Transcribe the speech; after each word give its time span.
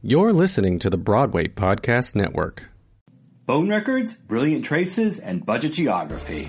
You're 0.00 0.32
listening 0.32 0.78
to 0.78 0.90
the 0.90 0.96
Broadway 0.96 1.48
Podcast 1.48 2.14
Network. 2.14 2.68
Bone 3.46 3.68
Records, 3.68 4.14
Brilliant 4.14 4.64
Traces, 4.64 5.18
and 5.18 5.44
Budget 5.44 5.72
Geography. 5.72 6.48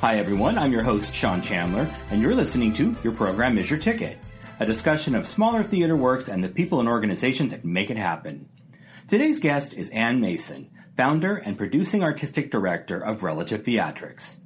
Hi 0.00 0.16
everyone, 0.16 0.56
I'm 0.56 0.72
your 0.72 0.82
host 0.82 1.12
Sean 1.12 1.42
Chandler, 1.42 1.86
and 2.08 2.22
you're 2.22 2.34
listening 2.34 2.72
to 2.76 2.96
Your 3.04 3.12
Program 3.12 3.58
is 3.58 3.68
Your 3.68 3.78
Ticket, 3.78 4.16
a 4.60 4.64
discussion 4.64 5.14
of 5.14 5.28
smaller 5.28 5.62
theater 5.62 5.94
works 5.94 6.28
and 6.28 6.42
the 6.42 6.48
people 6.48 6.80
and 6.80 6.88
organizations 6.88 7.50
that 7.50 7.66
make 7.66 7.90
it 7.90 7.98
happen. 7.98 8.48
Today's 9.08 9.40
guest 9.40 9.74
is 9.74 9.90
Ann 9.90 10.22
Mason, 10.22 10.70
founder 10.96 11.36
and 11.36 11.58
producing 11.58 12.02
artistic 12.02 12.50
director 12.50 12.98
of 12.98 13.22
Relative 13.22 13.62
Theatrics. 13.62 14.38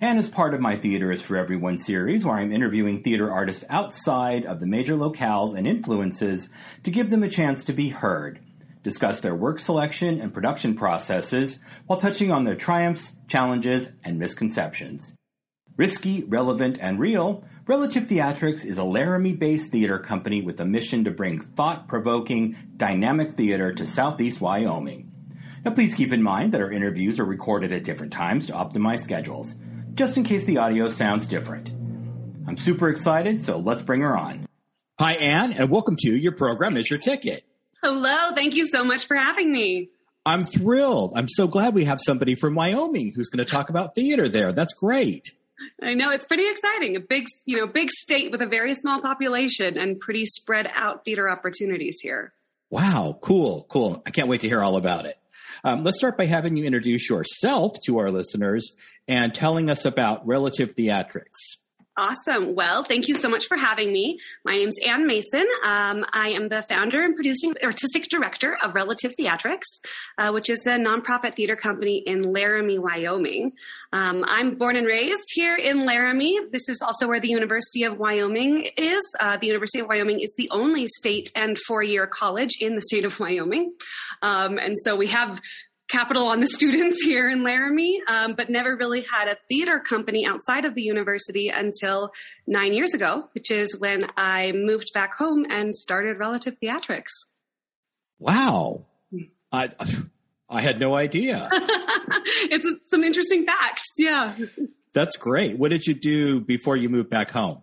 Ann 0.00 0.18
is 0.18 0.30
part 0.30 0.54
of 0.54 0.60
my 0.60 0.76
Theater 0.76 1.12
is 1.12 1.22
for 1.22 1.36
Everyone 1.36 1.78
series, 1.78 2.24
where 2.24 2.36
I'm 2.36 2.52
interviewing 2.52 3.02
theater 3.02 3.30
artists 3.30 3.64
outside 3.68 4.46
of 4.46 4.58
the 4.60 4.66
major 4.66 4.94
locales 4.94 5.54
and 5.54 5.66
influences 5.66 6.48
to 6.84 6.90
give 6.90 7.10
them 7.10 7.22
a 7.22 7.28
chance 7.28 7.64
to 7.64 7.72
be 7.72 7.90
heard, 7.90 8.40
discuss 8.82 9.20
their 9.20 9.34
work 9.34 9.60
selection 9.60 10.20
and 10.20 10.32
production 10.32 10.74
processes, 10.74 11.58
while 11.86 12.00
touching 12.00 12.30
on 12.30 12.44
their 12.44 12.56
triumphs, 12.56 13.12
challenges, 13.28 13.90
and 14.04 14.18
misconceptions. 14.18 15.14
Risky, 15.76 16.24
relevant, 16.24 16.78
and 16.80 16.98
real, 16.98 17.44
Relative 17.66 18.08
Theatrics 18.08 18.64
is 18.64 18.78
a 18.78 18.84
Laramie 18.84 19.34
based 19.34 19.70
theater 19.70 19.98
company 19.98 20.42
with 20.42 20.58
a 20.60 20.64
mission 20.64 21.04
to 21.04 21.10
bring 21.12 21.40
thought 21.40 21.86
provoking, 21.86 22.56
dynamic 22.76 23.36
theater 23.36 23.72
to 23.72 23.86
southeast 23.86 24.40
Wyoming. 24.40 25.12
Now, 25.64 25.72
please 25.72 25.94
keep 25.94 26.12
in 26.12 26.22
mind 26.22 26.52
that 26.52 26.62
our 26.62 26.72
interviews 26.72 27.20
are 27.20 27.24
recorded 27.24 27.70
at 27.70 27.84
different 27.84 28.12
times 28.12 28.46
to 28.46 28.54
optimize 28.54 29.04
schedules 29.04 29.54
just 30.00 30.16
in 30.16 30.24
case 30.24 30.46
the 30.46 30.56
audio 30.56 30.88
sounds 30.88 31.26
different. 31.26 31.68
I'm 32.48 32.56
super 32.56 32.88
excited, 32.88 33.44
so 33.44 33.58
let's 33.58 33.82
bring 33.82 34.00
her 34.00 34.16
on. 34.16 34.46
Hi, 34.98 35.12
Ann, 35.12 35.52
and 35.52 35.70
welcome 35.70 35.94
to 35.98 36.16
Your 36.16 36.32
Program 36.32 36.78
is 36.78 36.88
Your 36.88 36.98
Ticket. 36.98 37.44
Hello, 37.82 38.30
thank 38.34 38.54
you 38.54 38.66
so 38.66 38.82
much 38.82 39.06
for 39.06 39.14
having 39.14 39.52
me. 39.52 39.90
I'm 40.24 40.46
thrilled. 40.46 41.12
I'm 41.16 41.28
so 41.28 41.46
glad 41.46 41.74
we 41.74 41.84
have 41.84 42.00
somebody 42.00 42.34
from 42.34 42.54
Wyoming 42.54 43.12
who's 43.14 43.28
going 43.28 43.44
to 43.44 43.50
talk 43.52 43.68
about 43.68 43.94
theater 43.94 44.26
there. 44.26 44.54
That's 44.54 44.72
great. 44.72 45.32
I 45.82 45.92
know 45.92 46.10
it's 46.10 46.24
pretty 46.24 46.48
exciting. 46.48 46.96
A 46.96 47.00
big, 47.00 47.26
you 47.44 47.58
know, 47.58 47.66
big 47.66 47.90
state 47.90 48.30
with 48.30 48.40
a 48.40 48.46
very 48.46 48.72
small 48.72 49.02
population 49.02 49.76
and 49.76 50.00
pretty 50.00 50.24
spread 50.24 50.66
out 50.74 51.04
theater 51.04 51.28
opportunities 51.28 51.98
here. 52.00 52.32
Wow, 52.70 53.18
cool, 53.20 53.66
cool. 53.68 54.02
I 54.06 54.10
can't 54.12 54.28
wait 54.28 54.40
to 54.40 54.48
hear 54.48 54.62
all 54.62 54.76
about 54.76 55.04
it. 55.04 55.19
Um, 55.64 55.84
let's 55.84 55.98
start 55.98 56.16
by 56.16 56.26
having 56.26 56.56
you 56.56 56.64
introduce 56.64 57.08
yourself 57.08 57.72
to 57.86 57.98
our 57.98 58.10
listeners 58.10 58.74
and 59.08 59.34
telling 59.34 59.70
us 59.70 59.84
about 59.84 60.26
Relative 60.26 60.74
Theatrics. 60.74 61.59
Awesome. 62.00 62.54
Well, 62.54 62.82
thank 62.82 63.08
you 63.08 63.14
so 63.14 63.28
much 63.28 63.44
for 63.46 63.58
having 63.58 63.92
me. 63.92 64.20
My 64.42 64.56
name's 64.56 64.76
Ann 64.86 65.06
Mason. 65.06 65.46
Um, 65.62 66.06
I 66.14 66.30
am 66.30 66.48
the 66.48 66.62
founder 66.62 67.04
and 67.04 67.14
producing 67.14 67.54
artistic 67.62 68.04
director 68.08 68.56
of 68.62 68.74
Relative 68.74 69.12
Theatrics, 69.20 69.66
uh, 70.16 70.30
which 70.30 70.48
is 70.48 70.60
a 70.66 70.78
nonprofit 70.78 71.34
theater 71.34 71.56
company 71.56 71.98
in 71.98 72.32
Laramie, 72.32 72.78
Wyoming. 72.78 73.52
Um, 73.92 74.24
I'm 74.26 74.54
born 74.54 74.76
and 74.76 74.86
raised 74.86 75.28
here 75.34 75.56
in 75.56 75.84
Laramie. 75.84 76.40
This 76.50 76.70
is 76.70 76.80
also 76.80 77.06
where 77.06 77.20
the 77.20 77.28
University 77.28 77.82
of 77.84 77.98
Wyoming 77.98 78.70
is. 78.78 79.02
Uh, 79.20 79.36
the 79.36 79.48
University 79.48 79.80
of 79.80 79.86
Wyoming 79.86 80.20
is 80.20 80.32
the 80.38 80.48
only 80.52 80.86
state 80.86 81.30
and 81.34 81.58
four 81.66 81.82
year 81.82 82.06
college 82.06 82.52
in 82.62 82.76
the 82.76 82.82
state 82.82 83.04
of 83.04 83.20
Wyoming. 83.20 83.74
Um, 84.22 84.56
and 84.56 84.74
so 84.84 84.96
we 84.96 85.08
have 85.08 85.38
capital 85.90 86.28
on 86.28 86.40
the 86.40 86.46
students 86.46 87.02
here 87.04 87.28
in 87.28 87.42
Laramie, 87.42 88.00
um, 88.08 88.34
but 88.34 88.48
never 88.48 88.76
really 88.76 89.02
had 89.02 89.28
a 89.28 89.36
theater 89.48 89.80
company 89.80 90.26
outside 90.26 90.64
of 90.64 90.74
the 90.74 90.82
university 90.82 91.48
until 91.48 92.10
nine 92.46 92.72
years 92.72 92.94
ago, 92.94 93.28
which 93.32 93.50
is 93.50 93.76
when 93.78 94.06
I 94.16 94.52
moved 94.52 94.90
back 94.94 95.14
home 95.16 95.44
and 95.48 95.74
started 95.74 96.18
Relative 96.18 96.56
Theatrics. 96.62 97.10
Wow. 98.18 98.86
I, 99.52 99.70
I 100.48 100.60
had 100.60 100.78
no 100.78 100.94
idea. 100.94 101.48
it's 101.52 102.68
some 102.88 103.02
interesting 103.02 103.44
facts. 103.44 103.86
Yeah. 103.98 104.36
That's 104.92 105.16
great. 105.16 105.58
What 105.58 105.70
did 105.70 105.86
you 105.86 105.94
do 105.94 106.40
before 106.40 106.76
you 106.76 106.88
moved 106.88 107.10
back 107.10 107.30
home? 107.30 107.62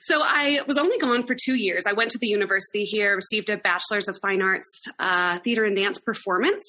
So 0.00 0.22
I 0.22 0.60
was 0.66 0.76
only 0.76 0.98
gone 0.98 1.24
for 1.24 1.34
two 1.34 1.54
years. 1.54 1.84
I 1.86 1.92
went 1.92 2.10
to 2.12 2.18
the 2.18 2.26
university 2.26 2.84
here, 2.84 3.16
received 3.16 3.50
a 3.50 3.56
bachelor's 3.56 4.08
of 4.08 4.18
fine 4.22 4.42
arts, 4.42 4.68
uh, 4.98 5.38
theater 5.40 5.64
and 5.64 5.76
dance 5.76 5.98
performance, 5.98 6.64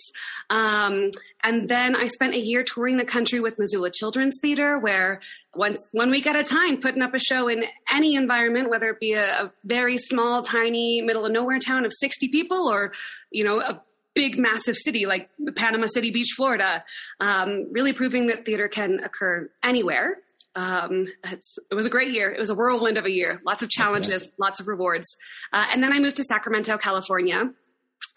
um, 0.49 1.11
and 1.43 1.69
then 1.69 1.95
I 1.95 2.07
spent 2.07 2.33
a 2.33 2.39
year 2.39 2.63
touring 2.63 2.97
the 2.97 3.05
country 3.05 3.39
with 3.39 3.59
Missoula 3.59 3.91
Children's 3.91 4.37
Theater, 4.41 4.79
where 4.79 5.21
once 5.55 5.77
one 5.91 6.09
week 6.09 6.27
at 6.27 6.35
a 6.35 6.43
time, 6.43 6.79
putting 6.79 7.01
up 7.01 7.13
a 7.13 7.19
show 7.19 7.47
in 7.47 7.63
any 7.91 8.15
environment, 8.15 8.69
whether 8.69 8.89
it 8.89 8.99
be 8.99 9.13
a, 9.13 9.45
a 9.45 9.51
very 9.63 9.97
small, 9.97 10.41
tiny, 10.41 11.01
middle 11.01 11.25
of 11.25 11.31
nowhere 11.31 11.59
town 11.59 11.85
of 11.85 11.91
sixty 11.99 12.27
people, 12.27 12.67
or 12.67 12.91
you 13.31 13.43
know 13.43 13.59
a 13.59 13.81
big, 14.13 14.39
massive 14.39 14.75
city 14.75 15.05
like 15.05 15.29
Panama 15.55 15.85
City 15.85 16.09
Beach, 16.09 16.33
Florida, 16.35 16.83
um, 17.19 17.71
really 17.71 17.93
proving 17.93 18.27
that 18.27 18.45
theater 18.45 18.67
can 18.67 18.99
occur 19.03 19.47
anywhere. 19.63 20.17
Um, 20.57 21.07
it 21.23 21.75
was 21.75 21.85
a 21.85 21.89
great 21.89 22.11
year. 22.11 22.31
It 22.31 22.39
was 22.39 22.49
a 22.49 22.55
whirlwind 22.55 22.97
of 22.97 23.05
a 23.05 23.11
year. 23.11 23.39
Lots 23.45 23.61
of 23.61 23.69
challenges, 23.69 24.23
okay. 24.23 24.31
lots 24.39 24.59
of 24.59 24.67
rewards. 24.67 25.15
Uh, 25.53 25.67
and 25.71 25.83
then 25.83 25.93
I 25.93 25.99
moved 25.99 26.17
to 26.17 26.23
Sacramento, 26.23 26.77
California. 26.79 27.51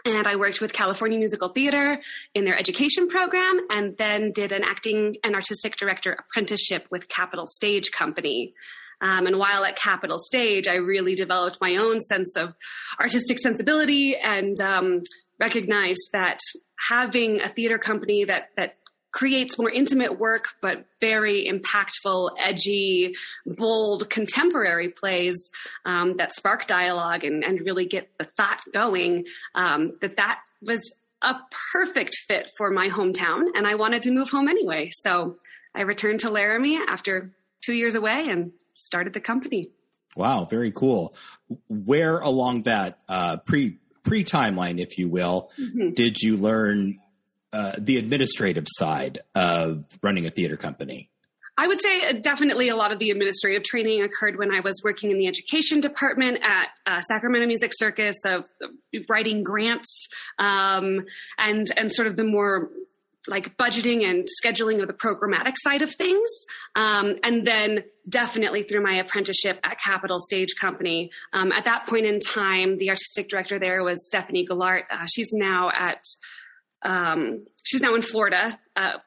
And 0.07 0.27
I 0.27 0.37
worked 0.37 0.63
with 0.63 0.73
California 0.73 1.19
Musical 1.19 1.51
Theater 1.51 2.01
in 2.35 2.47
their 2.47 2.59
education 2.59 3.09
program 3.09 3.61
and 3.69 3.95
then 3.99 4.33
did 4.33 4.53
an 4.53 4.65
acting 4.65 5.17
and 5.23 5.35
artistic 5.35 5.77
director 5.77 6.17
apprenticeship 6.19 6.87
with 6.91 7.09
Capital 7.09 7.47
Stage 7.47 7.91
Company. 7.91 8.55
Um, 9.03 9.27
and 9.27 9.39
while 9.39 9.63
at 9.65 9.77
Capital 9.77 10.19
Stage, 10.19 10.69
I 10.69 10.77
really 10.77 11.15
developed 11.15 11.59
my 11.61 11.77
own 11.77 12.01
sense 12.01 12.35
of 12.37 12.55
artistic 12.99 13.39
sensibility 13.39 14.17
and 14.17 14.59
um, 14.63 15.03
recognized 15.39 16.11
that 16.15 16.39
having 16.89 17.43
a 17.43 17.49
theater 17.49 17.79
company 17.79 18.25
that 18.25 18.51
that 18.57 18.77
creates 19.13 19.59
more 19.59 19.71
intimate 19.71 20.19
work, 20.19 20.49
but 20.61 20.85
very 21.01 21.51
impactful, 21.51 22.31
edgy, 22.39 23.15
bold, 23.47 24.09
contemporary 24.09 24.91
plays 24.91 25.51
um, 25.85 26.17
that 26.19 26.33
spark 26.33 26.67
dialogue 26.67 27.25
and, 27.25 27.45
and, 27.45 27.61
really 27.61 27.87
get 27.87 28.09
the 28.19 28.25
thought 28.37 28.61
going. 28.73 29.25
Um, 29.55 29.99
that 30.01 30.17
that 30.17 30.41
was 30.63 30.81
a 31.23 31.35
perfect 31.73 32.17
fit 32.29 32.51
for 32.57 32.71
my 32.71 32.89
hometown, 32.89 33.43
and 33.55 33.67
I 33.67 33.75
wanted 33.75 34.03
to 34.05 34.13
move 34.13 34.31
home 34.31 34.49
anyway. 34.49 34.91
So 34.93 35.37
I 35.75 35.83
returned 35.83 36.21
to 36.21 36.31
Laramie 36.31 36.81
after 36.89 37.33
two 37.61 37.75
years 37.75 37.95
away 37.95 38.29
and 38.29 38.53
started 38.75 39.13
the 39.13 39.21
company. 39.21 39.69
Wow, 40.17 40.45
very 40.45 40.73
cool. 40.73 41.15
Where 41.69 42.19
along 42.21 42.63
that 42.63 42.99
uh, 43.09 43.39
pre 43.39 43.79
pre 44.03 44.25
timeline, 44.25 44.81
if 44.81 44.99
you 44.99 45.09
will, 45.09 45.51
mm-hmm. 45.59 45.91
did 45.91 46.21
you 46.21 46.37
learn 46.37 47.00
uh, 47.53 47.73
the 47.79 47.99
administrative 47.99 48.67
side 48.69 49.21
of 49.35 49.85
running 50.03 50.27
a 50.27 50.31
theater 50.31 50.57
company? 50.57 51.11
I 51.57 51.67
would 51.67 51.83
say 51.83 52.09
uh, 52.09 52.13
definitely 52.23 52.71
a 52.71 52.77
lot 52.77 52.91
of 52.91 52.99
the 52.99 53.11
administrative 53.11 53.65
training 53.65 54.03
occurred 54.03 54.39
when 54.39 54.51
I 54.51 54.61
was 54.61 54.81
working 54.83 55.11
in 55.11 55.19
the 55.19 55.27
education 55.27 55.81
department 55.81 56.39
at 56.43 56.69
uh, 56.87 57.01
Sacramento 57.01 57.47
Music 57.47 57.73
Circus 57.75 58.17
of 58.25 58.47
writing 59.09 59.43
grants 59.43 60.09
um, 60.39 61.03
and 61.39 61.67
and 61.77 61.93
sort 61.93 62.09
of 62.09 62.17
the 62.17 62.25
more 62.25 62.71
like 63.29 63.57
budgeting 63.59 64.09
and 64.09 64.27
scheduling 64.43 64.81
of 64.81 64.87
the 64.87 64.95
programmatic 64.95 65.55
side 65.59 65.83
of 65.83 65.95
things. 65.95 66.29
Um, 66.75 67.17
and 67.23 67.47
then 67.47 67.85
definitely 68.09 68.63
through 68.63 68.83
my 68.83 68.95
apprenticeship 68.95 69.61
at 69.63 69.79
Capital 69.79 70.19
Stage 70.19 70.55
Company. 70.59 71.11
Um, 71.33 71.53
at 71.53 71.67
that 71.67 71.87
point 71.87 72.07
in 72.07 72.21
time, 72.21 72.79
the 72.79 72.89
artistic 72.89 73.29
director 73.29 73.59
there 73.59 73.85
was 73.85 74.07
Stephanie 74.07 74.47
Gularte. 74.47 74.85
Uh, 74.91 75.07
she's 75.07 75.33
now 75.33 75.71
at 75.75 76.03
um, 76.83 77.47
she's 77.63 77.81
now 77.81 77.95
in 77.95 78.03
Florida, 78.03 78.59
uh, 78.77 78.99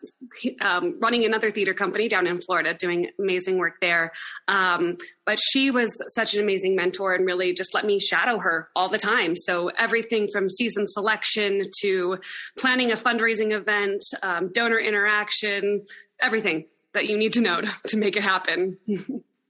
um, 0.61 0.99
running 1.01 1.25
another 1.25 1.51
theater 1.51 1.73
company 1.73 2.07
down 2.07 2.27
in 2.27 2.39
Florida, 2.41 2.73
doing 2.73 3.09
amazing 3.19 3.57
work 3.57 3.75
there. 3.81 4.11
Um, 4.47 4.97
but 5.25 5.39
she 5.41 5.71
was 5.71 5.91
such 6.13 6.33
an 6.35 6.41
amazing 6.41 6.75
mentor 6.75 7.13
and 7.13 7.25
really 7.25 7.53
just 7.53 7.73
let 7.73 7.85
me 7.85 7.99
shadow 7.99 8.39
her 8.39 8.69
all 8.75 8.89
the 8.89 8.97
time. 8.97 9.35
So 9.35 9.69
everything 9.69 10.27
from 10.31 10.49
season 10.49 10.85
selection 10.87 11.63
to 11.81 12.17
planning 12.57 12.91
a 12.91 12.95
fundraising 12.95 13.51
event, 13.51 14.01
um, 14.21 14.49
donor 14.49 14.79
interaction, 14.79 15.85
everything 16.21 16.65
that 16.93 17.05
you 17.05 17.17
need 17.17 17.33
to 17.33 17.41
know 17.41 17.61
to, 17.61 17.71
to 17.87 17.97
make 17.97 18.15
it 18.15 18.23
happen. 18.23 18.77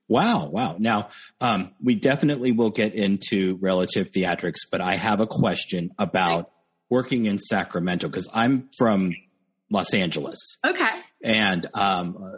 Wow, 0.08 0.48
wow. 0.48 0.76
Now, 0.78 1.10
um, 1.42 1.74
we 1.82 1.96
definitely 1.96 2.52
will 2.52 2.70
get 2.70 2.94
into 2.94 3.58
relative 3.62 4.10
theatrics, 4.12 4.60
but 4.70 4.82
I 4.82 4.96
have 4.96 5.22
a 5.22 5.28
question 5.28 5.92
about 5.98 6.53
working 6.94 7.26
in 7.26 7.40
Sacramento 7.40 8.08
because 8.08 8.28
I'm 8.32 8.70
from 8.78 9.16
Los 9.72 9.96
Angeles. 9.96 10.38
Okay. 10.64 10.92
And 11.24 11.66
um, 11.74 12.36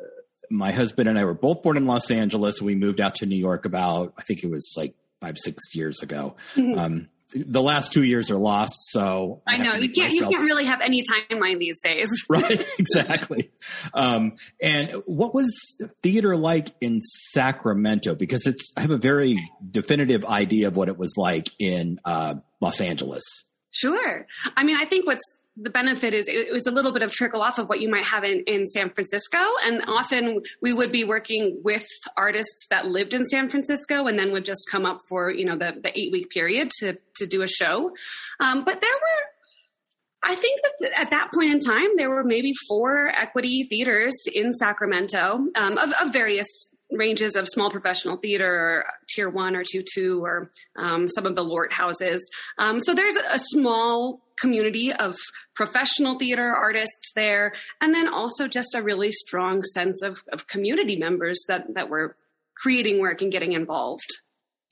my 0.49 0.71
husband 0.71 1.09
and 1.09 1.19
I 1.19 1.25
were 1.25 1.33
both 1.33 1.61
born 1.61 1.75
in 1.75 1.85
Los 1.85 2.09
Angeles. 2.09 2.61
We 2.61 2.73
moved 2.73 3.01
out 3.01 3.15
to 3.15 3.25
New 3.25 3.37
York 3.37 3.65
about, 3.65 4.13
I 4.17 4.21
think 4.21 4.45
it 4.45 4.49
was 4.49 4.73
like 4.77 4.95
five, 5.19 5.37
six 5.37 5.75
years 5.75 6.01
ago. 6.01 6.37
Mm-hmm. 6.55 6.79
Um, 6.79 7.09
the 7.33 7.61
last 7.61 7.91
two 7.91 8.03
years 8.03 8.31
are 8.31 8.37
lost, 8.37 8.77
so 8.91 9.41
I, 9.45 9.55
I 9.55 9.57
know 9.57 9.73
you 9.75 9.91
can't. 9.91 10.13
Myself... 10.13 10.31
You 10.31 10.37
can't 10.37 10.43
really 10.43 10.65
have 10.67 10.79
any 10.79 11.03
timeline 11.03 11.59
these 11.59 11.81
days, 11.81 12.07
right? 12.29 12.65
Exactly. 12.79 13.51
um, 13.93 14.33
and 14.61 14.91
what 15.05 15.33
was 15.33 15.75
theater 16.01 16.37
like 16.37 16.69
in 16.79 17.01
Sacramento? 17.01 18.15
Because 18.15 18.45
it's 18.45 18.71
I 18.77 18.81
have 18.81 18.91
a 18.91 18.97
very 18.97 19.37
definitive 19.69 20.23
idea 20.23 20.69
of 20.69 20.77
what 20.77 20.87
it 20.87 20.97
was 20.97 21.15
like 21.17 21.49
in 21.59 21.99
uh, 22.05 22.35
Los 22.61 22.79
Angeles. 22.79 23.44
Sure. 23.75 24.25
I 24.55 24.63
mean, 24.63 24.77
I 24.77 24.85
think 24.85 25.05
what's 25.05 25.35
the 25.57 25.69
benefit 25.69 26.13
is 26.13 26.27
it 26.27 26.51
was 26.51 26.65
a 26.65 26.71
little 26.71 26.91
bit 26.91 27.01
of 27.01 27.11
trickle 27.11 27.41
off 27.41 27.59
of 27.59 27.67
what 27.69 27.79
you 27.79 27.89
might 27.89 28.03
have 28.03 28.23
in, 28.23 28.41
in 28.41 28.65
San 28.67 28.89
Francisco. 28.89 29.37
And 29.63 29.83
often 29.87 30.41
we 30.61 30.73
would 30.73 30.91
be 30.91 31.03
working 31.03 31.61
with 31.63 31.87
artists 32.17 32.67
that 32.69 32.87
lived 32.87 33.13
in 33.13 33.25
San 33.25 33.49
Francisco 33.49 34.07
and 34.07 34.17
then 34.17 34.31
would 34.31 34.45
just 34.45 34.63
come 34.69 34.85
up 34.85 34.99
for, 35.07 35.29
you 35.29 35.45
know, 35.45 35.57
the, 35.57 35.73
the 35.81 35.97
eight 35.97 36.11
week 36.11 36.29
period 36.29 36.71
to, 36.79 36.97
to 37.17 37.25
do 37.25 37.41
a 37.41 37.47
show. 37.47 37.91
Um, 38.39 38.63
but 38.65 38.81
there 38.81 38.89
were, 38.89 40.29
I 40.31 40.35
think 40.35 40.61
that 40.61 40.99
at 40.99 41.09
that 41.11 41.31
point 41.33 41.51
in 41.51 41.59
time, 41.59 41.89
there 41.97 42.09
were 42.09 42.23
maybe 42.23 42.53
four 42.67 43.09
equity 43.15 43.67
theaters 43.69 44.15
in 44.33 44.53
Sacramento 44.53 45.39
um, 45.55 45.77
of, 45.77 45.91
of, 46.01 46.11
various 46.11 46.47
ranges 46.91 47.35
of 47.35 47.47
small 47.47 47.71
professional 47.71 48.17
theater, 48.17 48.47
or 48.47 48.85
tier 49.09 49.29
one 49.29 49.55
or 49.55 49.63
two 49.63 49.83
two, 49.93 50.23
or 50.23 50.51
um, 50.77 51.07
some 51.09 51.25
of 51.25 51.35
the 51.35 51.43
LORT 51.43 51.71
houses. 51.71 52.27
Um, 52.57 52.79
so 52.79 52.93
there's 52.93 53.15
a 53.15 53.39
small 53.39 54.21
community 54.37 54.91
of 54.91 55.15
professional 55.55 56.19
theater 56.19 56.53
artists 56.53 57.11
there, 57.15 57.53
and 57.81 57.93
then 57.93 58.07
also 58.07 58.47
just 58.47 58.75
a 58.75 58.83
really 58.83 59.11
strong 59.11 59.63
sense 59.63 60.01
of, 60.01 60.23
of 60.31 60.47
community 60.47 60.95
members 60.95 61.43
that 61.47 61.73
that 61.73 61.89
were 61.89 62.15
creating 62.55 62.99
work 62.99 63.21
and 63.21 63.31
getting 63.31 63.53
involved. 63.53 64.07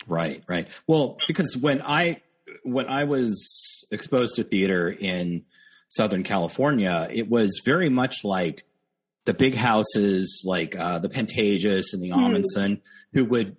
Right, 0.08 0.44
right. 0.48 0.68
Well, 0.88 1.18
because 1.28 1.58
when 1.58 1.82
I 1.82 2.22
when 2.64 2.88
I 2.88 3.06
was 3.06 3.86
exposed 3.92 4.36
to 4.36 4.44
theater 4.44 4.90
in 4.90 5.46
Southern 5.90 6.24
California, 6.24 7.08
it 7.12 7.30
was 7.30 7.62
very 7.64 7.90
much 7.90 8.24
like 8.24 8.64
the 9.26 9.34
big 9.34 9.56
houses 9.56 10.44
like 10.46 10.78
uh, 10.78 11.00
the 11.00 11.10
Pantages 11.10 11.94
and 11.94 12.02
the 12.02 12.10
mm. 12.10 12.18
Ahmanson, 12.18 12.82
who 13.14 13.26
would 13.26 13.56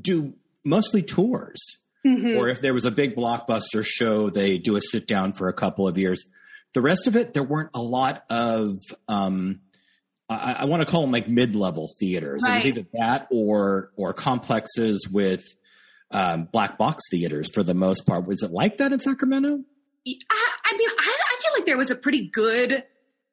do 0.00 0.34
mostly 0.64 1.02
tours. 1.02 1.60
Mm-hmm. 2.06 2.36
Or 2.36 2.48
if 2.48 2.60
there 2.60 2.74
was 2.74 2.84
a 2.84 2.90
big 2.90 3.16
blockbuster 3.16 3.84
show, 3.84 4.30
they 4.30 4.58
do 4.58 4.76
a 4.76 4.80
sit 4.80 5.06
down 5.08 5.32
for 5.32 5.48
a 5.48 5.52
couple 5.52 5.88
of 5.88 5.98
years. 5.98 6.24
The 6.74 6.80
rest 6.80 7.06
of 7.06 7.16
it, 7.16 7.34
there 7.34 7.42
weren't 7.42 7.70
a 7.74 7.82
lot 7.82 8.24
of, 8.30 8.74
um, 9.08 9.60
I, 10.28 10.52
I 10.60 10.64
want 10.66 10.82
to 10.82 10.86
call 10.86 11.00
them 11.00 11.10
like 11.10 11.28
mid 11.28 11.56
level 11.56 11.88
theaters. 11.98 12.42
Right. 12.44 12.52
It 12.52 12.54
was 12.54 12.66
either 12.66 12.86
that 12.92 13.28
or 13.30 13.90
or 13.96 14.12
complexes 14.12 15.08
with 15.08 15.44
um, 16.10 16.48
black 16.52 16.78
box 16.78 17.04
theaters 17.10 17.50
for 17.52 17.62
the 17.62 17.74
most 17.74 18.06
part. 18.06 18.26
Was 18.26 18.42
it 18.42 18.52
like 18.52 18.78
that 18.78 18.92
in 18.92 19.00
Sacramento? 19.00 19.48
I, 20.06 20.52
I 20.64 20.76
mean, 20.76 20.88
I, 20.90 21.16
I 21.32 21.42
feel 21.42 21.52
like 21.54 21.66
there 21.66 21.76
was 21.76 21.90
a 21.90 21.96
pretty 21.96 22.28
good 22.28 22.84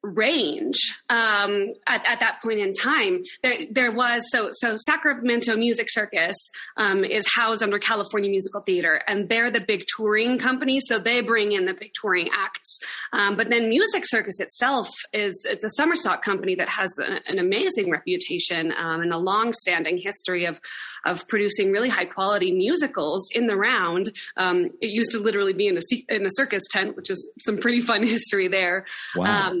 range 0.04 0.76
um, 1.08 1.72
at, 1.86 2.06
at, 2.06 2.20
that 2.20 2.40
point 2.42 2.60
in 2.60 2.72
time. 2.72 3.22
There, 3.42 3.58
there, 3.70 3.92
was 3.92 4.24
so 4.30 4.50
so 4.52 4.76
Sacramento 4.76 5.56
Music 5.56 5.88
Circus 5.90 6.36
um, 6.76 7.04
is 7.04 7.24
housed 7.34 7.62
under 7.62 7.78
California 7.78 8.30
Musical 8.30 8.60
Theater, 8.60 9.02
and 9.06 9.28
they're 9.28 9.50
the 9.50 9.60
big 9.60 9.84
touring 9.96 10.38
company, 10.38 10.80
so 10.80 10.98
they 10.98 11.20
bring 11.20 11.52
in 11.52 11.64
the 11.64 11.74
big 11.74 11.92
touring 12.00 12.28
acts. 12.36 12.78
Um, 13.12 13.36
but 13.36 13.50
then 13.50 13.68
Music 13.68 14.04
Circus 14.06 14.40
itself 14.40 14.88
is 15.12 15.46
it's 15.48 15.64
a 15.64 15.70
summer 15.70 15.96
stock 15.96 16.22
company 16.22 16.54
that 16.56 16.68
has 16.68 16.90
a, 16.98 17.20
an 17.30 17.38
amazing 17.38 17.90
reputation 17.90 18.72
um, 18.72 19.00
and 19.00 19.12
a 19.12 19.18
long-standing 19.18 19.98
history 19.98 20.44
of 20.44 20.60
of 21.06 21.26
producing 21.28 21.70
really 21.72 21.88
high 21.88 22.06
quality 22.06 22.52
musicals 22.52 23.28
in 23.32 23.46
the 23.46 23.56
round. 23.56 24.10
Um, 24.36 24.70
it 24.80 24.90
used 24.90 25.12
to 25.12 25.20
literally 25.20 25.52
be 25.52 25.68
in 25.68 25.76
a 25.76 26.14
in 26.14 26.26
a 26.26 26.30
circus 26.30 26.62
tent, 26.70 26.96
which 26.96 27.10
is 27.10 27.26
some 27.40 27.58
pretty 27.58 27.80
fun 27.80 28.02
history 28.02 28.48
there. 28.48 28.86
Wow. 29.16 29.52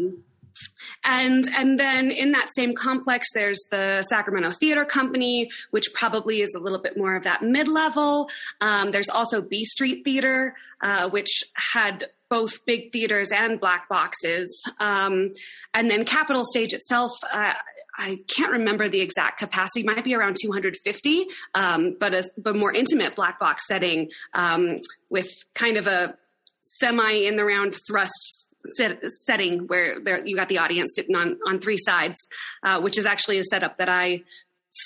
And 1.04 1.48
and 1.54 1.78
then 1.78 2.10
in 2.10 2.32
that 2.32 2.48
same 2.56 2.74
complex, 2.74 3.28
there's 3.34 3.60
the 3.70 4.02
Sacramento 4.08 4.52
Theater 4.52 4.84
Company, 4.84 5.50
which 5.70 5.86
probably 5.94 6.40
is 6.40 6.54
a 6.54 6.60
little 6.60 6.80
bit 6.80 6.96
more 6.96 7.14
of 7.16 7.24
that 7.24 7.42
mid 7.42 7.68
level. 7.68 8.28
Um, 8.60 8.90
there's 8.90 9.08
also 9.08 9.42
B 9.42 9.64
Street 9.64 10.02
Theater, 10.04 10.56
uh, 10.82 11.08
which 11.10 11.42
had 11.54 12.08
both 12.30 12.64
big 12.64 12.90
theaters 12.90 13.30
and 13.30 13.60
black 13.60 13.88
boxes. 13.88 14.64
Um, 14.80 15.32
and 15.72 15.90
then 15.90 16.04
Capital 16.04 16.44
Stage 16.44 16.72
itself, 16.72 17.12
uh, 17.30 17.52
I 17.96 18.20
can't 18.26 18.50
remember 18.50 18.88
the 18.88 19.00
exact 19.00 19.38
capacity, 19.38 19.80
it 19.80 19.86
might 19.86 20.04
be 20.04 20.14
around 20.14 20.36
250, 20.40 21.26
um, 21.54 21.96
but 22.00 22.12
a 22.12 22.24
but 22.36 22.56
more 22.56 22.72
intimate 22.72 23.14
black 23.14 23.38
box 23.38 23.68
setting 23.68 24.10
um, 24.32 24.78
with 25.10 25.28
kind 25.54 25.76
of 25.76 25.86
a 25.86 26.16
semi 26.60 27.12
in 27.12 27.36
the 27.36 27.44
round 27.44 27.76
thrust 27.86 28.43
set, 28.76 29.00
setting 29.26 29.66
where 29.66 30.00
there, 30.02 30.24
you 30.24 30.36
got 30.36 30.48
the 30.48 30.58
audience 30.58 30.92
sitting 30.94 31.16
on 31.16 31.38
on 31.46 31.60
three 31.60 31.78
sides, 31.78 32.18
uh, 32.62 32.80
which 32.80 32.98
is 32.98 33.06
actually 33.06 33.38
a 33.38 33.42
setup 33.44 33.78
that 33.78 33.88
I 33.88 34.22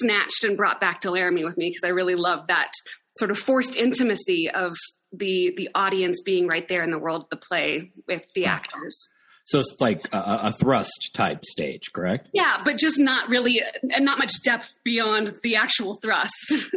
snatched 0.01 0.45
and 0.45 0.57
brought 0.57 0.81
back 0.81 1.01
to 1.03 1.11
Laramie 1.11 1.45
with 1.45 1.57
me 1.57 1.71
because 1.71 1.85
I 1.85 1.93
really 1.93 2.15
love 2.15 2.47
that 2.49 2.71
sort 3.19 3.31
of 3.31 3.39
forced 3.39 3.77
intimacy 3.77 4.51
of 4.51 4.75
the 5.13 5.55
the 5.57 5.71
audience 5.75 6.21
being 6.25 6.47
right 6.47 6.67
there 6.69 6.83
in 6.83 6.91
the 6.91 6.99
world 6.99 7.23
of 7.23 7.29
the 7.31 7.37
play 7.37 7.93
with 8.07 8.23
the 8.35 8.47
actors. 8.47 9.09
So 9.45 9.61
it's 9.61 9.75
like 9.81 10.07
a, 10.13 10.19
a, 10.43 10.53
thrust 10.53 11.13
type 11.15 11.43
stage, 11.43 11.91
correct? 11.95 12.29
Yeah, 12.35 12.61
but 12.63 12.77
just 12.77 12.99
not 12.99 13.31
really, 13.31 13.63
and 13.83 14.05
not 14.05 14.19
much 14.19 14.43
depth 14.43 14.75
beyond 14.85 15.33
the 15.43 15.57
actual 15.57 15.95
thrust. 15.95 16.53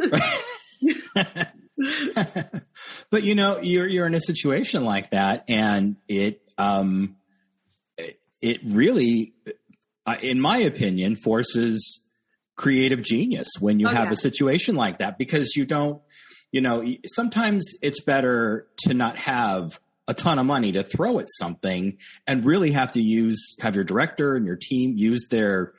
but 3.10 3.24
you 3.24 3.34
know, 3.34 3.58
you're 3.60 3.86
you're 3.86 4.06
in 4.06 4.14
a 4.14 4.22
situation 4.22 4.86
like 4.86 5.10
that, 5.10 5.44
and 5.48 5.96
it 6.08 6.41
um, 6.58 7.16
it 8.42 8.58
really, 8.64 9.34
uh, 10.06 10.16
in 10.20 10.40
my 10.40 10.58
opinion, 10.58 11.16
forces 11.16 12.02
creative 12.56 13.02
genius 13.02 13.48
when 13.60 13.80
you 13.80 13.86
oh, 13.88 13.90
have 13.90 14.08
yeah. 14.08 14.12
a 14.12 14.16
situation 14.16 14.74
like 14.76 14.98
that 14.98 15.18
because 15.18 15.56
you 15.56 15.64
don't, 15.64 16.02
you 16.50 16.60
know, 16.60 16.84
sometimes 17.06 17.72
it's 17.80 18.02
better 18.02 18.66
to 18.78 18.92
not 18.92 19.16
have 19.16 19.78
a 20.08 20.14
ton 20.14 20.38
of 20.38 20.46
money 20.46 20.72
to 20.72 20.82
throw 20.82 21.18
at 21.18 21.26
something 21.30 21.96
and 22.26 22.44
really 22.44 22.72
have 22.72 22.92
to 22.92 23.00
use 23.00 23.56
have 23.60 23.74
your 23.74 23.84
director 23.84 24.34
and 24.34 24.46
your 24.46 24.58
team 24.60 24.94
use 24.96 25.26
their 25.30 25.72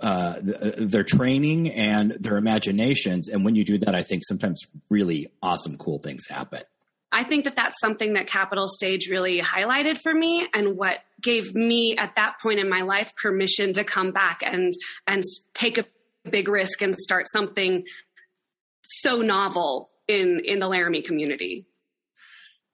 uh, 0.00 0.34
uh 0.60 0.70
their 0.76 1.04
training 1.04 1.70
and 1.70 2.16
their 2.20 2.36
imaginations 2.36 3.28
and 3.28 3.44
when 3.44 3.54
you 3.54 3.64
do 3.64 3.78
that 3.78 3.94
i 3.94 4.02
think 4.02 4.22
sometimes 4.26 4.60
really 4.90 5.28
awesome 5.42 5.76
cool 5.76 5.98
things 5.98 6.26
happen 6.28 6.62
I 7.10 7.24
think 7.24 7.44
that 7.44 7.56
that's 7.56 7.74
something 7.80 8.14
that 8.14 8.26
Capital 8.26 8.68
Stage 8.68 9.08
really 9.08 9.40
highlighted 9.40 9.98
for 9.98 10.12
me 10.12 10.46
and 10.52 10.76
what 10.76 10.98
gave 11.22 11.54
me 11.54 11.96
at 11.96 12.16
that 12.16 12.38
point 12.40 12.60
in 12.60 12.68
my 12.68 12.82
life 12.82 13.14
permission 13.16 13.72
to 13.74 13.84
come 13.84 14.12
back 14.12 14.40
and 14.42 14.72
and 15.06 15.22
take 15.54 15.78
a 15.78 15.84
big 16.30 16.48
risk 16.48 16.82
and 16.82 16.94
start 16.94 17.26
something 17.32 17.84
so 18.82 19.22
novel 19.22 19.90
in 20.06 20.40
in 20.44 20.58
the 20.58 20.68
Laramie 20.68 21.02
community. 21.02 21.66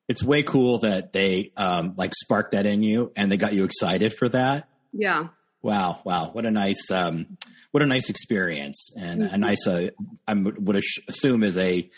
It's 0.09 0.23
way 0.23 0.43
cool 0.43 0.79
that 0.79 1.13
they 1.13 1.53
um, 1.57 1.95
like 1.97 2.13
sparked 2.15 2.53
that 2.53 2.67
in 2.67 2.83
you 2.83 3.13
and 3.17 3.31
they 3.31 3.37
got 3.37 3.55
you 3.55 3.65
excited 3.65 4.13
for 4.13 4.29
that. 4.29 4.69
Yeah. 4.93 5.29
Wow! 5.63 6.01
Wow! 6.05 6.29
What 6.31 6.45
a 6.45 6.51
nice, 6.51 6.91
um, 6.91 7.39
what 7.71 7.83
a 7.83 7.87
nice 7.87 8.11
experience, 8.11 8.91
and 8.95 9.23
mm-hmm. 9.23 9.35
a 9.35 9.39
nice. 9.39 9.67
Uh, 9.67 9.89
I 10.29 10.35
would 10.35 10.77
assume 11.09 11.43
is 11.43 11.57
a 11.57 11.89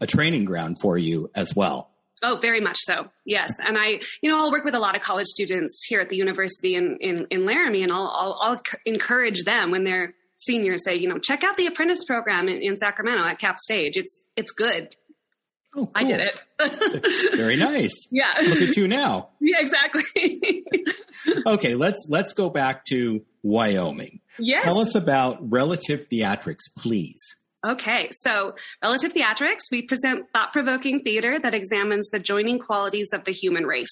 a 0.00 0.06
training 0.06 0.44
ground 0.44 0.76
for 0.80 0.96
you 0.96 1.30
as 1.34 1.54
well. 1.54 1.90
Oh, 2.22 2.38
very 2.40 2.60
much 2.60 2.78
so. 2.80 3.06
Yes, 3.24 3.52
and 3.64 3.76
I, 3.78 4.00
you 4.22 4.28
know, 4.30 4.38
I'll 4.38 4.50
work 4.50 4.64
with 4.64 4.74
a 4.74 4.80
lot 4.80 4.96
of 4.96 5.02
college 5.02 5.26
students 5.26 5.84
here 5.86 6.00
at 6.00 6.08
the 6.08 6.16
university 6.16 6.74
in 6.74 6.98
in, 7.00 7.26
in 7.30 7.46
Laramie, 7.46 7.82
and 7.82 7.92
I'll, 7.92 8.12
I'll, 8.12 8.38
I'll 8.42 8.58
encourage 8.86 9.44
them 9.44 9.70
when 9.70 9.84
they're 9.84 10.14
seniors, 10.38 10.84
say, 10.84 10.96
you 10.96 11.08
know, 11.08 11.18
check 11.18 11.44
out 11.44 11.56
the 11.56 11.66
apprentice 11.66 12.04
program 12.04 12.48
in, 12.48 12.60
in 12.60 12.76
Sacramento 12.76 13.24
at 13.24 13.38
Cap 13.38 13.58
Stage. 13.60 13.96
It's 13.96 14.20
it's 14.36 14.52
good. 14.52 14.96
Oh, 15.76 15.86
cool. 15.86 15.92
I 15.94 16.04
did 16.04 16.20
it. 16.20 17.32
Very 17.36 17.56
nice. 17.56 18.08
Yeah. 18.10 18.32
Look 18.42 18.62
at 18.62 18.76
you 18.76 18.88
now. 18.88 19.30
Yeah, 19.40 19.60
exactly. 19.60 20.64
okay, 21.46 21.74
let's 21.74 22.06
let's 22.08 22.32
go 22.34 22.50
back 22.50 22.84
to 22.86 23.24
Wyoming. 23.42 24.20
Yes. 24.38 24.64
Tell 24.64 24.78
us 24.80 24.94
about 24.94 25.38
relative 25.40 26.08
theatrics, 26.08 26.64
please. 26.76 27.36
Okay, 27.66 28.10
so 28.12 28.54
Relative 28.84 29.12
Theatrics, 29.12 29.62
we 29.72 29.82
present 29.82 30.26
thought 30.32 30.52
provoking 30.52 31.02
theater 31.02 31.40
that 31.40 31.54
examines 31.54 32.08
the 32.08 32.20
joining 32.20 32.60
qualities 32.60 33.08
of 33.12 33.24
the 33.24 33.32
human 33.32 33.66
race. 33.66 33.90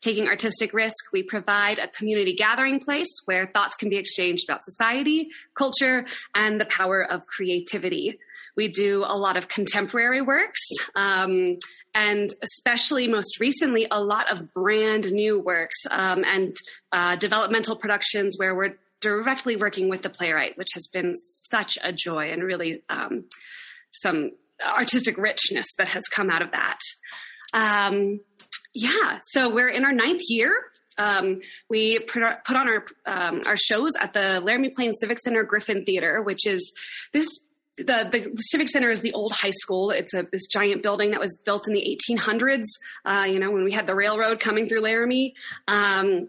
Taking 0.00 0.28
artistic 0.28 0.72
risk, 0.72 0.94
we 1.12 1.24
provide 1.24 1.80
a 1.80 1.88
community 1.88 2.32
gathering 2.32 2.78
place 2.78 3.08
where 3.24 3.50
thoughts 3.52 3.74
can 3.74 3.88
be 3.88 3.96
exchanged 3.96 4.44
about 4.48 4.64
society, 4.64 5.30
culture, 5.56 6.06
and 6.36 6.60
the 6.60 6.66
power 6.66 7.02
of 7.02 7.26
creativity. 7.26 8.20
We 8.56 8.68
do 8.68 9.04
a 9.04 9.18
lot 9.18 9.36
of 9.36 9.48
contemporary 9.48 10.20
works, 10.20 10.60
um, 10.94 11.58
and 11.96 12.32
especially 12.40 13.08
most 13.08 13.40
recently, 13.40 13.88
a 13.90 14.00
lot 14.00 14.30
of 14.30 14.54
brand 14.54 15.10
new 15.10 15.40
works 15.40 15.78
um, 15.90 16.22
and 16.24 16.54
uh, 16.92 17.16
developmental 17.16 17.74
productions 17.74 18.36
where 18.38 18.54
we're 18.54 18.76
directly 19.00 19.56
working 19.56 19.88
with 19.88 20.02
the 20.02 20.10
playwright, 20.10 20.56
which 20.58 20.70
has 20.74 20.86
been 20.88 21.14
such 21.50 21.78
a 21.82 21.92
joy 21.92 22.30
and 22.32 22.42
really 22.42 22.82
um, 22.88 23.24
some 23.92 24.32
artistic 24.64 25.16
richness 25.16 25.66
that 25.78 25.88
has 25.88 26.04
come 26.04 26.30
out 26.30 26.42
of 26.42 26.50
that. 26.52 26.78
Um, 27.52 28.20
yeah, 28.74 29.20
so 29.32 29.52
we're 29.52 29.68
in 29.68 29.84
our 29.84 29.92
ninth 29.92 30.22
year. 30.28 30.52
Um, 30.98 31.40
we 31.70 32.00
put, 32.00 32.22
put 32.44 32.56
on 32.56 32.68
our 32.68 32.84
um, 33.06 33.42
our 33.46 33.56
shows 33.56 33.92
at 34.00 34.12
the 34.12 34.40
Laramie 34.40 34.70
Plains 34.74 34.96
Civic 35.00 35.20
Center 35.20 35.44
Griffin 35.44 35.82
Theater, 35.82 36.22
which 36.22 36.46
is 36.46 36.72
this 37.12 37.28
the, 37.76 38.08
the 38.10 38.42
Civic 38.50 38.68
Center 38.68 38.90
is 38.90 39.00
the 39.00 39.12
old 39.12 39.32
high 39.32 39.50
school. 39.50 39.90
It's 39.90 40.12
a 40.12 40.26
this 40.32 40.46
giant 40.48 40.82
building 40.82 41.12
that 41.12 41.20
was 41.20 41.38
built 41.44 41.68
in 41.68 41.74
the 41.74 41.98
1800s. 42.10 42.64
Uh, 43.04 43.26
you 43.28 43.38
know, 43.38 43.52
when 43.52 43.62
we 43.62 43.72
had 43.72 43.86
the 43.86 43.94
railroad 43.94 44.40
coming 44.40 44.66
through 44.66 44.80
Laramie, 44.80 45.34
um, 45.68 46.28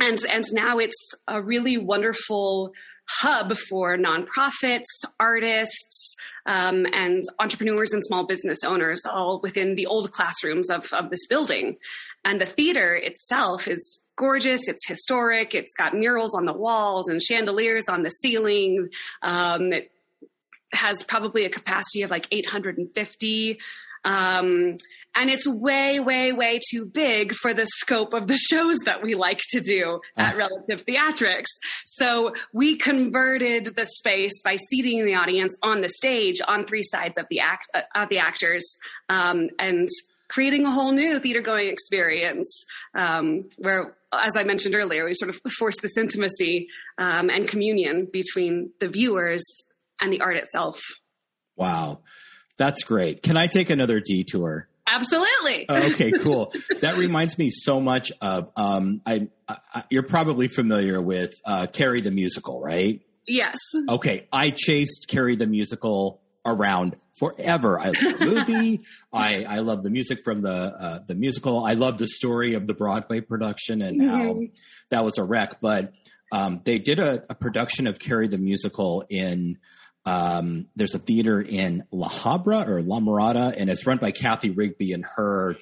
and 0.00 0.18
and 0.26 0.44
now 0.52 0.78
it's 0.78 1.14
a 1.26 1.42
really 1.42 1.78
wonderful 1.78 2.72
hub 3.20 3.56
for 3.56 3.96
nonprofits, 3.96 4.84
artists, 5.18 6.14
um, 6.46 6.86
and 6.92 7.24
entrepreneurs 7.38 7.92
and 7.92 8.04
small 8.04 8.26
business 8.26 8.58
owners, 8.64 9.00
all 9.06 9.40
within 9.42 9.74
the 9.74 9.86
old 9.86 10.12
classrooms 10.12 10.70
of 10.70 10.92
of 10.92 11.10
this 11.10 11.26
building. 11.26 11.76
And 12.24 12.40
the 12.40 12.46
theater 12.46 12.94
itself 12.94 13.68
is 13.68 14.00
gorgeous. 14.16 14.68
It's 14.68 14.86
historic. 14.86 15.54
It's 15.54 15.72
got 15.78 15.94
murals 15.94 16.34
on 16.34 16.44
the 16.44 16.52
walls 16.52 17.08
and 17.08 17.22
chandeliers 17.22 17.88
on 17.88 18.02
the 18.02 18.10
ceiling. 18.10 18.88
Um, 19.22 19.72
it 19.72 19.90
has 20.72 21.02
probably 21.02 21.44
a 21.44 21.50
capacity 21.50 22.02
of 22.02 22.10
like 22.10 22.26
850. 22.30 23.58
Um, 24.04 24.76
and 25.18 25.28
it's 25.28 25.46
way, 25.46 26.00
way, 26.00 26.32
way 26.32 26.60
too 26.70 26.86
big 26.86 27.34
for 27.34 27.52
the 27.52 27.66
scope 27.66 28.14
of 28.14 28.28
the 28.28 28.36
shows 28.50 28.78
that 28.84 29.02
we 29.02 29.14
like 29.14 29.40
to 29.50 29.60
do 29.60 30.00
at 30.16 30.34
ah. 30.34 30.38
Relative 30.38 30.86
Theatrics. 30.86 31.46
So 31.84 32.32
we 32.52 32.76
converted 32.76 33.74
the 33.76 33.84
space 33.84 34.40
by 34.42 34.56
seating 34.70 35.04
the 35.04 35.14
audience 35.14 35.54
on 35.62 35.80
the 35.80 35.88
stage 35.88 36.40
on 36.46 36.64
three 36.64 36.84
sides 36.84 37.18
of 37.18 37.26
the 37.28 37.40
act 37.40 37.68
uh, 37.74 37.80
of 37.94 38.08
the 38.08 38.18
actors, 38.18 38.78
um, 39.08 39.48
and 39.58 39.88
creating 40.28 40.64
a 40.64 40.70
whole 40.70 40.92
new 40.92 41.18
theater 41.18 41.40
going 41.40 41.68
experience 41.68 42.64
um, 42.94 43.48
where 43.56 43.96
as 44.12 44.36
i 44.36 44.42
mentioned 44.42 44.74
earlier 44.74 45.06
we 45.06 45.14
sort 45.14 45.30
of 45.30 45.40
force 45.58 45.76
this 45.80 45.96
intimacy 45.96 46.68
um, 46.98 47.30
and 47.30 47.48
communion 47.48 48.06
between 48.12 48.70
the 48.78 48.88
viewers 48.88 49.42
and 50.00 50.12
the 50.12 50.20
art 50.20 50.36
itself. 50.36 50.80
Wow. 51.56 52.00
That's 52.56 52.82
great. 52.84 53.22
Can 53.22 53.36
I 53.36 53.46
take 53.46 53.70
another 53.70 54.00
detour? 54.00 54.68
Absolutely. 54.90 55.66
okay, 55.70 56.12
cool. 56.12 56.52
that 56.80 56.96
reminds 56.96 57.38
me 57.38 57.50
so 57.50 57.80
much 57.80 58.12
of 58.20 58.50
um, 58.56 59.00
I, 59.04 59.28
I, 59.48 59.84
you're 59.90 60.02
probably 60.02 60.48
familiar 60.48 61.00
with 61.00 61.32
uh, 61.44 61.66
Carrie 61.66 62.00
the 62.00 62.10
musical, 62.10 62.60
right? 62.60 63.00
Yes. 63.26 63.56
Okay, 63.88 64.26
I 64.32 64.50
chased 64.50 65.06
Carrie 65.08 65.36
the 65.36 65.46
musical 65.46 66.22
around 66.46 66.96
forever. 67.18 67.78
I 67.78 67.86
love 67.86 68.18
the 68.18 68.26
movie. 68.26 68.80
I 69.12 69.44
I 69.44 69.58
love 69.58 69.82
the 69.82 69.90
music 69.90 70.20
from 70.24 70.40
the 70.40 70.50
uh, 70.50 71.00
the 71.06 71.14
musical. 71.14 71.64
I 71.64 71.74
love 71.74 71.98
the 71.98 72.06
story 72.06 72.54
of 72.54 72.66
the 72.66 72.74
Broadway 72.74 73.20
production 73.20 73.82
and 73.82 74.00
mm-hmm. 74.00 74.10
how 74.10 74.40
that 74.90 75.04
was 75.04 75.18
a 75.18 75.24
wreck. 75.24 75.60
But 75.60 75.94
um, 76.32 76.62
they 76.64 76.78
did 76.78 76.98
a, 76.98 77.24
a, 77.30 77.34
production 77.34 77.86
of 77.86 77.98
Carrie 77.98 78.28
the 78.28 78.38
musical 78.38 79.04
in 79.08 79.58
um, 80.08 80.68
there's 80.74 80.94
a 80.94 80.98
theater 80.98 81.38
in 81.38 81.84
La 81.92 82.08
Habra 82.08 82.66
or 82.66 82.80
La 82.80 82.98
Mirada, 82.98 83.54
and 83.54 83.68
it's 83.68 83.86
run 83.86 83.98
by 83.98 84.10
Cathy 84.10 84.48
Rigby 84.48 84.94
and 84.94 85.04
her 85.04 85.56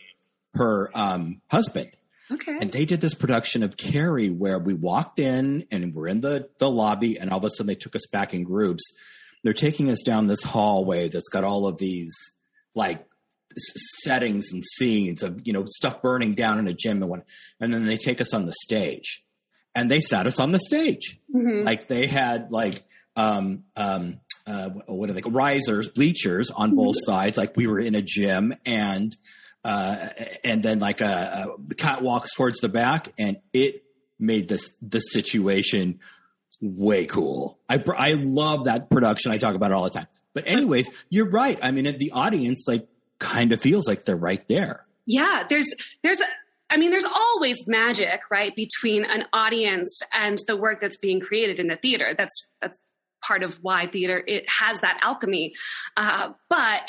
her 0.54 0.90
um, 0.94 1.40
husband. 1.50 1.90
Okay. 2.30 2.56
And 2.60 2.70
they 2.70 2.84
did 2.84 3.00
this 3.00 3.14
production 3.14 3.62
of 3.62 3.76
Carrie 3.76 4.30
where 4.30 4.58
we 4.58 4.72
walked 4.72 5.18
in 5.18 5.66
and 5.70 5.92
we're 5.94 6.06
in 6.06 6.20
the 6.20 6.48
the 6.58 6.70
lobby, 6.70 7.18
and 7.18 7.30
all 7.30 7.38
of 7.38 7.44
a 7.44 7.50
sudden 7.50 7.66
they 7.66 7.74
took 7.74 7.96
us 7.96 8.06
back 8.06 8.34
in 8.34 8.44
groups. 8.44 8.84
They're 9.42 9.52
taking 9.52 9.90
us 9.90 10.02
down 10.02 10.28
this 10.28 10.44
hallway 10.44 11.08
that's 11.08 11.28
got 11.28 11.42
all 11.42 11.66
of 11.66 11.78
these 11.78 12.14
like 12.74 13.04
settings 14.04 14.52
and 14.52 14.62
scenes 14.64 15.24
of 15.24 15.40
you 15.44 15.52
know 15.52 15.64
stuff 15.66 16.02
burning 16.02 16.34
down 16.34 16.60
in 16.60 16.68
a 16.68 16.72
gym 16.72 17.02
and 17.02 17.10
one, 17.10 17.22
and 17.58 17.74
then 17.74 17.84
they 17.84 17.96
take 17.96 18.20
us 18.20 18.32
on 18.32 18.46
the 18.46 18.54
stage, 18.62 19.24
and 19.74 19.90
they 19.90 20.00
sat 20.00 20.28
us 20.28 20.38
on 20.38 20.52
the 20.52 20.60
stage 20.60 21.18
mm-hmm. 21.34 21.64
like 21.64 21.88
they 21.88 22.06
had 22.06 22.52
like 22.52 22.84
um, 23.16 23.64
um, 23.74 24.20
uh, 24.46 24.70
what 24.86 25.10
are 25.10 25.12
they 25.12 25.22
risers 25.22 25.88
bleachers 25.88 26.50
on 26.50 26.74
both 26.74 26.96
mm-hmm. 26.96 27.12
sides 27.12 27.36
like 27.36 27.56
we 27.56 27.66
were 27.66 27.80
in 27.80 27.94
a 27.94 28.02
gym 28.02 28.54
and 28.64 29.16
uh, 29.64 30.08
and 30.44 30.62
then 30.62 30.78
like 30.78 31.00
a, 31.00 31.48
a 31.58 31.74
catwalks 31.74 32.28
towards 32.36 32.60
the 32.60 32.68
back 32.68 33.12
and 33.18 33.38
it 33.52 33.82
made 34.18 34.48
this 34.48 34.70
the 34.80 35.00
situation 35.00 35.98
way 36.62 37.06
cool. 37.06 37.58
I 37.68 37.82
i 37.96 38.12
love 38.14 38.64
that 38.64 38.88
production. 38.88 39.32
I 39.32 39.38
talk 39.38 39.54
about 39.54 39.72
it 39.72 39.74
all 39.74 39.84
the 39.84 39.90
time. 39.90 40.06
But 40.32 40.44
anyways 40.46 40.90
you're 41.10 41.28
right. 41.28 41.58
I 41.62 41.72
mean 41.72 41.98
the 41.98 42.12
audience 42.12 42.66
like 42.68 42.88
kind 43.18 43.52
of 43.52 43.60
feels 43.60 43.88
like 43.88 44.04
they're 44.04 44.16
right 44.16 44.46
there. 44.48 44.86
Yeah 45.06 45.44
there's 45.48 45.74
there's 46.02 46.20
I 46.68 46.78
mean, 46.78 46.90
there's 46.90 47.04
always 47.04 47.64
magic, 47.68 48.22
right, 48.28 48.54
between 48.54 49.04
an 49.04 49.26
audience 49.32 50.00
and 50.12 50.36
the 50.48 50.56
work 50.56 50.80
that's 50.80 50.96
being 50.96 51.20
created 51.20 51.60
in 51.60 51.68
the 51.68 51.76
theater. 51.76 52.12
That's 52.16 52.34
that's 52.60 52.78
part 53.26 53.42
of 53.42 53.58
why 53.62 53.86
theater 53.86 54.22
it 54.26 54.44
has 54.48 54.80
that 54.80 54.98
alchemy. 55.02 55.54
Uh, 55.96 56.30
but 56.48 56.86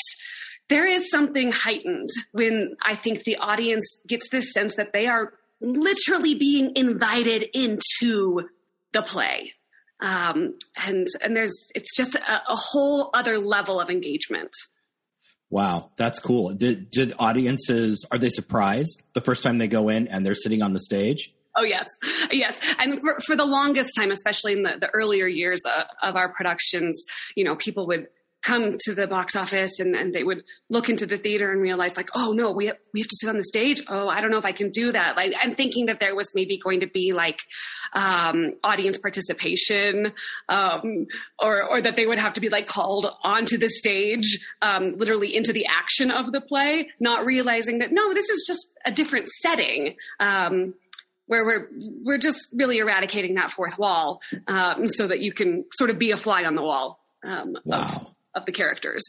there 0.68 0.86
is 0.86 1.10
something 1.10 1.50
heightened 1.50 2.10
when 2.32 2.76
I 2.84 2.94
think 2.94 3.24
the 3.24 3.36
audience 3.36 3.84
gets 4.06 4.28
this 4.30 4.52
sense 4.52 4.74
that 4.76 4.92
they 4.92 5.06
are 5.06 5.32
literally 5.60 6.34
being 6.34 6.76
invited 6.76 7.44
into 7.54 8.48
the 8.92 9.02
play. 9.02 9.54
Um, 10.00 10.54
and 10.76 11.06
and 11.20 11.34
there's 11.34 11.66
it's 11.74 11.94
just 11.96 12.14
a, 12.14 12.34
a 12.48 12.54
whole 12.54 13.10
other 13.14 13.38
level 13.38 13.80
of 13.80 13.90
engagement. 13.90 14.50
Wow, 15.50 15.90
that's 15.96 16.20
cool. 16.20 16.54
Did 16.54 16.90
did 16.90 17.14
audiences 17.18 18.06
are 18.10 18.18
they 18.18 18.28
surprised 18.28 19.02
the 19.14 19.20
first 19.20 19.42
time 19.42 19.58
they 19.58 19.66
go 19.66 19.88
in 19.88 20.06
and 20.06 20.24
they're 20.24 20.36
sitting 20.36 20.62
on 20.62 20.72
the 20.72 20.80
stage? 20.80 21.34
Oh 21.58 21.64
yes, 21.64 21.88
yes, 22.30 22.56
and 22.78 23.00
for, 23.00 23.18
for 23.26 23.34
the 23.34 23.44
longest 23.44 23.90
time, 23.96 24.12
especially 24.12 24.52
in 24.52 24.62
the, 24.62 24.74
the 24.80 24.88
earlier 24.90 25.26
years 25.26 25.60
of, 25.64 25.86
of 26.02 26.16
our 26.16 26.32
productions, 26.32 27.04
you 27.34 27.42
know, 27.42 27.56
people 27.56 27.88
would 27.88 28.06
come 28.42 28.76
to 28.78 28.94
the 28.94 29.06
box 29.06 29.34
office 29.34 29.80
and, 29.80 29.96
and 29.96 30.14
they 30.14 30.22
would 30.22 30.44
look 30.70 30.88
into 30.88 31.06
the 31.06 31.18
theater 31.18 31.50
and 31.50 31.60
realize 31.60 31.96
like 31.96 32.08
oh 32.14 32.32
no 32.32 32.52
we 32.52 32.66
have, 32.66 32.76
we 32.94 33.00
have 33.00 33.08
to 33.08 33.16
sit 33.16 33.28
on 33.28 33.36
the 33.36 33.42
stage. 33.42 33.82
Oh 33.88 34.08
i 34.08 34.20
don't 34.20 34.30
know 34.30 34.38
if 34.38 34.44
i 34.44 34.52
can 34.52 34.70
do 34.70 34.92
that. 34.92 35.16
Like 35.16 35.34
and 35.42 35.56
thinking 35.56 35.86
that 35.86 35.98
there 35.98 36.14
was 36.14 36.28
maybe 36.34 36.56
going 36.56 36.80
to 36.80 36.86
be 36.86 37.12
like 37.12 37.40
um, 37.94 38.52
audience 38.62 38.96
participation 38.96 40.12
um, 40.48 41.06
or 41.38 41.64
or 41.64 41.82
that 41.82 41.96
they 41.96 42.06
would 42.06 42.18
have 42.20 42.34
to 42.34 42.40
be 42.40 42.48
like 42.48 42.66
called 42.66 43.06
onto 43.24 43.58
the 43.58 43.68
stage 43.68 44.38
um, 44.62 44.96
literally 44.96 45.34
into 45.34 45.52
the 45.52 45.66
action 45.66 46.10
of 46.10 46.30
the 46.30 46.40
play 46.40 46.88
not 47.00 47.26
realizing 47.26 47.80
that 47.80 47.90
no 47.90 48.12
this 48.14 48.28
is 48.30 48.44
just 48.46 48.68
a 48.86 48.92
different 48.92 49.26
setting. 49.26 49.96
Um, 50.20 50.74
where 51.28 51.44
we're 51.44 51.68
we're 52.02 52.18
just 52.18 52.48
really 52.52 52.78
eradicating 52.78 53.34
that 53.34 53.52
fourth 53.52 53.78
wall 53.78 54.20
um, 54.48 54.88
so 54.88 55.06
that 55.06 55.20
you 55.20 55.32
can 55.32 55.64
sort 55.72 55.90
of 55.90 55.98
be 55.98 56.10
a 56.10 56.16
fly 56.16 56.44
on 56.44 56.56
the 56.56 56.62
wall 56.62 56.98
um, 57.24 57.56
wow. 57.64 57.84
of, 57.84 58.42
of 58.42 58.46
the 58.46 58.52
characters. 58.52 59.04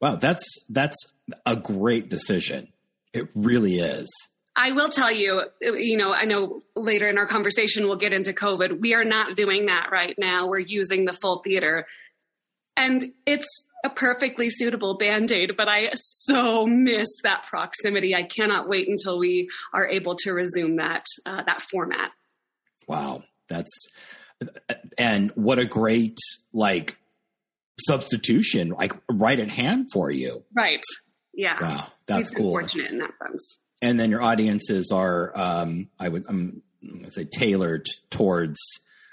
Wow, 0.00 0.16
that's 0.16 0.58
that's 0.68 0.96
a 1.46 1.54
great 1.54 2.08
decision. 2.08 2.68
It 3.12 3.28
really 3.34 3.78
is. 3.78 4.10
I 4.56 4.72
will 4.72 4.88
tell 4.88 5.10
you, 5.10 5.44
you 5.60 5.96
know, 5.96 6.12
I 6.12 6.24
know 6.24 6.60
later 6.76 7.06
in 7.06 7.16
our 7.16 7.26
conversation 7.26 7.86
we'll 7.86 7.96
get 7.96 8.12
into 8.12 8.32
COVID. 8.32 8.80
We 8.80 8.94
are 8.94 9.04
not 9.04 9.36
doing 9.36 9.66
that 9.66 9.88
right 9.90 10.14
now. 10.18 10.46
We're 10.48 10.58
using 10.58 11.04
the 11.04 11.14
full 11.14 11.38
theater. 11.42 11.86
And 12.76 13.12
it's 13.26 13.46
a 13.84 13.90
perfectly 13.90 14.48
suitable 14.48 14.96
band-aid 14.96 15.52
but 15.56 15.68
i 15.68 15.90
so 15.94 16.66
miss 16.66 17.08
that 17.22 17.44
proximity. 17.44 18.14
I 18.14 18.22
cannot 18.22 18.68
wait 18.68 18.88
until 18.88 19.18
we 19.18 19.48
are 19.72 19.86
able 19.86 20.16
to 20.16 20.32
resume 20.32 20.76
that 20.76 21.04
uh, 21.26 21.42
that 21.44 21.62
format. 21.62 22.10
Wow. 22.86 23.22
That's 23.48 23.88
and 24.98 25.30
what 25.34 25.58
a 25.58 25.64
great 25.64 26.18
like 26.52 26.98
substitution 27.80 28.70
like 28.70 28.92
right 29.10 29.38
at 29.38 29.50
hand 29.50 29.88
for 29.92 30.10
you. 30.10 30.44
Right. 30.54 30.82
Yeah. 31.34 31.60
Wow. 31.60 31.86
That's 32.06 32.30
cool. 32.30 32.50
fortunate 32.50 32.90
in 32.90 32.98
that 32.98 33.12
sense. 33.22 33.58
And 33.80 33.98
then 33.98 34.10
your 34.10 34.22
audiences 34.22 34.90
are 34.92 35.36
um 35.36 35.88
i 35.98 36.08
would 36.08 36.24
i'm 36.28 36.62
gonna 36.84 37.12
say 37.12 37.24
tailored 37.24 37.86
towards 38.10 38.58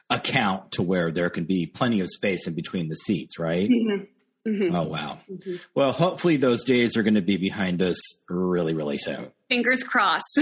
account 0.09 0.71
to 0.71 0.81
where 0.81 1.11
there 1.11 1.29
can 1.29 1.45
be 1.45 1.67
plenty 1.67 1.99
of 1.99 2.09
space 2.09 2.47
in 2.47 2.55
between 2.55 2.89
the 2.89 2.95
seats 2.95 3.37
right? 3.37 3.69
Mm-hmm. 3.69 4.03
Mm-hmm. 4.49 4.75
Oh, 4.75 4.83
wow. 4.83 5.17
Mm-hmm. 5.31 5.55
Well, 5.75 5.91
hopefully 5.91 6.37
those 6.37 6.63
days 6.63 6.97
are 6.97 7.03
going 7.03 7.15
to 7.15 7.21
be 7.21 7.37
behind 7.37 7.81
us 7.81 7.97
really, 8.27 8.73
really 8.73 8.97
soon. 8.97 9.31
Fingers 9.47 9.83
crossed. 9.83 10.39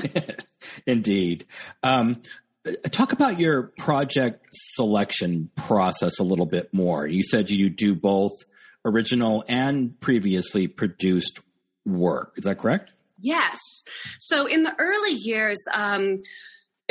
Indeed. 0.86 1.46
Um, 1.82 2.22
talk 2.90 3.12
about 3.12 3.38
your 3.38 3.72
project 3.78 4.46
selection 4.52 5.50
process 5.56 6.18
a 6.18 6.24
little 6.24 6.46
bit 6.46 6.72
more. 6.72 7.06
You 7.06 7.22
said 7.22 7.50
you 7.50 7.68
do 7.68 7.94
both 7.94 8.32
original 8.84 9.44
and 9.48 9.98
previously 10.00 10.66
produced 10.68 11.40
work. 11.84 12.34
Is 12.36 12.44
that 12.44 12.58
correct? 12.58 12.92
Yes. 13.20 13.58
So 14.18 14.46
in 14.46 14.62
the 14.64 14.74
early 14.78 15.12
years, 15.12 15.58
um, 15.72 16.18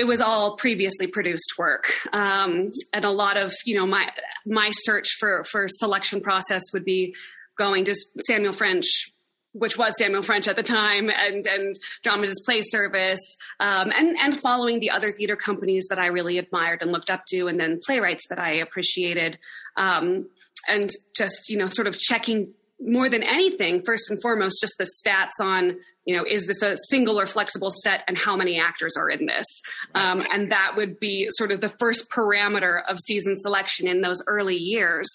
it 0.02 0.08
was 0.08 0.20
all 0.20 0.56
previously 0.58 1.06
produced 1.06 1.54
work 1.60 1.94
um, 2.12 2.72
and 2.92 3.06
a 3.06 3.12
lot 3.12 3.38
of 3.38 3.54
you 3.66 3.76
know 3.76 3.86
my 3.86 4.10
my 4.48 4.72
search 4.72 5.16
for 5.20 5.44
for 5.44 5.68
selection 5.68 6.22
process 6.22 6.64
would 6.74 6.84
be 6.84 7.14
going 7.56 7.86
to 7.86 7.94
samuel 8.26 8.52
french 8.54 9.12
which 9.54 9.78
was 9.78 9.94
Samuel 9.98 10.24
French 10.24 10.48
at 10.48 10.56
the 10.56 10.64
time, 10.64 11.10
and 11.10 11.46
and 11.46 11.76
Dramatist 12.04 12.46
Play 12.46 12.62
Service, 12.62 13.20
um, 13.60 13.92
and 13.98 14.18
and 14.18 14.40
following 14.40 14.80
the 14.80 14.92
other 14.92 15.12
theater 15.12 15.36
companies 15.36 15.88
that 15.90 16.00
I 16.00 16.06
really 16.06 16.38
admired 16.38 16.82
and 16.82 16.94
looked 16.94 17.10
up 17.10 17.24
to, 17.32 17.48
and 17.48 17.60
then 17.60 17.82
playwrights 17.86 18.24
that 18.30 18.40
I 18.40 18.54
appreciated. 18.54 19.38
Um, 19.76 20.30
and 20.70 20.90
just 21.18 21.50
you 21.50 21.58
know 21.58 21.68
sort 21.68 21.88
of 21.88 22.00
checking 22.00 22.54
more 22.84 23.10
than 23.10 23.24
anything, 23.24 23.84
first 23.84 24.10
and 24.10 24.20
foremost, 24.22 24.60
just 24.60 24.74
the 24.78 24.88
stats 25.06 25.44
on, 25.44 25.78
you 26.06 26.18
know, 26.18 26.26
is 26.28 26.48
this 26.48 26.62
a 26.62 26.76
single 26.90 27.20
or 27.20 27.26
flexible 27.26 27.70
set 27.84 28.04
and 28.08 28.18
how 28.18 28.36
many 28.36 28.60
actors 28.60 28.94
are 28.98 29.10
in 29.10 29.26
this? 29.26 29.46
Um, 29.94 30.24
and 30.32 30.52
that 30.52 30.74
would 30.76 31.00
be 31.00 31.28
sort 31.32 31.52
of 31.52 31.62
the 31.62 31.70
first 31.80 32.10
parameter 32.10 32.82
of 32.88 32.98
season 33.00 33.36
selection 33.36 33.88
in 33.88 34.02
those 34.02 34.22
early 34.28 34.58
years. 34.58 35.08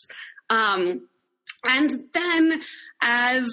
Um, 0.49 1.09
and 1.65 2.05
then 2.13 2.61
as, 3.01 3.49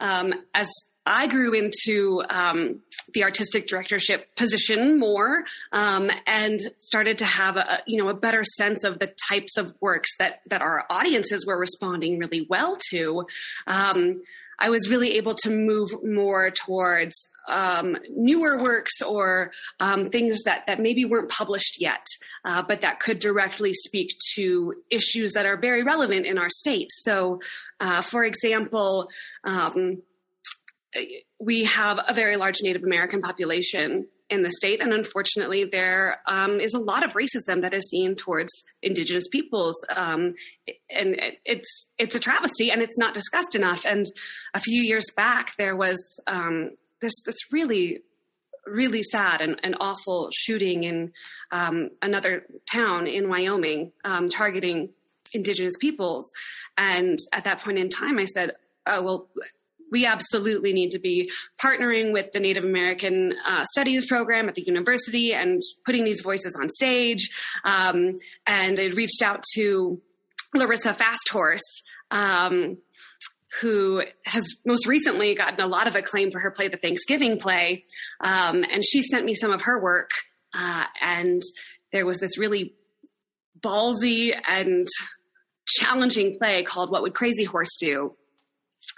um, 0.00 0.34
as 0.54 0.68
I 1.08 1.26
grew 1.26 1.54
into 1.54 2.22
um, 2.28 2.80
the 3.14 3.24
artistic 3.24 3.66
directorship 3.66 4.34
position 4.36 4.98
more 4.98 5.44
um, 5.72 6.10
and 6.26 6.60
started 6.76 7.18
to 7.18 7.24
have 7.24 7.56
a 7.56 7.82
you 7.86 7.96
know 7.96 8.10
a 8.10 8.14
better 8.14 8.44
sense 8.44 8.84
of 8.84 8.98
the 8.98 9.12
types 9.28 9.56
of 9.56 9.74
works 9.80 10.10
that 10.18 10.42
that 10.50 10.60
our 10.60 10.84
audiences 10.90 11.46
were 11.46 11.58
responding 11.58 12.18
really 12.18 12.46
well 12.48 12.76
to. 12.90 13.24
Um, 13.66 14.22
I 14.60 14.70
was 14.70 14.90
really 14.90 15.12
able 15.12 15.36
to 15.36 15.50
move 15.50 15.88
more 16.02 16.50
towards 16.50 17.14
um, 17.48 17.96
newer 18.10 18.60
works 18.60 19.00
or 19.00 19.52
um, 19.80 20.10
things 20.10 20.42
that 20.42 20.64
that 20.66 20.78
maybe 20.78 21.06
weren't 21.06 21.30
published 21.30 21.80
yet, 21.80 22.04
uh, 22.44 22.62
but 22.62 22.82
that 22.82 23.00
could 23.00 23.18
directly 23.18 23.72
speak 23.72 24.10
to 24.34 24.74
issues 24.90 25.32
that 25.32 25.46
are 25.46 25.56
very 25.56 25.84
relevant 25.84 26.26
in 26.26 26.36
our 26.36 26.50
state. 26.50 26.88
So, 26.90 27.40
uh, 27.80 28.02
for 28.02 28.24
example. 28.24 29.08
We 31.38 31.64
have 31.64 31.98
a 32.06 32.14
very 32.14 32.36
large 32.36 32.56
Native 32.62 32.82
American 32.82 33.20
population 33.20 34.08
in 34.30 34.42
the 34.42 34.50
state, 34.50 34.80
and 34.80 34.92
unfortunately, 34.92 35.64
there 35.64 36.20
um, 36.26 36.60
is 36.60 36.74
a 36.74 36.78
lot 36.78 37.04
of 37.04 37.12
racism 37.12 37.62
that 37.62 37.72
is 37.72 37.88
seen 37.88 38.14
towards 38.14 38.50
Indigenous 38.82 39.26
peoples, 39.28 39.76
um, 39.94 40.32
and 40.90 41.16
it's 41.44 41.86
it's 41.98 42.14
a 42.14 42.20
travesty, 42.20 42.70
and 42.70 42.82
it's 42.82 42.98
not 42.98 43.14
discussed 43.14 43.54
enough. 43.54 43.84
And 43.86 44.04
a 44.54 44.60
few 44.60 44.82
years 44.82 45.06
back, 45.16 45.54
there 45.56 45.76
was 45.76 45.98
um, 46.26 46.72
this 47.00 47.14
this 47.24 47.36
really 47.50 48.02
really 48.66 49.02
sad 49.02 49.40
and, 49.40 49.58
and 49.62 49.76
awful 49.80 50.28
shooting 50.30 50.84
in 50.84 51.10
um, 51.52 51.88
another 52.02 52.44
town 52.70 53.06
in 53.06 53.30
Wyoming 53.30 53.92
um, 54.04 54.28
targeting 54.28 54.90
Indigenous 55.32 55.74
peoples, 55.80 56.30
and 56.76 57.18
at 57.32 57.44
that 57.44 57.60
point 57.60 57.78
in 57.78 57.88
time, 57.88 58.18
I 58.18 58.26
said, 58.26 58.52
"Oh 58.86 59.02
well." 59.02 59.28
We 59.90 60.06
absolutely 60.06 60.72
need 60.72 60.90
to 60.90 60.98
be 60.98 61.30
partnering 61.62 62.12
with 62.12 62.32
the 62.32 62.40
Native 62.40 62.64
American 62.64 63.34
uh, 63.46 63.64
Studies 63.72 64.06
program 64.06 64.48
at 64.48 64.54
the 64.54 64.62
university 64.62 65.32
and 65.32 65.62
putting 65.84 66.04
these 66.04 66.20
voices 66.20 66.56
on 66.60 66.68
stage. 66.68 67.30
Um, 67.64 68.18
and 68.46 68.78
I 68.78 68.86
reached 68.86 69.22
out 69.22 69.42
to 69.54 70.00
Larissa 70.54 70.94
FastHorse. 70.94 71.60
Um, 72.10 72.78
who 73.60 74.02
has 74.24 74.44
most 74.66 74.86
recently 74.86 75.34
gotten 75.34 75.60
a 75.60 75.66
lot 75.66 75.86
of 75.86 75.94
acclaim 75.94 76.30
for 76.30 76.38
her 76.38 76.50
play, 76.50 76.68
The 76.68 76.76
Thanksgiving 76.76 77.38
Play. 77.38 77.86
Um, 78.20 78.64
and 78.70 78.84
she 78.84 79.02
sent 79.02 79.24
me 79.24 79.34
some 79.34 79.50
of 79.50 79.62
her 79.62 79.82
work. 79.82 80.10
Uh, 80.54 80.84
and 81.00 81.40
there 81.92 82.06
was 82.06 82.18
this 82.18 82.38
really 82.38 82.74
ballsy 83.58 84.38
and 84.46 84.86
challenging 85.66 86.36
play 86.38 86.62
called 86.62 86.90
What 86.90 87.02
Would 87.02 87.14
Crazy 87.14 87.44
Horse 87.44 87.76
Do? 87.78 88.16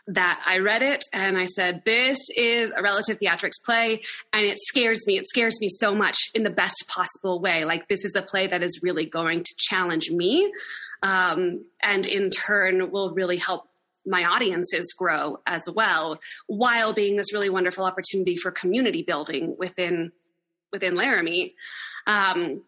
That 0.07 0.43
I 0.47 0.59
read 0.59 0.83
it 0.83 1.05
and 1.13 1.39
I 1.39 1.45
said, 1.45 1.83
This 1.85 2.19
is 2.37 2.71
a 2.77 2.83
relative 2.83 3.19
theatrics 3.19 3.63
play, 3.65 4.03
and 4.33 4.45
it 4.45 4.59
scares 4.61 5.07
me. 5.07 5.19
It 5.19 5.29
scares 5.29 5.61
me 5.61 5.69
so 5.69 5.95
much 5.95 6.19
in 6.35 6.43
the 6.43 6.51
best 6.51 6.85
possible 6.89 7.41
way. 7.41 7.65
Like, 7.65 7.89
this 7.89 8.05
is 8.05 8.15
a 8.17 8.23
play 8.23 8.47
that 8.47 8.63
is 8.63 8.81
really 8.83 9.07
going 9.07 9.43
to 9.43 9.55
challenge 9.57 10.11
me, 10.11 10.53
um, 11.03 11.65
and 11.83 12.07
in 12.07 12.31
turn, 12.31 12.91
will 12.91 13.13
really 13.13 13.37
help 13.37 13.69
my 14.07 14.25
audiences 14.25 14.93
grow 14.97 15.39
as 15.47 15.63
well, 15.73 16.19
while 16.47 16.95
being 16.95 17.17
this 17.17 17.33
really 17.33 17.51
wonderful 17.51 17.85
opportunity 17.85 18.37
for 18.37 18.51
community 18.51 19.03
building 19.03 19.57
within 19.59 20.13
within 20.73 20.95
Laramie. 20.95 21.55
Um, 22.07 22.63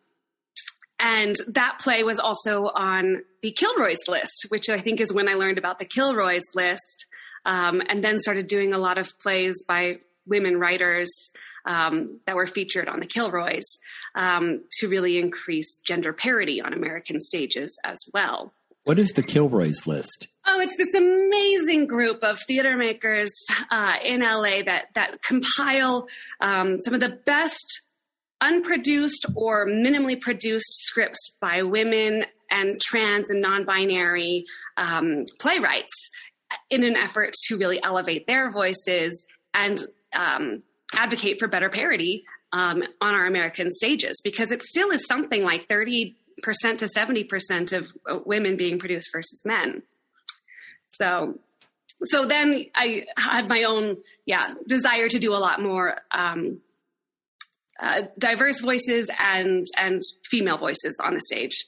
and 0.99 1.37
that 1.49 1.80
play 1.80 2.04
was 2.04 2.21
also 2.21 2.71
on 2.75 3.25
the 3.43 3.50
Kilroy's 3.50 4.06
list, 4.06 4.47
which 4.50 4.69
I 4.69 4.78
think 4.78 5.00
is 5.00 5.13
when 5.13 5.28
I 5.28 5.34
learned 5.34 5.58
about 5.58 5.80
the 5.80 5.84
Kilroy's 5.84 6.45
list, 6.54 7.06
um, 7.45 7.83
and 7.89 8.02
then 8.05 8.19
started 8.19 8.47
doing 8.47 8.73
a 8.73 8.78
lot 8.78 8.99
of 8.99 9.19
plays 9.19 9.63
by 9.67 9.99
women 10.26 10.59
writers 10.59 11.31
um, 11.65 12.21
that 12.26 12.37
were 12.37 12.47
featured 12.47 12.89
on 12.89 13.00
the 13.00 13.07
Kilroys 13.07 13.78
um, 14.15 14.65
to 14.78 14.89
really 14.89 15.19
increase 15.19 15.76
gender 15.85 16.13
parity 16.13 16.61
on 16.61 16.73
American 16.73 17.21
stages 17.21 17.76
as 17.85 17.99
well. 18.13 18.52
What 18.85 18.99
is 18.99 19.11
the 19.11 19.23
Kilroy's 19.23 19.87
list? 19.87 20.26
Oh, 20.45 20.61
it's 20.61 20.76
this 20.76 20.93
amazing 20.95 21.87
group 21.87 22.25
of 22.25 22.41
theater 22.49 22.76
makers 22.76 23.31
uh, 23.71 23.95
in 24.05 24.21
LA 24.21 24.63
that 24.65 24.87
that 24.95 25.23
compile 25.23 26.09
um, 26.41 26.78
some 26.81 26.95
of 26.95 27.00
the 27.00 27.21
best 27.25 27.83
unproduced 28.41 29.25
or 29.37 29.67
minimally 29.69 30.21
produced 30.21 30.67
scripts 30.85 31.33
by 31.41 31.63
women 31.63 32.25
and 32.50 32.81
trans 32.81 33.31
and 33.31 33.41
non-binary 33.41 34.45
um, 34.76 35.26
playwrights 35.39 36.11
in 36.73 36.85
an 36.85 36.97
effort 36.97 37.35
to 37.35 37.56
really 37.58 37.80
elevate 37.85 38.26
their 38.26 38.50
voices 38.50 39.25
and 39.52 39.85
um, 40.15 40.63
advocate 40.95 41.39
for 41.39 41.47
better 41.47 41.69
parity 41.69 42.25
um, 42.52 42.82
on 43.00 43.15
our 43.15 43.26
American 43.26 43.71
stages 43.71 44.21
because 44.25 44.50
it 44.50 44.63
still 44.63 44.91
is 44.91 45.06
something 45.06 45.45
like 45.45 45.69
30% 45.69 46.15
to 46.78 46.87
70% 46.87 47.73
of 47.73 47.91
uh, 48.11 48.19
women 48.25 48.56
being 48.56 48.78
produced 48.78 49.11
versus 49.13 49.43
men. 49.45 49.82
So, 50.93 51.39
so 52.04 52.25
then 52.26 52.65
I 52.75 53.04
had 53.19 53.50
my 53.50 53.65
own, 53.65 53.99
yeah, 54.25 54.54
desire 54.67 55.08
to 55.08 55.19
do 55.19 55.35
a 55.35 55.37
lot 55.37 55.63
more 55.63 55.99
um, 56.11 56.63
uh, 57.80 58.02
diverse 58.19 58.61
voices 58.61 59.11
and 59.19 59.65
and 59.76 60.00
female 60.30 60.56
voices 60.56 60.97
on 61.02 61.15
the 61.15 61.21
stage. 61.21 61.67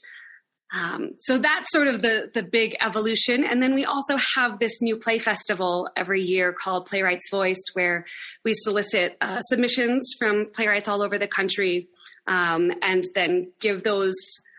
Um, 0.74 1.12
so 1.20 1.38
that's 1.38 1.70
sort 1.70 1.86
of 1.86 2.02
the 2.02 2.30
the 2.34 2.42
big 2.42 2.76
evolution, 2.80 3.44
and 3.44 3.62
then 3.62 3.74
we 3.74 3.84
also 3.84 4.16
have 4.16 4.58
this 4.58 4.82
new 4.82 4.96
play 4.96 5.20
festival 5.20 5.88
every 5.96 6.20
year 6.20 6.52
called 6.52 6.86
Playwrights 6.86 7.30
Voiced, 7.30 7.70
where 7.74 8.04
we 8.44 8.54
solicit 8.54 9.16
uh, 9.20 9.38
submissions 9.40 10.14
from 10.18 10.50
playwrights 10.52 10.88
all 10.88 11.02
over 11.02 11.16
the 11.16 11.28
country, 11.28 11.88
um, 12.26 12.72
and 12.82 13.04
then 13.14 13.44
give 13.60 13.84
those 13.84 14.14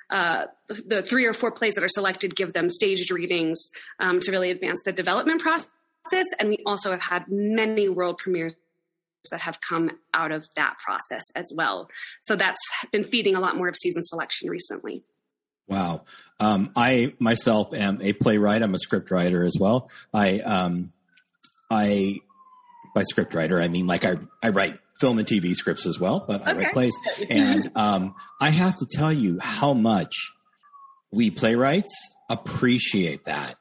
uh, 0.10 0.45
the 0.69 1.01
three 1.01 1.25
or 1.25 1.34
four 1.34 1.51
plays 1.51 1.73
that 1.73 1.84
are 1.84 1.89
selected, 1.89 2.36
give 2.36 2.54
them 2.54 2.69
staged 2.69 3.12
readings 3.12 3.60
um, 3.99 4.19
to 4.21 4.32
really 4.32 4.51
advance 4.51 4.80
the 4.86 4.93
development 4.93 5.41
process. 5.41 5.65
And 6.39 6.49
we 6.49 6.60
also 6.65 6.91
have 6.91 7.01
had 7.01 7.25
many 7.28 7.89
world 7.89 8.19
premieres 8.19 8.54
that 9.32 9.41
have 9.41 9.60
come 9.67 9.89
out 10.13 10.32
of 10.32 10.45
that 10.56 10.75
process 10.86 11.23
as 11.36 11.51
well. 11.56 11.89
So 12.21 12.36
that's 12.36 12.60
been 12.91 13.04
feeding 13.04 13.36
a 13.36 13.39
lot 13.39 13.58
more 13.58 13.67
of 13.67 13.75
season 13.75 14.04
selection 14.04 14.49
recently. 14.49 15.04
Wow. 15.67 16.06
Um, 16.39 16.71
I 16.75 17.13
myself 17.19 17.73
am 17.73 18.01
a 18.01 18.13
playwright. 18.13 18.62
I'm 18.62 18.75
a 18.75 18.80
script 18.80 19.10
writer 19.12 19.43
as 19.43 19.56
well. 19.60 19.89
I, 20.13 20.39
um, 20.39 20.91
I, 21.69 22.19
by 22.93 23.04
script 23.04 23.34
writer, 23.34 23.62
I 23.62 23.67
mean 23.67 23.88
like 23.88 24.06
I, 24.06 24.17
I 24.43 24.49
write 24.49 24.80
film 24.99 25.19
and 25.19 25.28
TV 25.28 25.54
scripts 25.54 25.86
as 25.86 25.99
well, 25.99 26.23
but 26.25 26.47
I 26.47 26.54
write 26.54 26.73
plays. 26.73 26.95
And 27.30 27.71
um, 27.75 28.15
I 28.39 28.49
have 28.49 28.75
to 28.78 28.86
tell 28.89 29.12
you 29.12 29.39
how 29.41 29.73
much 29.73 30.13
we 31.12 31.32
playwrights 31.32 31.93
appreciate 32.30 33.25
that. 33.25 33.56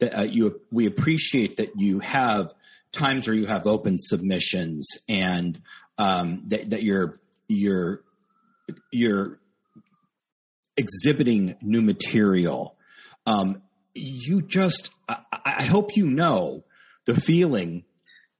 That 0.00 0.18
uh, 0.18 0.22
you, 0.22 0.60
we 0.70 0.86
appreciate 0.86 1.58
that 1.58 1.70
you 1.76 2.00
have 2.00 2.52
times 2.92 3.26
where 3.26 3.36
you 3.36 3.46
have 3.46 3.66
open 3.66 3.98
submissions 3.98 4.88
and 5.08 5.60
um, 5.98 6.42
that, 6.48 6.70
that 6.70 6.82
you're 6.82 7.20
you're 7.48 8.02
you're 8.90 9.38
exhibiting 10.82 11.56
new 11.62 11.82
material. 11.82 12.76
Um, 13.26 13.62
you 13.94 14.42
just, 14.42 14.90
I, 15.08 15.18
I 15.32 15.64
hope 15.64 15.96
you 15.96 16.06
know 16.06 16.64
the 17.06 17.20
feeling 17.20 17.84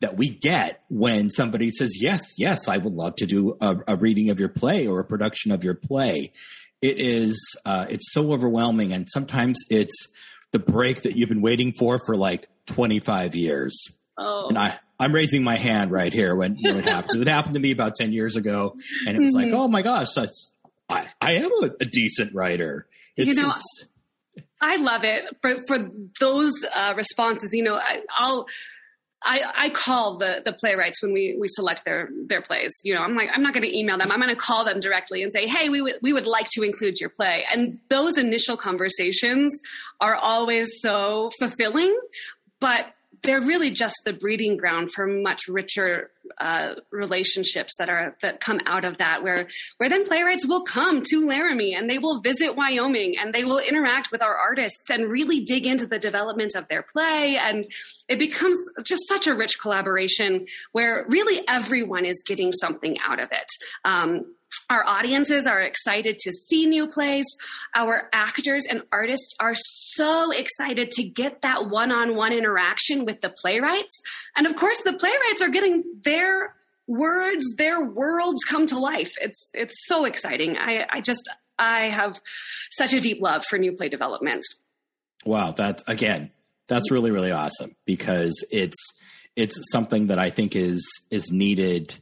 that 0.01 0.17
we 0.17 0.29
get 0.29 0.83
when 0.89 1.31
somebody 1.31 1.71
says, 1.71 2.01
Yes, 2.01 2.21
yes, 2.37 2.69
I 2.69 2.77
would 2.77 2.93
love 2.93 3.17
to 3.17 3.27
do 3.27 3.57
a, 3.61 3.77
a 3.89 3.97
reading 3.97 4.31
of 4.31 4.41
your 4.41 4.49
play 4.49 4.87
or 4.87 5.01
a 5.01 5.05
production 5.05 5.53
of 5.53 5.65
your 5.65 5.75
play. 5.75 6.33
It 6.81 6.99
is, 6.99 7.57
uh, 7.65 7.87
it's 7.89 8.13
so 8.13 8.33
overwhelming. 8.33 8.93
And 8.93 9.09
sometimes 9.09 9.61
it's 9.71 10.09
the 10.51 10.59
break 10.59 11.03
that 11.03 11.17
you've 11.17 11.29
been 11.29 11.43
waiting 11.43 11.73
for 11.73 12.01
for 12.05 12.17
like 12.17 12.47
25 12.67 13.37
years. 13.37 13.87
Oh. 14.19 14.49
And 14.49 14.59
I, 14.59 14.79
I'm 14.99 15.15
raising 15.15 15.43
my 15.43 15.57
hand 15.57 15.91
right 15.91 16.13
here 16.13 16.35
when, 16.35 16.59
when 16.61 16.77
it 16.77 16.85
happened. 16.85 17.23
it 17.23 17.29
happened 17.29 17.55
to 17.55 17.61
me 17.61 17.71
about 17.71 17.95
10 17.95 18.13
years 18.13 18.37
ago. 18.37 18.75
And 19.07 19.17
it 19.17 19.23
was 19.23 19.35
mm-hmm. 19.35 19.51
like, 19.51 19.59
oh 19.59 19.69
my 19.69 19.83
gosh, 19.83 20.09
that's, 20.15 20.52
I, 20.93 21.09
I 21.21 21.33
am 21.35 21.51
a, 21.63 21.71
a 21.81 21.85
decent 21.85 22.35
writer. 22.35 22.87
It's, 23.17 23.29
you 23.29 23.35
know, 23.35 23.53
I 24.61 24.77
love 24.77 25.05
it 25.05 25.25
for, 25.43 25.57
for 25.67 25.91
those 26.21 26.53
uh, 26.73 26.95
responses. 26.97 27.53
You 27.53 27.65
know, 27.65 27.75
I, 27.75 28.01
I'll, 28.17 28.47
I, 29.25 29.43
I 29.55 29.69
call 29.71 30.19
the 30.19 30.43
the 30.45 30.53
playwrights 30.53 31.01
when 31.03 31.13
we 31.13 31.37
we 31.41 31.47
select 31.49 31.85
their 31.85 32.09
their 32.27 32.43
plays. 32.43 32.73
You 32.83 32.95
know, 32.95 33.03
I'm 33.03 33.15
like, 33.15 33.31
I'm 33.33 33.43
not 33.43 33.55
going 33.55 33.63
to 33.63 33.77
email 33.79 33.99
them. 33.99 34.11
I'm 34.11 34.21
going 34.21 34.35
to 34.35 34.41
call 34.41 34.65
them 34.65 34.81
directly 34.81 35.23
and 35.23 35.33
say, 35.33 35.47
hey, 35.47 35.69
we 35.69 35.81
would 35.81 35.95
we 36.03 36.13
would 36.13 36.27
like 36.27 36.49
to 36.55 36.63
include 36.63 36.99
your 37.01 37.11
play. 37.11 37.45
And 37.53 37.79
those 37.89 38.19
initial 38.19 38.57
conversations 38.57 39.53
are 40.01 40.17
always 40.17 40.69
so 40.81 41.31
fulfilling. 41.39 41.97
But 42.61 42.87
they're 43.23 43.41
really 43.41 43.71
just 43.71 43.97
the 44.05 44.13
breeding 44.13 44.57
ground 44.57 44.91
for 44.93 45.07
much 45.07 45.43
richer 45.49 46.11
uh, 46.39 46.75
relationships 46.91 47.75
that 47.79 47.89
are 47.89 48.17
that 48.23 48.41
come 48.41 48.61
out 48.67 48.85
of 48.85 48.99
that 48.99 49.23
where 49.23 49.49
where 49.79 49.89
then 49.89 50.05
playwrights 50.05 50.47
will 50.47 50.63
come 50.63 51.03
to 51.03 51.27
Laramie 51.27 51.75
and 51.75 51.89
they 51.89 51.99
will 51.99 52.21
visit 52.21 52.57
Wyoming 52.57 53.17
and 53.21 53.33
they 53.33 53.45
will 53.45 53.59
interact 53.59 54.11
with 54.11 54.23
our 54.23 54.35
artists 54.35 54.91
and 54.91 55.11
really 55.11 55.41
dig 55.41 55.67
into 55.67 55.87
the 55.87 55.99
development 55.99 56.55
of 56.55 56.67
their 56.69 56.83
play. 56.83 57.37
And 57.41 57.67
it 58.09 58.19
becomes 58.19 58.59
just 58.85 59.07
such 59.09 59.27
a 59.27 59.35
rich 59.35 59.59
collaboration 59.61 60.47
where 60.73 61.05
really 61.09 61.43
everyone 61.49 62.05
is 62.05 62.23
getting 62.25 62.53
something 62.53 62.99
out 63.05 63.21
of 63.21 63.31
it. 63.33 63.47
Um, 63.85 64.35
our 64.71 64.85
audiences 64.87 65.47
are 65.47 65.61
excited 65.61 66.19
to 66.21 66.33
see 66.33 66.67
new 66.67 66.87
plays. 66.87 67.27
Our 67.75 68.09
actors 68.13 68.65
and 68.69 68.83
artists 68.91 69.35
are 69.41 69.55
so 69.55 70.31
excited 70.31 70.91
to 70.93 71.03
get 71.03 71.43
that 71.43 71.69
one 71.69 71.93
on 71.93 72.17
one 72.17 72.33
interaction 72.33 73.05
with 73.05 73.21
the 73.21 73.31
playwrights. 73.31 74.01
And 74.37 74.47
of 74.47 74.57
course, 74.57 74.79
the 74.85 74.93
playwrights 74.95 75.43
are 75.43 75.49
getting 75.49 75.85
their 76.05 76.55
words, 76.87 77.45
their 77.57 77.85
worlds 77.85 78.43
come 78.45 78.67
to 78.69 78.79
life. 78.79 79.13
It's, 79.21 79.51
it's 79.55 79.75
so 79.87 80.05
exciting. 80.05 80.57
I, 80.57 80.87
I 80.91 81.01
just, 81.01 81.29
I 81.59 81.83
have 81.91 82.21
such 82.71 82.93
a 82.93 83.01
deep 83.01 83.21
love 83.21 83.45
for 83.49 83.59
new 83.59 83.73
play 83.73 83.89
development. 83.89 84.45
Wow. 85.25 85.53
That's 85.53 85.83
again, 85.87 86.31
that's 86.67 86.91
really, 86.91 87.11
really 87.11 87.31
awesome 87.31 87.77
because 87.85 88.45
it's, 88.51 88.79
it's 89.37 89.59
something 89.71 90.09
that 90.09 90.19
I 90.19 90.31
think 90.31 90.57
is, 90.57 90.87
is 91.11 91.31
needed 91.31 91.95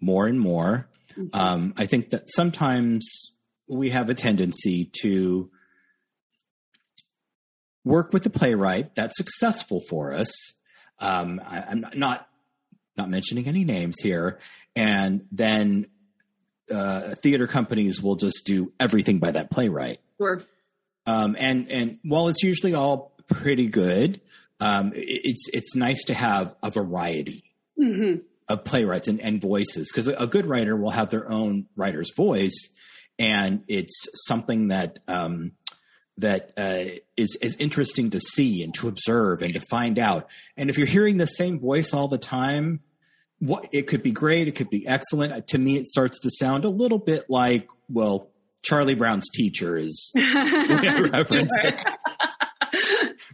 more 0.00 0.26
and 0.26 0.38
more 0.38 0.88
Mm-hmm. 1.18 1.38
Um, 1.38 1.74
I 1.76 1.86
think 1.86 2.10
that 2.10 2.30
sometimes 2.30 3.32
we 3.68 3.90
have 3.90 4.08
a 4.08 4.14
tendency 4.14 4.90
to 5.02 5.50
work 7.84 8.12
with 8.12 8.24
a 8.26 8.30
playwright 8.30 8.94
that's 8.94 9.16
successful 9.16 9.80
for 9.88 10.14
us. 10.14 10.32
Um, 11.00 11.40
I, 11.44 11.72
am 11.72 11.86
not 11.94 12.28
not 12.96 13.10
mentioning 13.10 13.46
any 13.46 13.64
names 13.64 13.96
here, 14.02 14.38
and 14.74 15.26
then 15.30 15.86
uh, 16.70 17.14
theater 17.16 17.46
companies 17.46 18.02
will 18.02 18.16
just 18.16 18.44
do 18.44 18.72
everything 18.78 19.18
by 19.18 19.30
that 19.32 19.50
playwright. 19.50 19.98
Sure. 20.18 20.40
Um, 21.06 21.36
and 21.38 21.70
and 21.70 21.98
while 22.02 22.28
it's 22.28 22.42
usually 22.42 22.74
all 22.74 23.12
pretty 23.28 23.66
good, 23.66 24.20
um, 24.60 24.92
it's 24.94 25.48
it's 25.52 25.74
nice 25.74 26.04
to 26.04 26.14
have 26.14 26.54
a 26.62 26.70
variety. 26.70 27.44
Mm-hmm 27.80 28.18
of 28.48 28.64
playwrights 28.64 29.08
and, 29.08 29.20
and 29.20 29.40
voices 29.40 29.90
because 29.92 30.08
a 30.08 30.26
good 30.26 30.46
writer 30.46 30.76
will 30.76 30.90
have 30.90 31.10
their 31.10 31.30
own 31.30 31.66
writer's 31.76 32.12
voice 32.16 32.68
and 33.18 33.64
it's 33.68 34.06
something 34.26 34.68
that 34.68 35.00
um, 35.08 35.52
that 36.18 36.52
uh, 36.56 36.84
is 37.16 37.36
is 37.40 37.56
interesting 37.56 38.10
to 38.10 38.20
see 38.20 38.62
and 38.62 38.74
to 38.74 38.88
observe 38.88 39.42
and 39.42 39.54
to 39.54 39.60
find 39.60 39.98
out. 39.98 40.28
And 40.56 40.70
if 40.70 40.78
you're 40.78 40.86
hearing 40.86 41.16
the 41.16 41.26
same 41.26 41.58
voice 41.60 41.92
all 41.92 42.08
the 42.08 42.18
time 42.18 42.80
what 43.40 43.68
it 43.70 43.86
could 43.86 44.02
be 44.02 44.10
great 44.10 44.48
it 44.48 44.56
could 44.56 44.70
be 44.70 44.86
excellent. 44.86 45.46
To 45.48 45.58
me 45.58 45.76
it 45.76 45.86
starts 45.86 46.18
to 46.20 46.30
sound 46.30 46.64
a 46.64 46.68
little 46.68 46.98
bit 46.98 47.26
like 47.28 47.68
well 47.88 48.30
charlie 48.62 48.96
brown's 48.96 49.28
teacher 49.32 49.76
is 49.76 50.12
reference. 51.12 51.52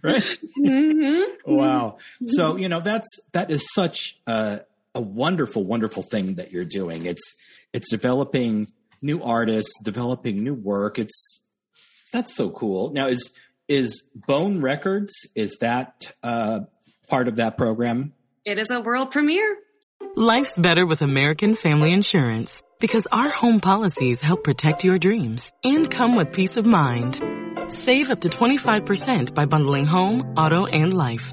Right. 0.03 0.37
Mm-hmm. 0.63 1.55
wow. 1.57 1.97
So 2.27 2.57
you 2.57 2.69
know 2.69 2.81
that's 2.81 3.09
that 3.33 3.51
is 3.51 3.67
such 3.73 4.19
a 4.27 4.61
a 4.95 5.01
wonderful, 5.01 5.65
wonderful 5.65 6.03
thing 6.03 6.35
that 6.37 6.53
you're 6.53 6.65
doing. 6.65 7.07
It's 7.07 7.35
it's 7.73 7.91
developing 7.91 8.73
new 9.03 9.23
artists, 9.23 9.73
developing 9.83 10.43
new 10.43 10.55
work. 10.55 10.99
It's 10.99 11.41
that's 12.13 12.35
so 12.35 12.51
cool. 12.51 12.93
Now 12.93 13.09
is 13.09 13.31
is 13.69 14.03
Bone 14.15 14.61
Records 14.61 15.13
is 15.35 15.59
that 15.61 16.13
uh, 16.23 16.61
part 17.09 17.29
of 17.29 17.37
that 17.37 17.57
program? 17.57 18.13
It 18.45 18.59
is 18.59 18.71
a 18.71 18.81
world 18.81 19.11
premiere. 19.11 19.57
Life's 20.17 20.59
better 20.59 20.87
with 20.87 21.03
American 21.03 21.55
Family 21.55 21.93
Insurance 21.93 22.63
because 22.79 23.07
our 23.11 23.31
home 23.31 23.61
policies 23.61 24.21
help 24.21 24.45
protect 24.45 24.85
your 24.85 24.99
dreams 24.99 25.51
and 25.65 25.91
come 25.91 26.15
with 26.15 26.33
peace 26.33 26.57
of 26.57 26.67
mind. 26.67 27.21
Save 27.69 28.11
up 28.11 28.21
to 28.21 28.29
25% 28.29 29.35
by 29.35 29.47
bundling 29.47 29.87
home, 29.87 30.35
auto, 30.37 30.67
and 30.67 30.93
life. 30.93 31.33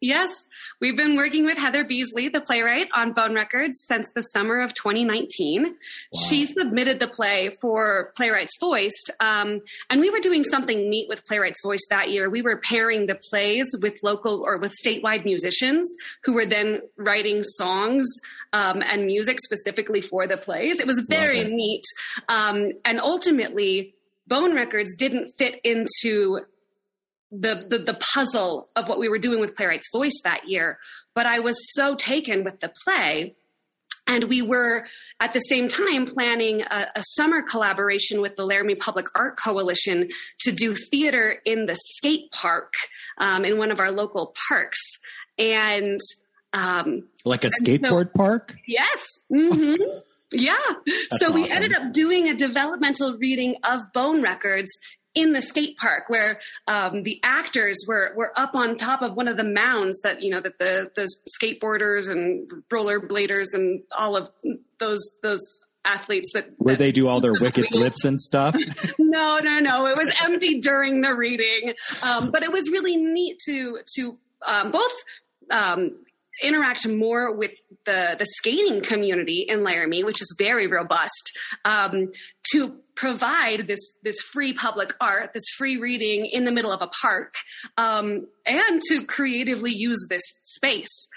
Yes, 0.00 0.44
we've 0.78 0.96
been 0.96 1.16
working 1.16 1.46
with 1.46 1.56
Heather 1.56 1.82
Beasley, 1.82 2.28
the 2.28 2.42
playwright, 2.42 2.88
on 2.94 3.12
Bone 3.12 3.34
Records 3.34 3.82
since 3.86 4.10
the 4.14 4.20
summer 4.20 4.60
of 4.60 4.74
2019. 4.74 5.64
Wow. 5.64 5.72
She 6.28 6.44
submitted 6.44 6.98
the 6.98 7.08
play 7.08 7.56
for 7.62 8.12
Playwrights 8.14 8.58
Voiced, 8.60 9.10
um, 9.20 9.62
and 9.88 10.00
we 10.02 10.10
were 10.10 10.20
doing 10.20 10.44
something 10.44 10.90
neat 10.90 11.08
with 11.08 11.24
Playwrights 11.24 11.62
Voiced 11.62 11.86
that 11.88 12.10
year. 12.10 12.28
We 12.28 12.42
were 12.42 12.58
pairing 12.58 13.06
the 13.06 13.18
plays 13.30 13.74
with 13.80 13.94
local 14.02 14.42
or 14.46 14.58
with 14.58 14.74
statewide 14.84 15.24
musicians 15.24 15.88
who 16.24 16.34
were 16.34 16.46
then 16.46 16.80
writing 16.98 17.42
songs 17.42 18.06
um, 18.52 18.82
and 18.82 19.06
music 19.06 19.40
specifically 19.40 20.02
for 20.02 20.26
the 20.26 20.36
plays. 20.36 20.78
It 20.78 20.86
was 20.86 21.06
very 21.08 21.42
neat, 21.44 21.84
um, 22.28 22.72
and 22.84 23.00
ultimately, 23.00 23.94
Bone 24.26 24.54
Records 24.54 24.94
didn't 24.94 25.30
fit 25.38 25.58
into 25.64 26.40
the, 27.40 27.66
the, 27.68 27.78
the 27.78 27.94
puzzle 27.94 28.68
of 28.76 28.88
what 28.88 28.98
we 28.98 29.08
were 29.08 29.18
doing 29.18 29.40
with 29.40 29.54
Playwrights 29.54 29.88
Voice 29.92 30.20
that 30.24 30.48
year. 30.48 30.78
But 31.14 31.26
I 31.26 31.40
was 31.40 31.56
so 31.72 31.94
taken 31.94 32.44
with 32.44 32.60
the 32.60 32.72
play. 32.84 33.34
And 34.08 34.24
we 34.28 34.40
were 34.40 34.86
at 35.18 35.34
the 35.34 35.40
same 35.40 35.68
time 35.68 36.06
planning 36.06 36.62
a, 36.62 36.86
a, 36.94 37.02
summer 37.14 37.42
collaboration 37.42 38.20
with 38.20 38.36
the 38.36 38.44
Laramie 38.44 38.76
Public 38.76 39.06
Art 39.16 39.36
Coalition 39.36 40.10
to 40.42 40.52
do 40.52 40.76
theater 40.76 41.40
in 41.44 41.66
the 41.66 41.74
skate 41.74 42.30
park 42.30 42.72
um, 43.18 43.44
in 43.44 43.58
one 43.58 43.72
of 43.72 43.80
our 43.80 43.90
local 43.90 44.32
parks. 44.48 44.78
And 45.38 45.98
um, 46.52 47.08
like 47.24 47.44
a 47.44 47.50
skateboard 47.60 48.06
so, 48.06 48.16
park? 48.16 48.56
Yes. 48.66 49.06
Mm-hmm. 49.32 49.82
yeah. 50.30 50.54
That's 51.10 51.24
so 51.24 51.32
we 51.32 51.42
awesome. 51.42 51.56
ended 51.56 51.74
up 51.74 51.92
doing 51.92 52.28
a 52.28 52.34
developmental 52.34 53.16
reading 53.18 53.56
of 53.64 53.80
Bone 53.92 54.22
Records 54.22 54.70
in 55.16 55.32
the 55.32 55.40
skate 55.40 55.76
park 55.78 56.04
where 56.08 56.38
um, 56.68 57.02
the 57.02 57.18
actors 57.24 57.76
were 57.88 58.12
were 58.14 58.38
up 58.38 58.54
on 58.54 58.76
top 58.76 59.02
of 59.02 59.14
one 59.14 59.26
of 59.26 59.36
the 59.36 59.44
mounds 59.44 60.00
that 60.02 60.22
you 60.22 60.30
know 60.30 60.40
that 60.40 60.58
the 60.58 60.90
the 60.94 61.08
skateboarders 61.42 62.08
and 62.08 62.48
rollerbladers 62.70 63.46
and 63.54 63.82
all 63.96 64.16
of 64.16 64.28
those 64.78 65.00
those 65.22 65.40
athletes 65.84 66.30
that 66.34 66.50
where 66.58 66.76
they 66.76 66.92
do 66.92 67.08
all 67.08 67.20
their 67.20 67.32
wicked 67.40 67.64
flips 67.72 68.04
and 68.04 68.20
stuff. 68.20 68.54
no, 68.98 69.38
no, 69.38 69.58
no. 69.58 69.86
It 69.86 69.96
was 69.96 70.12
empty 70.22 70.60
during 70.60 71.00
the 71.00 71.14
reading, 71.14 71.74
um, 72.02 72.30
but 72.30 72.42
it 72.42 72.52
was 72.52 72.70
really 72.70 72.96
neat 72.96 73.38
to 73.46 73.78
to 73.96 74.18
um, 74.46 74.70
both 74.70 74.92
um, 75.50 75.92
interact 76.42 76.86
more 76.86 77.34
with 77.34 77.52
the 77.84 78.16
the 78.18 78.26
skating 78.26 78.82
community 78.82 79.46
in 79.48 79.62
Laramie, 79.62 80.04
which 80.04 80.20
is 80.20 80.34
very 80.38 80.66
robust, 80.66 81.32
um, 81.64 82.12
to 82.52 82.76
provide 82.94 83.66
this 83.66 83.94
this 84.02 84.16
free 84.20 84.52
public 84.52 84.94
art, 85.00 85.30
this 85.34 85.44
free 85.56 85.76
reading 85.76 86.26
in 86.26 86.44
the 86.44 86.52
middle 86.52 86.72
of 86.72 86.82
a 86.82 86.88
park, 86.88 87.34
um, 87.76 88.26
and 88.44 88.80
to 88.88 89.04
creatively 89.04 89.72
use 89.72 90.06
this 90.08 90.22
space. 90.42 91.08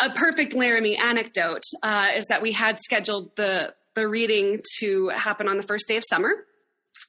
A 0.00 0.10
perfect 0.10 0.52
Laramie 0.52 0.96
anecdote 0.96 1.64
uh, 1.82 2.08
is 2.16 2.26
that 2.26 2.42
we 2.42 2.52
had 2.52 2.78
scheduled 2.78 3.34
the 3.36 3.74
the 3.94 4.06
reading 4.06 4.60
to 4.78 5.08
happen 5.08 5.48
on 5.48 5.56
the 5.56 5.64
first 5.64 5.88
day 5.88 5.96
of 5.96 6.04
summer, 6.08 6.30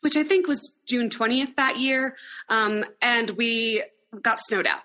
which 0.02 0.16
I 0.16 0.24
think 0.24 0.48
was 0.48 0.72
June 0.88 1.10
twentieth 1.10 1.56
that 1.58 1.78
year, 1.78 2.16
um, 2.48 2.84
and 3.02 3.30
we 3.32 3.84
got 4.24 4.40
snowed 4.48 4.66
out 4.66 4.82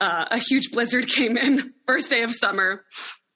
uh, 0.00 0.26
a 0.30 0.38
huge 0.38 0.70
blizzard 0.70 1.08
came 1.14 1.36
in 1.36 1.72
first 1.86 2.10
day 2.10 2.22
of 2.22 2.32
summer. 2.32 2.84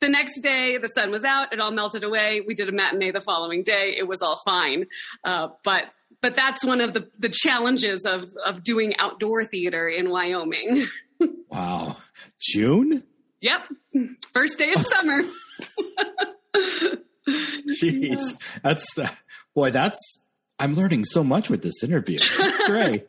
The 0.02 0.08
next 0.08 0.40
day, 0.40 0.78
the 0.78 0.88
sun 0.88 1.12
was 1.12 1.24
out; 1.24 1.52
it 1.52 1.60
all 1.60 1.70
melted 1.70 2.02
away. 2.02 2.42
We 2.44 2.56
did 2.56 2.68
a 2.68 2.72
matinee 2.72 3.12
the 3.12 3.20
following 3.20 3.62
day; 3.62 3.94
it 3.96 4.08
was 4.08 4.20
all 4.20 4.34
fine. 4.44 4.86
Uh, 5.22 5.50
but 5.62 5.84
but 6.20 6.34
that's 6.34 6.64
one 6.64 6.80
of 6.80 6.92
the 6.92 7.06
the 7.20 7.28
challenges 7.28 8.04
of 8.04 8.24
of 8.44 8.64
doing 8.64 8.96
outdoor 8.98 9.44
theater 9.44 9.88
in 9.88 10.10
Wyoming. 10.10 10.86
wow, 11.48 11.96
June. 12.40 13.04
Yep, 13.42 13.60
first 14.32 14.58
day 14.58 14.72
of 14.72 14.82
summer. 14.92 15.22
Jeez, 17.28 18.36
that's 18.60 18.98
uh, 18.98 19.08
boy, 19.54 19.70
that's 19.70 20.18
I'm 20.58 20.74
learning 20.74 21.04
so 21.04 21.22
much 21.22 21.48
with 21.48 21.62
this 21.62 21.84
interview. 21.84 22.18
It's 22.20 22.66
great. 22.66 23.06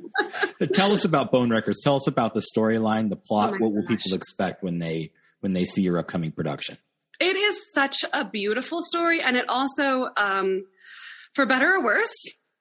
Tell 0.73 0.91
us 0.91 1.06
about 1.06 1.32
Bone 1.32 1.49
Records. 1.49 1.82
Tell 1.84 1.95
us 1.95 2.06
about 2.06 2.36
the 2.36 2.43
storyline, 2.56 3.10
the 3.10 3.15
plot. 3.15 3.53
Oh 3.56 3.58
what 3.58 3.73
will 3.73 3.88
people 3.88 4.13
expect 4.13 4.62
when 4.62 4.77
they 4.77 5.12
when 5.43 5.53
they 5.53 5.65
see 5.65 5.82
your 5.82 5.97
upcoming 5.99 6.32
production? 6.32 6.77
It 7.19 7.36
is 7.36 7.56
such 7.73 7.97
a 8.12 8.25
beautiful 8.25 8.82
story, 8.82 9.21
and 9.21 9.38
it 9.38 9.47
also, 9.47 10.08
um, 10.17 10.65
for 11.36 11.45
better 11.45 11.75
or 11.75 11.84
worse, 11.84 12.15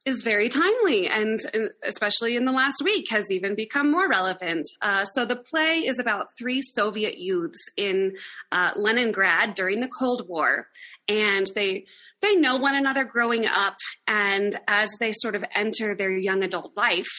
is 0.04 0.22
very 0.22 0.48
timely, 0.48 1.08
and 1.08 1.40
especially 1.84 2.36
in 2.36 2.44
the 2.44 2.52
last 2.52 2.82
week, 2.84 3.08
has 3.10 3.30
even 3.30 3.54
become 3.54 3.90
more 3.90 4.08
relevant. 4.08 4.66
Uh, 4.82 5.04
so 5.04 5.24
the 5.24 5.36
play 5.36 5.86
is 5.86 5.98
about 6.00 6.26
three 6.36 6.60
Soviet 6.60 7.18
youths 7.18 7.68
in 7.76 8.16
uh, 8.50 8.72
Leningrad 8.74 9.54
during 9.54 9.80
the 9.80 9.88
Cold 9.88 10.28
War, 10.28 10.66
and 11.08 11.50
they 11.54 11.86
they 12.20 12.36
know 12.36 12.56
one 12.56 12.76
another 12.76 13.04
growing 13.04 13.46
up, 13.46 13.76
and 14.06 14.58
as 14.68 14.92
they 15.00 15.12
sort 15.12 15.34
of 15.34 15.44
enter 15.54 15.94
their 15.96 16.16
young 16.16 16.42
adult 16.42 16.76
life, 16.76 17.10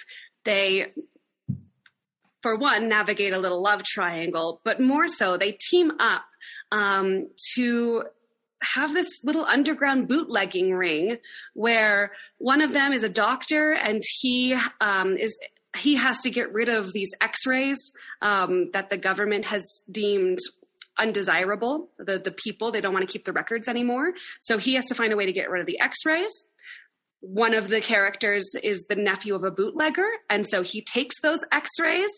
they 0.46 0.88
for 2.44 2.58
one, 2.58 2.90
navigate 2.90 3.34
a 3.34 3.40
little 3.40 3.64
love 3.64 3.84
triangle, 3.84 4.62
but 4.64 4.80
more 4.80 5.08
so, 5.08 5.38
they 5.38 5.58
team 5.70 5.92
up 6.00 6.24
um, 6.72 7.30
to 7.56 8.04
have 8.62 8.94
this 8.94 9.08
little 9.24 9.46
underground 9.46 10.08
bootlegging 10.08 10.74
ring 10.74 11.18
where 11.54 12.12
one 12.38 12.62
of 12.62 12.74
them 12.74 12.94
is 12.94 13.04
a 13.04 13.10
doctor 13.10 13.72
and 13.72 14.02
he 14.20 14.56
um, 14.80 15.18
is 15.18 15.38
he 15.76 15.96
has 15.96 16.22
to 16.22 16.30
get 16.30 16.54
rid 16.54 16.70
of 16.70 16.94
these 16.94 17.10
x-rays 17.20 17.92
um, 18.22 18.70
that 18.74 18.90
the 18.90 18.98
government 18.98 19.46
has 19.46 19.64
deemed 19.92 20.38
undesirable 21.00 21.90
the, 21.98 22.20
the 22.20 22.32
people 22.32 22.72
they 22.72 22.80
don't 22.80 22.94
want 22.94 23.08
to 23.08 23.12
keep 23.12 23.26
the 23.26 23.34
records 23.34 23.68
anymore. 23.68 24.14
So 24.42 24.60
he 24.60 24.76
has 24.76 24.86
to 24.86 24.96
find 24.96 25.12
a 25.12 25.18
way 25.18 25.26
to 25.26 25.34
get 25.34 25.50
rid 25.50 25.62
of 25.62 25.66
the 25.66 25.80
x-rays 25.80 26.44
one 27.24 27.54
of 27.54 27.70
the 27.70 27.80
characters 27.80 28.44
is 28.64 28.86
the 28.90 28.98
nephew 28.98 29.34
of 29.34 29.46
a 29.46 29.50
bootlegger 29.50 30.08
and 30.30 30.46
so 30.46 30.62
he 30.62 30.82
takes 30.82 31.16
those 31.22 31.40
x-rays 31.54 32.12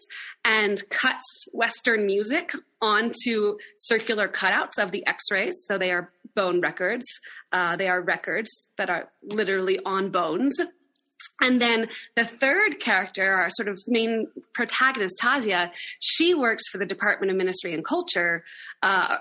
and 0.43 0.81
cuts 0.89 1.45
western 1.51 2.07
music 2.07 2.53
onto 2.81 3.55
circular 3.77 4.27
cutouts 4.27 4.79
of 4.79 4.89
the 4.91 5.05
x-rays 5.05 5.53
so 5.67 5.77
they 5.77 5.91
are 5.91 6.11
bone 6.35 6.59
records 6.59 7.05
uh, 7.51 7.75
they 7.75 7.87
are 7.87 8.01
records 8.01 8.49
that 8.79 8.89
are 8.89 9.11
literally 9.23 9.79
on 9.85 10.09
bones 10.09 10.53
and 11.41 11.59
then 11.59 11.89
the 12.15 12.23
third 12.23 12.79
character, 12.79 13.33
our 13.33 13.49
sort 13.49 13.67
of 13.67 13.79
main 13.87 14.27
protagonist, 14.53 15.15
Tasia, 15.21 15.71
she 15.99 16.33
works 16.33 16.63
for 16.71 16.77
the 16.77 16.85
Department 16.85 17.31
of 17.31 17.37
Ministry 17.37 17.73
and 17.73 17.83
Culture. 17.83 18.43
Uh, 18.83 19.17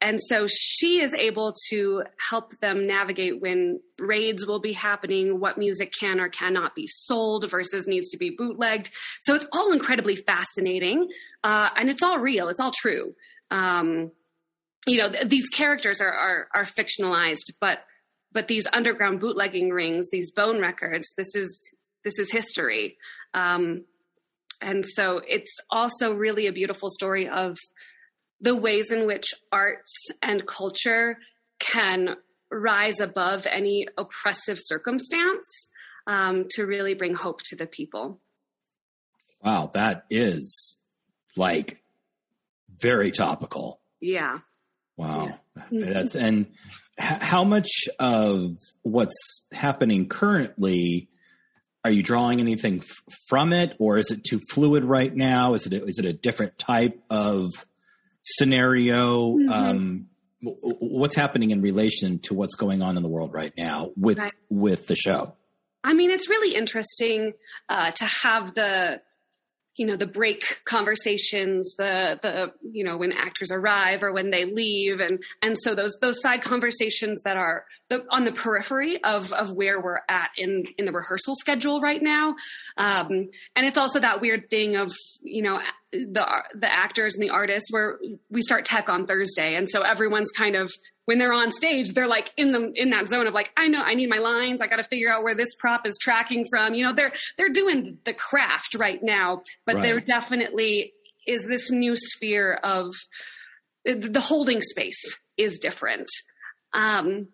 and 0.00 0.20
so 0.28 0.46
she 0.48 1.00
is 1.00 1.12
able 1.14 1.54
to 1.70 2.04
help 2.30 2.52
them 2.60 2.86
navigate 2.86 3.40
when 3.40 3.80
raids 3.98 4.46
will 4.46 4.60
be 4.60 4.72
happening, 4.72 5.40
what 5.40 5.58
music 5.58 5.92
can 5.98 6.20
or 6.20 6.28
cannot 6.28 6.74
be 6.76 6.86
sold 6.86 7.50
versus 7.50 7.88
needs 7.88 8.10
to 8.10 8.18
be 8.18 8.30
bootlegged. 8.36 8.90
So 9.22 9.34
it's 9.34 9.46
all 9.52 9.72
incredibly 9.72 10.14
fascinating, 10.14 11.08
uh, 11.42 11.70
and 11.76 11.90
it's 11.90 12.02
all 12.02 12.18
real. 12.18 12.48
It's 12.48 12.60
all 12.60 12.72
true. 12.72 13.14
Um, 13.50 14.12
you 14.86 14.98
know, 14.98 15.10
th- 15.10 15.28
these 15.28 15.48
characters 15.48 16.00
are, 16.00 16.12
are 16.12 16.48
are 16.54 16.64
fictionalized, 16.64 17.50
but 17.60 17.80
but 18.30 18.46
these 18.46 18.66
underground 18.72 19.20
bootlegging 19.20 19.70
rings, 19.70 20.08
these 20.10 20.30
bone 20.30 20.60
records, 20.60 21.08
this 21.16 21.34
is 21.34 21.70
this 22.04 22.18
is 22.18 22.30
history. 22.30 22.96
Um, 23.34 23.84
and 24.60 24.84
so 24.86 25.20
it's 25.26 25.56
also 25.70 26.14
really 26.14 26.46
a 26.46 26.52
beautiful 26.52 26.88
story 26.90 27.28
of 27.28 27.56
the 28.40 28.54
ways 28.56 28.92
in 28.92 29.06
which 29.06 29.34
arts 29.52 29.92
and 30.22 30.46
culture 30.46 31.18
can 31.58 32.16
rise 32.50 33.00
above 33.00 33.46
any 33.50 33.86
oppressive 33.98 34.58
circumstance 34.60 35.46
um, 36.06 36.46
to 36.50 36.64
really 36.64 36.94
bring 36.94 37.14
hope 37.14 37.40
to 37.46 37.56
the 37.56 37.66
people. 37.66 38.20
Wow, 39.42 39.70
that 39.74 40.04
is 40.10 40.76
like 41.36 41.82
very 42.80 43.10
topical. 43.10 43.80
Yeah. 44.00 44.38
Wow, 44.96 45.38
Yeah. 45.70 45.92
that's 45.92 46.14
and 46.16 46.46
how 46.98 47.44
much 47.44 47.68
of 47.98 48.56
what's 48.82 49.44
happening 49.52 50.08
currently 50.08 51.08
are 51.84 51.90
you 51.92 52.02
drawing 52.02 52.40
anything 52.40 52.80
f- 52.80 53.14
from 53.28 53.52
it, 53.52 53.76
or 53.78 53.98
is 53.98 54.10
it 54.10 54.24
too 54.24 54.40
fluid 54.50 54.82
right 54.84 55.14
now? 55.14 55.54
Is 55.54 55.66
it 55.66 55.72
a, 55.72 55.84
is 55.84 55.98
it 56.00 56.04
a 56.04 56.12
different 56.12 56.58
type 56.58 57.00
of 57.08 57.52
scenario? 58.36 59.32
Mhm. 59.36 59.50
Um, 59.50 60.08
what's 60.40 61.16
happening 61.16 61.50
in 61.50 61.60
relation 61.62 62.20
to 62.20 62.34
what's 62.34 62.54
going 62.54 62.80
on 62.82 62.96
in 62.96 63.02
the 63.02 63.08
world 63.08 63.32
right 63.32 63.52
now 63.56 63.90
with 63.96 64.18
Right. 64.18 64.32
with 64.48 64.86
the 64.86 64.94
show? 64.96 65.34
I 65.84 65.94
mean, 65.94 66.10
it's 66.10 66.28
really 66.28 66.54
interesting 66.54 67.32
uh, 67.68 67.90
to 67.92 68.04
have 68.04 68.54
the, 68.54 69.00
you 69.76 69.86
know, 69.86 69.96
the 69.96 70.06
break 70.06 70.60
conversations, 70.64 71.74
the 71.78 72.18
the 72.20 72.52
you 72.72 72.84
know 72.84 72.96
when 72.98 73.12
actors 73.12 73.50
arrive 73.52 74.02
or 74.02 74.12
when 74.12 74.30
they 74.30 74.44
leave, 74.44 75.00
and 75.00 75.22
and 75.42 75.56
so 75.60 75.74
those 75.74 75.96
those 76.00 76.20
side 76.20 76.42
conversations 76.42 77.20
that 77.24 77.36
are 77.36 77.64
the, 77.88 78.04
on 78.10 78.24
the 78.24 78.32
periphery 78.32 79.02
of 79.04 79.32
of 79.32 79.52
where 79.52 79.80
we're 79.80 80.00
at 80.08 80.30
in 80.36 80.64
in 80.78 80.84
the 80.84 80.92
rehearsal 80.92 81.34
schedule 81.36 81.80
right 81.80 82.02
now, 82.02 82.34
um, 82.76 83.28
and 83.56 83.66
it's 83.66 83.78
also 83.78 84.00
that 84.00 84.20
weird 84.20 84.50
thing 84.50 84.74
of 84.76 84.92
you 85.22 85.42
know 85.42 85.60
the 85.92 86.26
the 86.54 86.70
actors 86.70 87.14
and 87.14 87.22
the 87.22 87.30
artists 87.30 87.70
where 87.70 87.98
we 88.30 88.42
start 88.42 88.64
tech 88.64 88.88
on 88.88 89.06
Thursday, 89.06 89.54
and 89.54 89.68
so 89.68 89.82
everyone's 89.82 90.30
kind 90.30 90.54
of 90.56 90.70
when 91.06 91.18
they're 91.18 91.32
on 91.32 91.50
stage, 91.50 91.94
they're 91.94 92.06
like 92.06 92.30
in 92.36 92.52
the 92.52 92.70
in 92.74 92.90
that 92.90 93.08
zone 93.08 93.26
of 93.26 93.32
like, 93.32 93.50
I 93.56 93.68
know 93.68 93.82
I 93.82 93.94
need 93.94 94.10
my 94.10 94.18
lines. 94.18 94.60
I 94.60 94.66
got 94.66 94.76
to 94.76 94.82
figure 94.84 95.10
out 95.10 95.22
where 95.22 95.34
this 95.34 95.54
prop 95.58 95.86
is 95.86 95.96
tracking 95.98 96.44
from. 96.50 96.74
You 96.74 96.84
know, 96.84 96.92
they're 96.92 97.12
they're 97.38 97.48
doing 97.48 97.98
the 98.04 98.12
craft 98.12 98.74
right 98.74 99.02
now, 99.02 99.42
but 99.64 99.76
Right. 99.76 99.82
there 99.82 100.00
definitely 100.00 100.92
is 101.26 101.46
this 101.46 101.70
new 101.70 101.94
sphere 101.96 102.54
of 102.62 102.92
the 103.84 104.20
holding 104.20 104.60
space 104.60 105.00
is 105.38 105.58
different. 105.58 106.08
Um, 106.74 107.28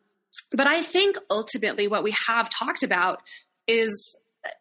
but 0.53 0.67
I 0.69 0.83
think 0.83 1.17
ultimately 1.31 1.89
what 1.89 2.05
we 2.05 2.15
have 2.29 2.49
talked 2.51 2.83
about 2.85 3.21
is, 3.67 4.15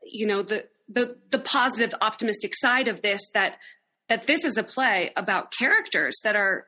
you 0.04 0.26
know, 0.26 0.42
the 0.42 0.66
the 0.90 1.18
the 1.30 1.40
positive, 1.40 1.94
optimistic 2.02 2.54
side 2.56 2.88
of 2.88 3.02
this 3.02 3.22
that 3.34 3.58
that 4.10 4.28
this 4.28 4.46
is 4.46 4.58
a 4.58 4.64
play 4.64 5.12
about 5.16 5.52
characters 5.58 6.16
that 6.24 6.36
are 6.36 6.66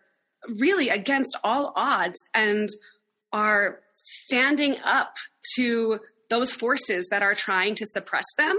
really 0.60 0.90
against 0.90 1.38
all 1.44 1.74
odds 1.76 2.18
and 2.34 2.70
are 3.32 3.80
standing 4.04 4.78
up 4.84 5.16
to 5.56 6.00
those 6.30 6.52
forces 6.52 7.08
that 7.12 7.22
are 7.22 7.36
trying 7.36 7.76
to 7.76 7.86
suppress 7.86 8.26
them 8.38 8.56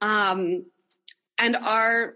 um, 0.00 0.64
and 1.38 1.56
are 1.56 2.14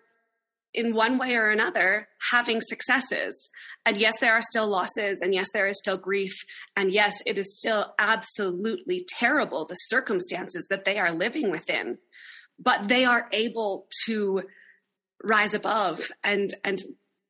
in 0.73 0.95
one 0.95 1.19
way 1.19 1.35
or 1.35 1.51
another 1.51 2.07
having 2.31 2.61
successes. 2.61 3.51
And 3.85 3.97
yes 3.97 4.21
there 4.21 4.35
are 4.35 4.43
still 4.43 4.69
losses 4.69 5.21
and 5.21 5.35
yes 5.35 5.49
there 5.53 5.67
is 5.67 5.79
still 5.79 5.99
grief 5.99 6.35
and 6.77 6.93
yes 6.93 7.15
it 7.27 7.39
is 7.39 7.59
still 7.59 7.93
absolutely 7.99 9.05
terrible 9.09 9.67
the 9.67 9.75
circumstances 9.75 10.67
that 10.71 10.85
they 10.85 10.99
are 10.99 11.13
living 11.13 11.51
within. 11.51 11.99
But 12.59 12.89
they 12.89 13.05
are 13.05 13.27
able 13.33 13.87
to 14.07 14.43
rise 15.23 15.55
above 15.55 16.11
and 16.25 16.55
and 16.65 16.83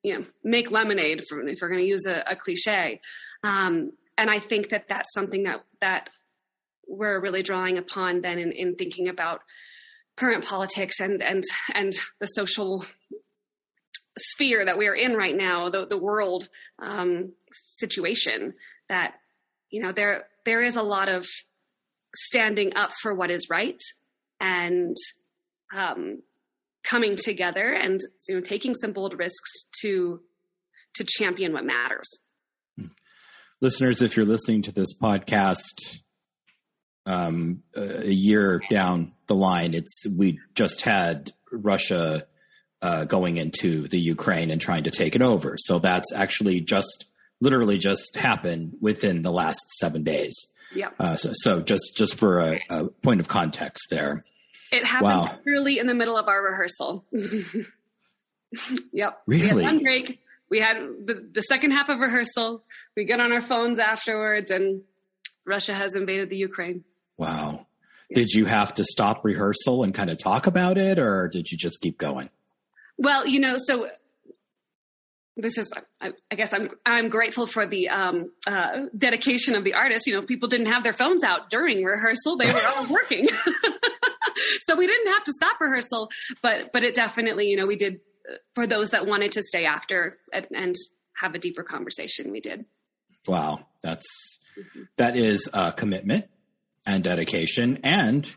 you 0.02 0.18
know 0.18 0.26
make 0.44 0.70
lemonade 0.70 1.22
for, 1.28 1.46
if 1.46 1.58
we're 1.60 1.68
going 1.68 1.80
to 1.80 1.86
use 1.86 2.06
a, 2.06 2.24
a 2.30 2.36
cliche. 2.36 3.00
Um, 3.42 3.92
and 4.20 4.30
i 4.30 4.38
think 4.38 4.68
that 4.68 4.86
that's 4.88 5.12
something 5.14 5.44
that 5.44 5.64
that 5.80 6.10
we're 6.86 7.20
really 7.20 7.42
drawing 7.42 7.78
upon 7.78 8.20
then 8.20 8.38
in, 8.38 8.52
in 8.52 8.74
thinking 8.76 9.08
about 9.08 9.40
current 10.16 10.44
politics 10.44 11.00
and 11.00 11.22
and 11.22 11.42
and 11.74 11.94
the 12.20 12.26
social 12.26 12.84
sphere 14.18 14.64
that 14.64 14.76
we 14.76 14.86
are 14.86 14.94
in 14.94 15.14
right 15.14 15.34
now 15.34 15.70
the 15.70 15.86
the 15.86 15.98
world 15.98 16.48
um, 16.78 17.32
situation 17.78 18.52
that 18.88 19.14
you 19.70 19.82
know 19.82 19.92
there 19.92 20.26
there 20.44 20.62
is 20.62 20.76
a 20.76 20.82
lot 20.82 21.08
of 21.08 21.26
standing 22.14 22.74
up 22.74 22.90
for 23.00 23.14
what 23.14 23.30
is 23.30 23.48
right 23.48 23.80
and 24.40 24.96
um, 25.74 26.20
coming 26.82 27.16
together 27.16 27.72
and 27.72 28.00
you 28.28 28.34
know 28.34 28.40
taking 28.40 28.74
some 28.74 28.92
bold 28.92 29.18
risks 29.18 29.64
to 29.80 30.20
to 30.94 31.04
champion 31.04 31.52
what 31.52 31.64
matters 31.64 32.08
listeners, 33.60 34.02
if 34.02 34.16
you're 34.16 34.26
listening 34.26 34.62
to 34.62 34.72
this 34.72 34.94
podcast 34.96 36.00
um, 37.06 37.62
a 37.74 38.10
year 38.10 38.60
down 38.70 39.12
the 39.26 39.34
line, 39.34 39.74
it's 39.74 40.04
we 40.16 40.38
just 40.54 40.82
had 40.82 41.30
Russia 41.52 42.26
uh, 42.82 43.04
going 43.04 43.36
into 43.36 43.88
the 43.88 44.00
Ukraine 44.00 44.50
and 44.50 44.60
trying 44.60 44.84
to 44.84 44.90
take 44.90 45.14
it 45.14 45.22
over. 45.22 45.56
So 45.58 45.78
that's 45.78 46.12
actually 46.12 46.60
just 46.60 47.06
literally 47.40 47.78
just 47.78 48.16
happened 48.16 48.74
within 48.80 49.22
the 49.22 49.32
last 49.32 49.64
seven 49.78 50.02
days. 50.02 50.34
yeah 50.74 50.88
Uh, 50.98 51.16
so, 51.16 51.30
so 51.32 51.60
just 51.60 51.94
just 51.96 52.14
for 52.14 52.40
a, 52.40 52.60
a 52.70 52.84
point 53.02 53.20
of 53.20 53.28
context 53.28 53.88
there. 53.90 54.24
It 54.72 54.84
happened 54.84 55.10
Wow. 55.10 55.38
literally 55.44 55.78
in 55.78 55.86
the 55.86 55.94
middle 55.94 56.16
of 56.16 56.28
our 56.28 56.42
rehearsal 56.42 57.04
yep 58.92 59.20
we 59.26 59.42
Really? 59.42 59.62
had 59.64 59.74
one 59.74 59.82
break 59.82 60.20
we 60.50 60.58
had 60.60 60.76
the, 61.06 61.28
the 61.32 61.42
second 61.42 61.70
half 61.70 61.88
of 61.88 61.98
rehearsal 62.00 62.64
we 62.96 63.04
get 63.04 63.20
on 63.20 63.32
our 63.32 63.40
phones 63.42 63.78
afterwards 63.78 64.50
and 64.50 64.82
russia 65.44 65.74
has 65.74 65.94
invaded 65.94 66.30
the 66.30 66.36
ukraine 66.36 66.84
Wow. 67.18 67.66
Did 68.14 68.30
you 68.30 68.46
have 68.46 68.72
to 68.74 68.82
stop 68.84 69.26
rehearsal 69.26 69.84
and 69.84 69.92
kind 69.92 70.08
of 70.08 70.16
talk 70.18 70.46
about 70.46 70.78
it, 70.78 70.98
or 70.98 71.28
did 71.28 71.50
you 71.52 71.58
just 71.58 71.82
keep 71.82 71.98
going? 71.98 72.30
Well, 72.96 73.26
you 73.26 73.38
know, 73.38 73.58
so 73.62 73.88
this 75.40 75.58
is 75.58 75.70
I, 76.00 76.12
I, 76.30 76.34
guess 76.34 76.52
i'm 76.52 76.68
i'm 76.86 77.08
grateful 77.08 77.46
for 77.46 77.66
the 77.66 77.88
um, 77.88 78.32
uh, 78.46 78.86
dedication 78.96 79.54
of 79.54 79.64
the 79.64 79.74
artists 79.74 80.06
you 80.06 80.14
know 80.14 80.22
people 80.22 80.48
didn't 80.48 80.66
have 80.66 80.82
their 80.82 80.92
phones 80.92 81.24
out 81.24 81.50
during 81.50 81.84
rehearsal. 81.84 82.36
They 82.36 82.52
were 82.52 82.62
all 82.76 82.86
working. 82.90 83.28
So 84.62 84.74
we 84.74 84.86
didn't 84.86 85.12
have 85.12 85.24
to 85.24 85.32
stop 85.32 85.60
rehearsal 85.60 86.08
but 86.42 86.72
but 86.72 86.82
it 86.82 86.94
definitely 86.94 87.46
you 87.46 87.56
know 87.56 87.66
we 87.66 87.76
did 87.76 88.00
uh, 88.30 88.34
for 88.54 88.66
those 88.66 88.90
that 88.90 89.06
wanted 89.06 89.32
to 89.32 89.42
stay 89.42 89.64
after 89.64 90.12
and, 90.32 90.46
and 90.54 90.76
have 91.20 91.34
a 91.34 91.38
deeper 91.38 91.62
conversation 91.62 92.30
we 92.30 92.40
did. 92.40 92.64
Wow. 93.26 93.66
That's 93.82 94.38
mm-hmm. 94.58 94.82
that 94.96 95.16
is 95.16 95.48
a 95.52 95.72
commitment 95.72 96.26
and 96.86 97.04
dedication 97.04 97.78
and 97.84 98.28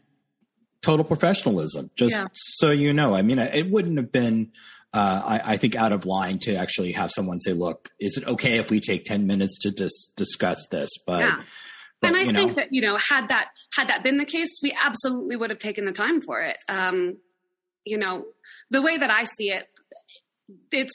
total 0.81 1.05
professionalism. 1.05 1.89
Just 1.95 2.15
yeah. 2.15 2.27
so 2.33 2.71
you 2.71 2.93
know 2.93 3.15
i 3.15 3.21
mean 3.21 3.39
it 3.39 3.69
wouldn't 3.69 3.97
have 3.97 4.11
been 4.11 4.51
uh, 4.93 5.21
I, 5.25 5.53
I, 5.53 5.57
think 5.57 5.75
out 5.75 5.91
of 5.91 6.05
line 6.05 6.37
to 6.43 6.55
actually 6.55 6.91
have 6.91 7.09
someone 7.11 7.39
say, 7.39 7.53
"Look, 7.53 7.89
is 7.99 8.15
it 8.17 8.27
okay 8.27 8.59
if 8.59 8.69
we 8.69 8.79
take 8.79 9.05
ten 9.05 9.25
minutes 9.25 9.57
to 9.61 9.71
dis- 9.71 10.11
discuss 10.15 10.67
this?" 10.69 10.89
But, 11.07 11.21
yeah. 11.21 11.43
but 11.99 12.07
and 12.09 12.17
I 12.17 12.25
think 12.25 12.49
know. 12.49 12.53
that 12.55 12.67
you 12.71 12.81
know, 12.81 12.97
had 13.09 13.29
that 13.29 13.47
had 13.75 13.87
that 13.87 14.03
been 14.03 14.17
the 14.17 14.25
case, 14.25 14.49
we 14.61 14.75
absolutely 14.79 15.35
would 15.35 15.49
have 15.49 15.57
taken 15.57 15.85
the 15.85 15.93
time 15.93 16.21
for 16.21 16.41
it. 16.41 16.57
Um, 16.69 17.17
you 17.85 17.97
know, 17.97 18.25
the 18.69 18.83
way 18.83 18.95
that 18.95 19.09
I 19.09 19.23
see 19.23 19.49
it, 19.49 19.67
it's 20.71 20.93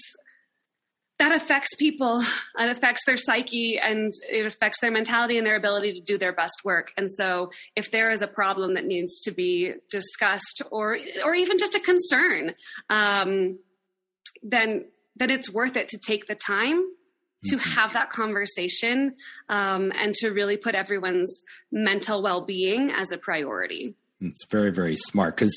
that 1.18 1.32
affects 1.32 1.74
people. 1.74 2.22
It 2.56 2.70
affects 2.70 3.02
their 3.04 3.16
psyche 3.16 3.80
and 3.82 4.12
it 4.30 4.46
affects 4.46 4.78
their 4.80 4.92
mentality 4.92 5.38
and 5.38 5.46
their 5.46 5.56
ability 5.56 5.94
to 5.94 6.00
do 6.00 6.18
their 6.18 6.32
best 6.32 6.54
work. 6.64 6.92
And 6.96 7.12
so, 7.12 7.50
if 7.74 7.90
there 7.90 8.12
is 8.12 8.22
a 8.22 8.28
problem 8.28 8.74
that 8.74 8.84
needs 8.84 9.20
to 9.22 9.32
be 9.32 9.74
discussed, 9.90 10.62
or 10.70 10.96
or 11.24 11.34
even 11.34 11.58
just 11.58 11.74
a 11.74 11.80
concern. 11.80 12.54
Um, 12.88 13.58
then 14.42 14.86
then 15.16 15.30
it's 15.30 15.50
worth 15.50 15.76
it 15.76 15.88
to 15.88 15.98
take 15.98 16.26
the 16.26 16.34
time 16.34 16.82
to 17.44 17.56
mm-hmm. 17.56 17.70
have 17.70 17.92
that 17.92 18.10
conversation 18.10 19.14
um, 19.48 19.92
and 19.96 20.14
to 20.14 20.30
really 20.30 20.56
put 20.56 20.74
everyone's 20.74 21.42
mental 21.70 22.22
well-being 22.22 22.90
as 22.90 23.12
a 23.12 23.18
priority. 23.18 23.94
It's 24.20 24.44
very 24.46 24.70
very 24.70 24.96
smart 24.96 25.36
because 25.36 25.56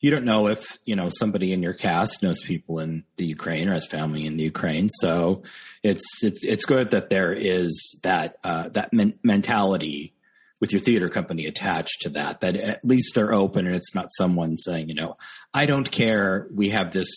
you 0.00 0.10
don't 0.10 0.24
know 0.26 0.48
if 0.48 0.78
you 0.84 0.96
know 0.96 1.08
somebody 1.08 1.52
in 1.52 1.62
your 1.62 1.72
cast 1.72 2.22
knows 2.22 2.42
people 2.42 2.78
in 2.78 3.04
the 3.16 3.24
ukraine 3.24 3.68
or 3.68 3.72
has 3.72 3.86
family 3.86 4.26
in 4.26 4.36
the 4.36 4.44
ukraine. 4.44 4.88
So 4.90 5.44
it's 5.82 6.22
it's 6.22 6.44
it's 6.44 6.64
good 6.64 6.90
that 6.90 7.10
there 7.10 7.32
is 7.32 7.98
that 8.02 8.36
uh, 8.44 8.68
that 8.70 8.92
men- 8.92 9.18
mentality 9.22 10.12
with 10.60 10.72
your 10.72 10.80
theater 10.80 11.08
company 11.08 11.46
attached 11.46 12.02
to 12.02 12.10
that 12.10 12.40
that 12.40 12.56
at 12.56 12.84
least 12.84 13.14
they're 13.14 13.32
open 13.32 13.66
and 13.66 13.74
it's 13.74 13.94
not 13.94 14.08
someone 14.12 14.56
saying 14.56 14.88
you 14.88 14.94
know 14.94 15.16
i 15.52 15.66
don't 15.66 15.90
care. 15.90 16.48
We 16.52 16.70
have 16.70 16.90
this 16.90 17.08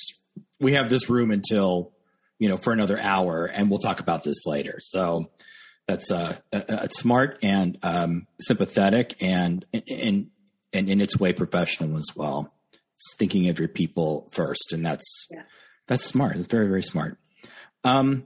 we 0.59 0.73
have 0.73 0.89
this 0.89 1.09
room 1.09 1.31
until 1.31 1.93
you 2.39 2.49
know 2.49 2.57
for 2.57 2.73
another 2.73 2.99
hour, 2.99 3.45
and 3.45 3.69
we'll 3.69 3.79
talk 3.79 3.99
about 3.99 4.23
this 4.23 4.45
later. 4.45 4.79
So 4.81 5.31
that's 5.87 6.11
uh, 6.11 6.37
uh, 6.51 6.87
smart 6.89 7.39
and 7.41 7.77
um, 7.83 8.27
sympathetic, 8.41 9.15
and 9.21 9.65
and 9.73 10.29
and 10.73 10.89
in 10.89 11.01
its 11.01 11.19
way 11.19 11.33
professional 11.33 11.97
as 11.97 12.07
well. 12.15 12.53
It's 12.95 13.15
thinking 13.17 13.47
of 13.49 13.59
your 13.59 13.67
people 13.67 14.29
first, 14.31 14.73
and 14.73 14.85
that's 14.85 15.27
yeah. 15.31 15.43
that's 15.87 16.05
smart. 16.05 16.35
It's 16.35 16.47
very 16.47 16.67
very 16.67 16.83
smart. 16.83 17.17
Um, 17.83 18.25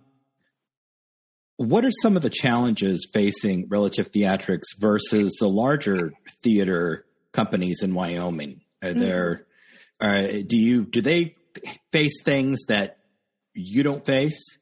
what 1.58 1.86
are 1.86 1.91
some 2.02 2.15
of 2.15 2.24
the 2.24 2.30
challenges 2.32 3.08
facing 3.13 3.67
relative 3.69 4.12
theatrics 4.12 4.63
versus 4.80 5.38
the 5.39 5.47
larger 5.47 6.13
theater 6.41 7.06
companies 7.32 7.84
in 7.84 7.93
Wyoming? 7.93 8.62
Are 8.82 8.89
mm-hmm. 8.89 9.00
there, 9.00 9.45
uh, 10.00 10.28
do 10.47 10.58
you 10.58 10.86
do 10.86 11.02
they 11.02 11.36
face 11.91 12.21
things 12.23 12.65
that 12.67 12.97
you 13.53 13.83
don't 13.83 14.05
face? 14.05 14.57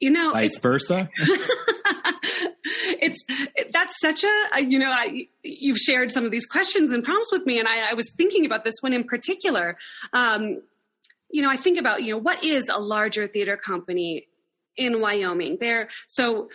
You 0.00 0.10
know, 0.10 0.32
vice 0.32 0.58
versa. 0.62 1.08
it's 2.64 3.22
that's 3.72 3.94
such 4.00 4.24
a 4.24 4.62
you 4.62 4.78
know 4.78 4.90
I, 4.90 5.28
you've 5.42 5.78
shared 5.78 6.10
some 6.10 6.24
of 6.24 6.30
these 6.30 6.46
questions 6.46 6.90
and 6.92 7.04
prompts 7.04 7.30
with 7.30 7.44
me, 7.46 7.58
and 7.58 7.68
I, 7.68 7.90
I 7.90 7.94
was 7.94 8.12
thinking 8.16 8.46
about 8.46 8.64
this 8.64 8.76
one 8.80 8.92
in 8.92 9.04
particular. 9.04 9.76
Um, 10.12 10.62
you 11.30 11.42
know, 11.42 11.50
I 11.50 11.56
think 11.56 11.78
about 11.78 12.02
you 12.02 12.12
know 12.12 12.18
what 12.18 12.42
is 12.42 12.68
a 12.68 12.80
larger 12.80 13.26
theater 13.26 13.56
company 13.56 14.28
in 14.76 15.00
Wyoming? 15.00 15.58
There, 15.60 15.88
so 16.06 16.48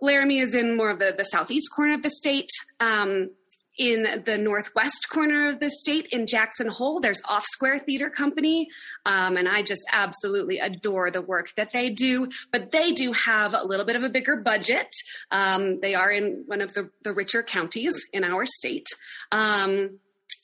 Laramie 0.00 0.38
is 0.38 0.54
in 0.54 0.76
more 0.76 0.90
of 0.90 0.98
the, 0.98 1.14
the 1.16 1.24
southeast 1.24 1.68
corner 1.74 1.94
of 1.94 2.02
the 2.02 2.10
state. 2.10 2.50
Um, 2.80 3.30
in 3.78 4.22
the 4.26 4.36
northwest 4.36 5.06
corner 5.08 5.48
of 5.48 5.60
the 5.60 5.70
state 5.70 6.08
in 6.10 6.26
Jackson 6.26 6.68
Hole, 6.68 7.00
there's 7.00 7.20
Off 7.24 7.46
Square 7.52 7.80
Theater 7.80 8.10
Company. 8.10 8.68
Um, 9.06 9.36
and 9.36 9.48
I 9.48 9.62
just 9.62 9.82
absolutely 9.92 10.58
adore 10.58 11.10
the 11.10 11.22
work 11.22 11.52
that 11.56 11.70
they 11.72 11.90
do. 11.90 12.28
But 12.52 12.72
they 12.72 12.92
do 12.92 13.12
have 13.12 13.54
a 13.54 13.64
little 13.64 13.86
bit 13.86 13.96
of 13.96 14.02
a 14.02 14.10
bigger 14.10 14.40
budget. 14.40 14.88
Um, 15.30 15.80
they 15.80 15.94
are 15.94 16.10
in 16.10 16.42
one 16.46 16.60
of 16.60 16.74
the, 16.74 16.90
the 17.04 17.12
richer 17.12 17.42
counties 17.42 17.94
in 18.12 18.24
our 18.24 18.44
state. 18.46 18.86
Um, 19.30 20.00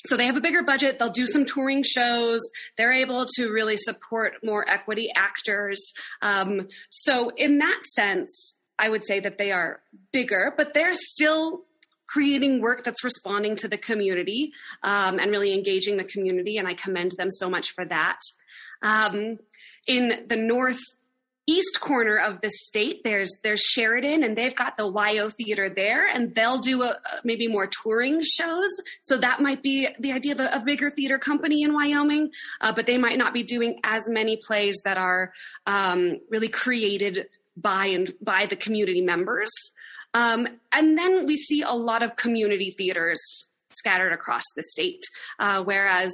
so 0.07 0.17
they 0.17 0.27
have 0.27 0.37
a 0.37 0.41
bigger 0.41 0.63
budget. 0.63 0.99
They'll 0.99 1.11
do 1.11 1.27
some 1.27 1.45
touring 1.45 1.83
shows. 1.83 2.41
They're 2.77 2.93
able 2.93 3.27
to 3.37 3.49
really 3.49 3.77
support 3.77 4.35
more 4.45 4.69
equity 4.69 5.11
actors. 5.15 5.93
Um, 6.23 6.69
so 6.91 7.31
in 7.37 7.59
that 7.59 7.81
sense, 7.95 8.55
I 8.79 8.89
would 8.89 9.07
say 9.07 9.21
that 9.21 9.39
they 9.39 9.51
are 9.51 9.81
bigger, 10.13 10.53
but 10.57 10.75
they're 10.75 10.95
still 10.95 11.63
creating 12.07 12.61
work 12.61 12.85
that's 12.85 13.05
responding 13.05 13.57
to 13.57 13.69
the 13.69 13.79
community 13.79 14.53
um, 14.83 15.19
and 15.19 15.31
really 15.31 15.55
engaging 15.55 15.97
the 15.97 16.05
community. 16.05 16.59
And 16.59 16.69
I 16.69 16.75
commend 16.75 17.13
them 17.13 17.31
so 17.31 17.49
much 17.49 17.73
for 17.73 17.85
that. 17.85 18.19
Um, 18.83 19.39
in 19.87 20.27
the 20.29 20.37
northeast 20.37 21.81
corner 21.81 22.17
of 22.17 22.41
the 22.41 22.51
state, 22.51 23.03
there's 23.05 23.31
there's 23.43 23.61
Sheridan, 23.61 24.23
and 24.23 24.37
they've 24.37 24.55
got 24.55 24.77
the 24.77 24.91
WYO 24.91 25.33
Theater 25.33 25.69
there, 25.69 26.07
and 26.09 26.35
they'll 26.35 26.59
do 26.59 26.83
a, 26.83 26.99
maybe 27.23 27.49
more 27.49 27.69
touring 27.83 28.23
shows. 28.23 28.71
So 29.03 29.17
that 29.19 29.41
might 29.41 29.63
be 29.63 29.89
the 29.99 30.13
idea 30.13 30.33
of 30.33 30.41
a, 30.41 30.57
a 30.57 30.61
bigger 30.61 30.91
theater 30.91 31.19
company 31.19 31.63
in 31.63 31.75
Wyoming, 31.75 32.31
uh, 32.61 32.73
but 32.73 32.87
they 32.87 32.99
might 32.99 33.19
not 33.19 33.35
be 33.35 33.43
doing 33.43 33.81
as 33.85 34.09
many 34.09 34.37
plays 34.37 34.81
that 34.85 34.97
are 34.97 35.33
um, 35.67 36.21
really 36.31 36.49
created 36.49 37.27
by 37.57 37.87
and 37.87 38.13
by 38.21 38.47
the 38.47 38.57
community 38.57 39.01
members. 39.01 39.51
Um, 40.15 40.47
and 40.73 40.97
then 40.97 41.27
we 41.27 41.37
see 41.37 41.63
a 41.63 41.73
lot 41.73 42.03
of 42.03 42.17
community 42.17 42.71
theaters 42.71 43.21
scattered 43.77 44.13
across 44.13 44.45
the 44.57 44.63
state, 44.63 45.03
uh, 45.39 45.63
whereas 45.65 46.13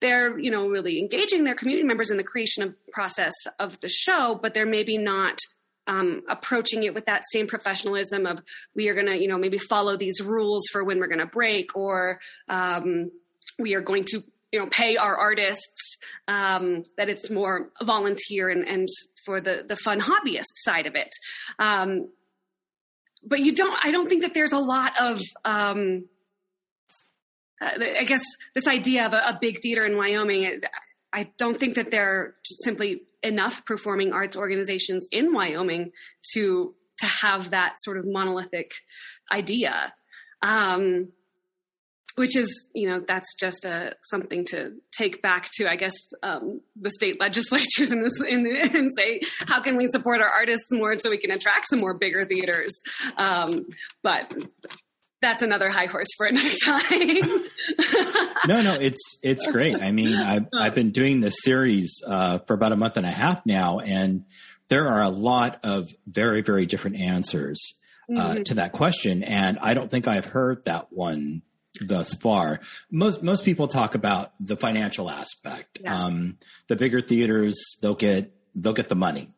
they're 0.00 0.38
you 0.38 0.50
know 0.50 0.68
really 0.68 0.98
engaging. 0.98 1.44
Their 1.44 1.54
community 1.54 1.86
members 1.86 2.10
in 2.10 2.16
the 2.16 2.24
creation 2.24 2.62
of 2.62 2.74
process 2.92 3.32
of 3.58 3.80
the 3.80 3.88
show, 3.88 4.38
but 4.40 4.54
they're 4.54 4.66
maybe 4.66 4.98
not 4.98 5.38
um, 5.86 6.22
approaching 6.28 6.84
it 6.84 6.94
with 6.94 7.06
that 7.06 7.24
same 7.32 7.46
professionalism 7.46 8.26
of 8.26 8.40
we 8.74 8.88
are 8.88 8.94
going 8.94 9.06
to 9.06 9.20
you 9.20 9.28
know 9.28 9.38
maybe 9.38 9.58
follow 9.58 9.96
these 9.96 10.20
rules 10.20 10.62
for 10.70 10.84
when 10.84 10.98
we're 10.98 11.08
going 11.08 11.18
to 11.18 11.26
break 11.26 11.76
or 11.76 12.20
um, 12.48 13.10
we 13.58 13.74
are 13.74 13.80
going 13.80 14.04
to 14.04 14.22
you 14.52 14.60
know 14.60 14.66
pay 14.66 14.96
our 14.96 15.16
artists 15.16 15.96
um, 16.28 16.84
that 16.96 17.08
it's 17.08 17.30
more 17.30 17.70
volunteer 17.82 18.48
and, 18.48 18.66
and 18.66 18.88
for 19.24 19.40
the 19.40 19.64
the 19.68 19.76
fun 19.76 20.00
hobbyist 20.00 20.52
side 20.56 20.86
of 20.86 20.94
it. 20.94 21.10
Um, 21.58 22.08
but 23.24 23.40
you 23.40 23.54
don't 23.54 23.78
i 23.82 23.90
don't 23.90 24.08
think 24.08 24.22
that 24.22 24.34
there's 24.34 24.52
a 24.52 24.58
lot 24.58 24.92
of 24.98 25.20
um, 25.44 26.06
uh, 27.60 27.84
i 27.98 28.04
guess 28.04 28.22
this 28.54 28.66
idea 28.66 29.06
of 29.06 29.12
a, 29.12 29.18
a, 29.18 29.38
big 29.40 29.60
theater 29.62 29.84
in 29.84 29.96
wyoming 29.96 30.60
i 31.12 31.28
don't 31.38 31.58
think 31.58 31.74
that 31.74 31.90
there 31.90 32.08
are 32.08 32.34
simply 32.62 33.02
enough 33.22 33.64
performing 33.64 34.12
arts 34.12 34.36
organizations 34.36 35.06
in 35.12 35.32
wyoming 35.32 35.92
to 36.32 36.74
to 37.02 37.06
have 37.06 37.50
that 37.50 37.76
sort 37.82 37.98
of 37.98 38.06
monolithic 38.06 38.72
idea. 39.30 39.92
Um, 40.40 41.12
which 42.16 42.36
is 42.36 42.48
you 42.74 42.88
know 42.88 43.02
that's 43.06 43.34
just 43.38 43.64
a 43.64 43.94
something 44.10 44.44
to 44.46 44.72
take 44.96 45.22
back 45.22 45.48
to 45.54 45.68
I 45.68 45.76
guess 45.76 45.94
um, 46.22 46.60
the 46.76 46.90
state 46.90 47.20
legislatures 47.20 47.92
in 47.92 48.02
this 48.02 48.12
in, 48.26 48.46
and 48.46 48.90
say 48.96 49.20
how 49.40 49.62
can 49.62 49.76
we 49.76 49.86
support 49.88 50.20
our 50.20 50.28
artists 50.28 50.70
more 50.70 50.96
so 50.98 51.10
we 51.10 51.18
can 51.18 51.30
attract 51.30 51.68
some 51.68 51.80
more 51.80 51.94
bigger 51.94 52.24
theaters? 52.24 52.72
Um, 53.16 53.66
but 54.02 54.32
that's 55.20 55.42
another 55.42 55.70
high 55.70 55.86
horse 55.86 56.08
for 56.16 56.26
another 56.26 56.50
time. 56.64 56.80
No 58.44 58.60
no 58.60 58.74
it's 58.74 59.18
it's 59.22 59.46
great. 59.46 59.80
I 59.80 59.92
mean 59.92 60.18
I've, 60.18 60.48
I've 60.52 60.74
been 60.74 60.90
doing 60.90 61.20
this 61.20 61.36
series 61.42 62.02
uh, 62.04 62.38
for 62.38 62.54
about 62.54 62.72
a 62.72 62.76
month 62.76 62.96
and 62.96 63.06
a 63.06 63.10
half 63.10 63.46
now 63.46 63.78
and 63.78 64.24
there 64.68 64.88
are 64.88 65.02
a 65.02 65.08
lot 65.08 65.60
of 65.62 65.88
very 66.08 66.40
very 66.40 66.66
different 66.66 66.96
answers 66.96 67.74
uh, 68.10 68.20
mm-hmm. 68.20 68.42
to 68.42 68.54
that 68.54 68.72
question 68.72 69.22
and 69.22 69.60
I 69.60 69.74
don't 69.74 69.88
think 69.88 70.08
I've 70.08 70.24
heard 70.24 70.64
that 70.64 70.88
one 70.90 71.42
thus 71.80 72.14
far. 72.14 72.60
Most 72.90 73.22
most 73.22 73.44
people 73.44 73.68
talk 73.68 73.94
about 73.94 74.32
the 74.40 74.56
financial 74.56 75.10
aspect. 75.10 75.80
Yeah. 75.82 76.04
Um, 76.04 76.38
the 76.68 76.76
bigger 76.76 77.00
theaters, 77.00 77.76
they'll 77.80 77.94
get 77.94 78.32
they'll 78.54 78.72
get 78.72 78.88
the 78.88 78.94
money, 78.94 79.30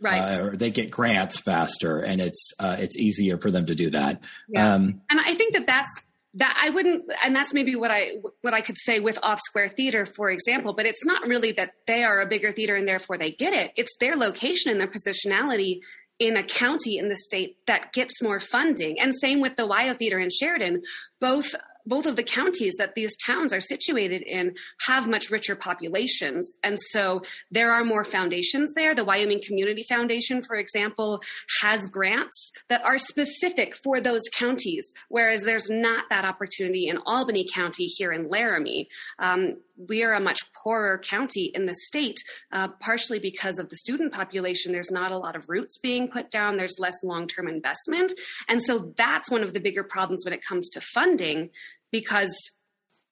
right? 0.00 0.38
Uh, 0.38 0.42
or 0.44 0.56
they 0.56 0.70
get 0.70 0.90
grants 0.90 1.38
faster, 1.40 2.00
and 2.00 2.20
it's 2.20 2.52
uh, 2.58 2.76
it's 2.78 2.96
easier 2.96 3.38
for 3.38 3.50
them 3.50 3.66
to 3.66 3.74
do 3.74 3.90
that. 3.90 4.20
Yeah. 4.48 4.74
Um, 4.74 5.02
and 5.10 5.20
I 5.20 5.34
think 5.34 5.54
that 5.54 5.66
that's 5.66 5.90
that 6.34 6.56
I 6.62 6.70
wouldn't, 6.70 7.04
and 7.24 7.34
that's 7.34 7.52
maybe 7.52 7.74
what 7.74 7.90
I 7.90 8.12
what 8.42 8.54
I 8.54 8.60
could 8.60 8.76
say 8.78 9.00
with 9.00 9.18
Off 9.22 9.40
Square 9.40 9.70
Theater, 9.70 10.06
for 10.06 10.30
example. 10.30 10.74
But 10.74 10.86
it's 10.86 11.04
not 11.04 11.26
really 11.26 11.52
that 11.52 11.72
they 11.86 12.04
are 12.04 12.20
a 12.20 12.26
bigger 12.26 12.52
theater 12.52 12.76
and 12.76 12.86
therefore 12.86 13.18
they 13.18 13.32
get 13.32 13.52
it. 13.52 13.72
It's 13.76 13.96
their 13.98 14.16
location 14.16 14.70
and 14.70 14.80
their 14.80 14.88
positionality 14.88 15.80
in 16.20 16.36
a 16.36 16.44
county 16.44 16.98
in 16.98 17.08
the 17.08 17.16
state 17.16 17.56
that 17.66 17.92
gets 17.92 18.22
more 18.22 18.38
funding. 18.38 19.00
And 19.00 19.14
same 19.14 19.40
with 19.40 19.56
the 19.56 19.66
WYO 19.66 19.96
Theater 19.96 20.20
in 20.20 20.28
Sheridan. 20.30 20.82
Both 21.18 21.54
both 21.86 22.06
of 22.06 22.16
the 22.16 22.22
counties 22.22 22.74
that 22.78 22.94
these 22.94 23.16
towns 23.24 23.52
are 23.52 23.60
situated 23.60 24.22
in 24.22 24.54
have 24.86 25.08
much 25.08 25.30
richer 25.30 25.56
populations. 25.56 26.52
And 26.62 26.78
so 26.90 27.22
there 27.50 27.72
are 27.72 27.84
more 27.84 28.04
foundations 28.04 28.72
there. 28.74 28.94
The 28.94 29.04
Wyoming 29.04 29.42
Community 29.44 29.84
Foundation, 29.88 30.42
for 30.42 30.56
example, 30.56 31.22
has 31.60 31.86
grants 31.86 32.52
that 32.68 32.84
are 32.84 32.98
specific 32.98 33.76
for 33.76 34.00
those 34.00 34.22
counties, 34.32 34.92
whereas 35.08 35.42
there's 35.42 35.70
not 35.70 36.04
that 36.10 36.24
opportunity 36.24 36.88
in 36.88 36.98
Albany 37.06 37.46
County 37.52 37.86
here 37.86 38.12
in 38.12 38.28
Laramie. 38.28 38.88
Um, 39.18 39.56
we 39.88 40.02
are 40.02 40.12
a 40.12 40.20
much 40.20 40.40
poorer 40.52 40.98
county 40.98 41.50
in 41.54 41.66
the 41.66 41.74
state, 41.86 42.18
uh, 42.52 42.68
partially 42.80 43.18
because 43.18 43.58
of 43.58 43.68
the 43.68 43.76
student 43.76 44.12
population. 44.12 44.72
There's 44.72 44.90
not 44.90 45.12
a 45.12 45.18
lot 45.18 45.36
of 45.36 45.48
roots 45.48 45.78
being 45.78 46.08
put 46.08 46.30
down, 46.30 46.56
there's 46.56 46.78
less 46.78 47.02
long 47.02 47.26
term 47.26 47.48
investment. 47.48 48.12
And 48.48 48.62
so 48.62 48.92
that's 48.96 49.30
one 49.30 49.42
of 49.42 49.52
the 49.52 49.60
bigger 49.60 49.84
problems 49.84 50.24
when 50.24 50.34
it 50.34 50.44
comes 50.46 50.68
to 50.70 50.80
funding, 50.80 51.50
because 51.90 52.34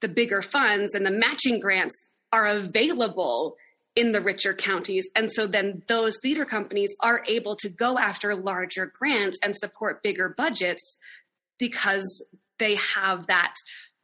the 0.01 0.09
bigger 0.09 0.43
funds 0.43 0.95
and 0.95 1.05
the 1.05 1.11
matching 1.11 1.61
grants 1.61 2.09
are 2.33 2.47
available 2.47 3.57
in 3.97 4.13
the 4.13 4.21
richer 4.21 4.55
counties. 4.55 5.09
And 5.17 5.31
so 5.31 5.47
then 5.47 5.83
those 5.89 6.19
theater 6.23 6.45
companies 6.45 6.95
are 7.01 7.25
able 7.27 7.57
to 7.57 7.69
go 7.69 7.99
after 7.99 8.35
larger 8.37 8.87
grants 8.87 9.39
and 9.43 9.57
support 9.57 10.03
bigger 10.03 10.29
budgets 10.37 10.97
because 11.59 12.23
they 12.59 12.77
have 12.77 13.27
that 13.27 13.55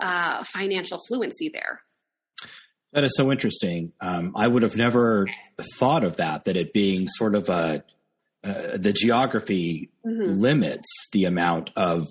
uh, 0.00 0.42
financial 0.44 0.98
fluency 1.06 1.48
there. 1.52 1.83
That 2.94 3.02
is 3.02 3.16
so 3.16 3.32
interesting. 3.32 3.92
Um, 4.00 4.32
I 4.36 4.46
would 4.46 4.62
have 4.62 4.76
never 4.76 5.26
thought 5.76 6.04
of 6.04 6.18
that, 6.18 6.44
that 6.44 6.56
it 6.56 6.72
being 6.72 7.08
sort 7.08 7.34
of 7.34 7.48
a, 7.48 7.82
uh, 8.44 8.76
the 8.76 8.92
geography 8.92 9.90
mm-hmm. 10.06 10.40
limits 10.40 10.86
the 11.10 11.24
amount 11.24 11.70
of 11.74 12.06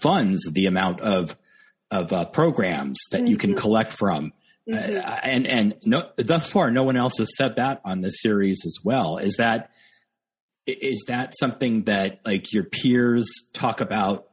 funds, 0.00 0.42
the 0.50 0.66
amount 0.66 1.02
of, 1.02 1.36
of 1.90 2.14
uh, 2.14 2.24
programs 2.24 2.98
that 3.10 3.18
mm-hmm. 3.18 3.26
you 3.26 3.36
can 3.36 3.50
mm-hmm. 3.50 3.60
collect 3.60 3.92
from. 3.92 4.32
Mm-hmm. 4.66 4.96
Uh, 4.96 5.20
and 5.22 5.46
and 5.46 5.76
no, 5.84 6.08
thus 6.16 6.48
far, 6.48 6.70
no 6.70 6.82
one 6.82 6.96
else 6.96 7.18
has 7.18 7.36
said 7.36 7.56
that 7.56 7.82
on 7.84 8.00
this 8.00 8.20
series 8.20 8.62
as 8.64 8.78
well. 8.82 9.18
Is 9.18 9.36
that 9.36 9.70
is 10.66 11.04
that 11.08 11.34
something 11.38 11.84
that 11.84 12.20
like 12.24 12.52
your 12.52 12.64
peers 12.64 13.30
talk 13.52 13.80
about 13.80 14.28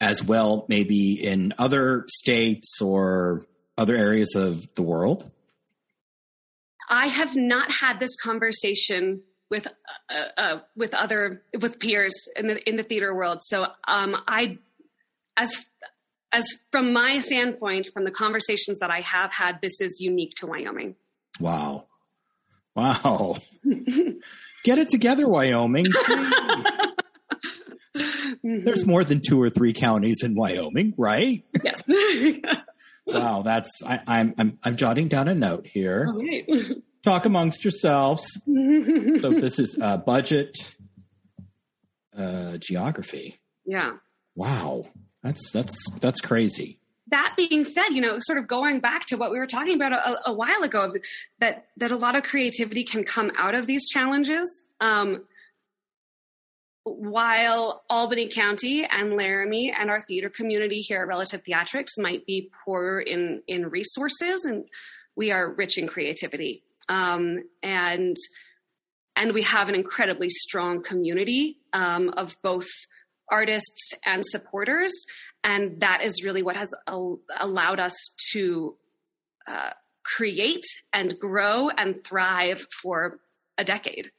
as 0.00 0.22
well, 0.22 0.66
maybe 0.68 1.12
in 1.12 1.54
other 1.58 2.04
states 2.08 2.82
or 2.82 3.40
other 3.82 3.96
areas 3.96 4.34
of 4.34 4.62
the 4.76 4.82
world? 4.82 5.30
I 6.88 7.08
have 7.08 7.34
not 7.34 7.70
had 7.70 8.00
this 8.00 8.14
conversation 8.16 9.22
with 9.50 9.66
uh, 10.08 10.40
uh, 10.40 10.60
with 10.76 10.94
other 10.94 11.42
with 11.60 11.78
peers 11.78 12.14
in 12.36 12.46
the 12.46 12.68
in 12.68 12.76
the 12.76 12.82
theater 12.82 13.14
world. 13.14 13.40
So 13.42 13.66
um, 13.86 14.16
I, 14.26 14.58
as 15.36 15.50
as 16.32 16.46
from 16.70 16.92
my 16.92 17.18
standpoint, 17.18 17.88
from 17.92 18.04
the 18.04 18.10
conversations 18.10 18.78
that 18.78 18.90
I 18.90 19.00
have 19.00 19.32
had, 19.32 19.60
this 19.60 19.80
is 19.80 19.98
unique 20.00 20.34
to 20.36 20.46
Wyoming. 20.46 20.96
Wow, 21.40 21.86
wow! 22.74 23.36
Get 24.64 24.78
it 24.78 24.88
together, 24.88 25.28
Wyoming. 25.28 25.86
There's 28.42 28.86
more 28.86 29.04
than 29.04 29.20
two 29.26 29.40
or 29.40 29.50
three 29.50 29.74
counties 29.74 30.22
in 30.22 30.34
Wyoming, 30.34 30.94
right? 30.96 31.44
Yes. 31.62 31.82
wow, 33.06 33.42
that's 33.42 33.70
I, 33.84 33.94
am 33.94 34.02
I'm, 34.06 34.34
I'm 34.38 34.58
I'm 34.64 34.76
jotting 34.76 35.08
down 35.08 35.28
a 35.28 35.34
note 35.34 35.66
here. 35.66 36.06
Talk 37.04 37.26
amongst 37.26 37.64
yourselves. 37.64 38.24
so 38.46 39.30
this 39.30 39.58
is 39.58 39.76
uh, 39.80 39.96
budget 39.96 40.56
uh, 42.16 42.58
geography. 42.58 43.40
Yeah. 43.64 43.92
Wow, 44.34 44.84
that's 45.22 45.50
that's 45.50 45.74
that's 46.00 46.20
crazy. 46.20 46.78
That 47.08 47.34
being 47.36 47.64
said, 47.64 47.90
you 47.90 48.00
know, 48.00 48.18
sort 48.20 48.38
of 48.38 48.46
going 48.46 48.80
back 48.80 49.04
to 49.06 49.16
what 49.16 49.30
we 49.30 49.38
were 49.38 49.46
talking 49.46 49.74
about 49.74 49.92
a, 49.92 50.30
a 50.30 50.32
while 50.32 50.62
ago, 50.62 50.94
that 51.40 51.66
that 51.76 51.90
a 51.90 51.96
lot 51.96 52.16
of 52.16 52.22
creativity 52.22 52.84
can 52.84 53.04
come 53.04 53.30
out 53.36 53.54
of 53.54 53.66
these 53.66 53.86
challenges. 53.88 54.64
Um, 54.80 55.24
while 56.84 57.84
Albany 57.88 58.28
County 58.28 58.84
and 58.84 59.14
Laramie 59.14 59.72
and 59.72 59.90
our 59.90 60.00
theater 60.00 60.28
community 60.28 60.80
here 60.80 61.00
at 61.00 61.06
Relative 61.06 61.42
Theatrics 61.42 61.98
might 61.98 62.26
be 62.26 62.50
poorer 62.64 63.00
in 63.00 63.42
in 63.46 63.70
resources, 63.70 64.44
and 64.44 64.64
we 65.14 65.30
are 65.30 65.48
rich 65.48 65.78
in 65.78 65.86
creativity, 65.86 66.62
um, 66.88 67.44
and 67.62 68.16
and 69.14 69.32
we 69.32 69.42
have 69.42 69.68
an 69.68 69.74
incredibly 69.74 70.28
strong 70.28 70.82
community 70.82 71.58
um, 71.72 72.08
of 72.16 72.34
both 72.42 72.68
artists 73.30 73.92
and 74.04 74.24
supporters, 74.26 74.92
and 75.44 75.80
that 75.80 76.02
is 76.02 76.24
really 76.24 76.42
what 76.42 76.56
has 76.56 76.70
al- 76.88 77.20
allowed 77.38 77.78
us 77.78 77.94
to 78.32 78.76
uh, 79.46 79.70
create 80.04 80.64
and 80.92 81.18
grow 81.18 81.68
and 81.70 82.04
thrive 82.04 82.66
for 82.82 83.20
a 83.56 83.64
decade. 83.64 84.10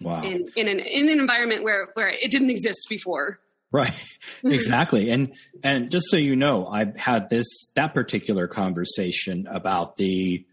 Wow. 0.00 0.22
In, 0.22 0.46
in 0.56 0.68
an 0.68 0.80
in 0.80 1.08
an 1.08 1.20
environment 1.20 1.62
where 1.62 1.88
where 1.94 2.08
it 2.08 2.30
didn't 2.30 2.50
exist 2.50 2.86
before. 2.88 3.38
Right. 3.70 3.94
exactly. 4.44 5.10
and 5.10 5.34
and 5.62 5.90
just 5.90 6.06
so 6.10 6.16
you 6.16 6.36
know, 6.36 6.66
I've 6.66 6.96
had 6.96 7.28
this 7.28 7.46
that 7.74 7.94
particular 7.94 8.46
conversation 8.46 9.46
about 9.48 9.96
the 9.96 10.46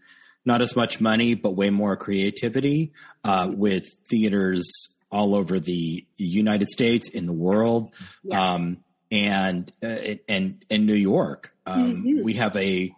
not 0.44 0.62
as 0.62 0.74
much 0.74 1.00
money 1.00 1.34
but 1.34 1.52
way 1.52 1.70
more 1.70 1.96
creativity 1.96 2.92
uh, 3.24 3.50
with 3.52 3.84
theaters 4.08 4.88
all 5.12 5.34
over 5.34 5.60
the 5.60 6.06
United 6.16 6.68
States 6.68 7.08
in 7.08 7.26
the 7.26 7.32
world 7.32 7.92
yeah. 8.22 8.54
um, 8.54 8.78
and 9.10 9.70
uh, 9.82 10.14
and 10.28 10.64
in 10.70 10.86
New 10.86 10.94
York. 10.94 11.52
Um, 11.66 12.02
mm-hmm. 12.04 12.22
We 12.22 12.34
have 12.34 12.56
a 12.56 12.94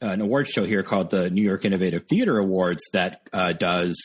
an 0.00 0.20
award 0.20 0.48
show 0.48 0.64
here 0.64 0.82
called 0.82 1.10
the 1.10 1.30
New 1.30 1.42
York 1.42 1.64
Innovative 1.64 2.04
Theater 2.08 2.38
Awards 2.38 2.82
that 2.92 3.28
uh, 3.32 3.52
does 3.52 3.96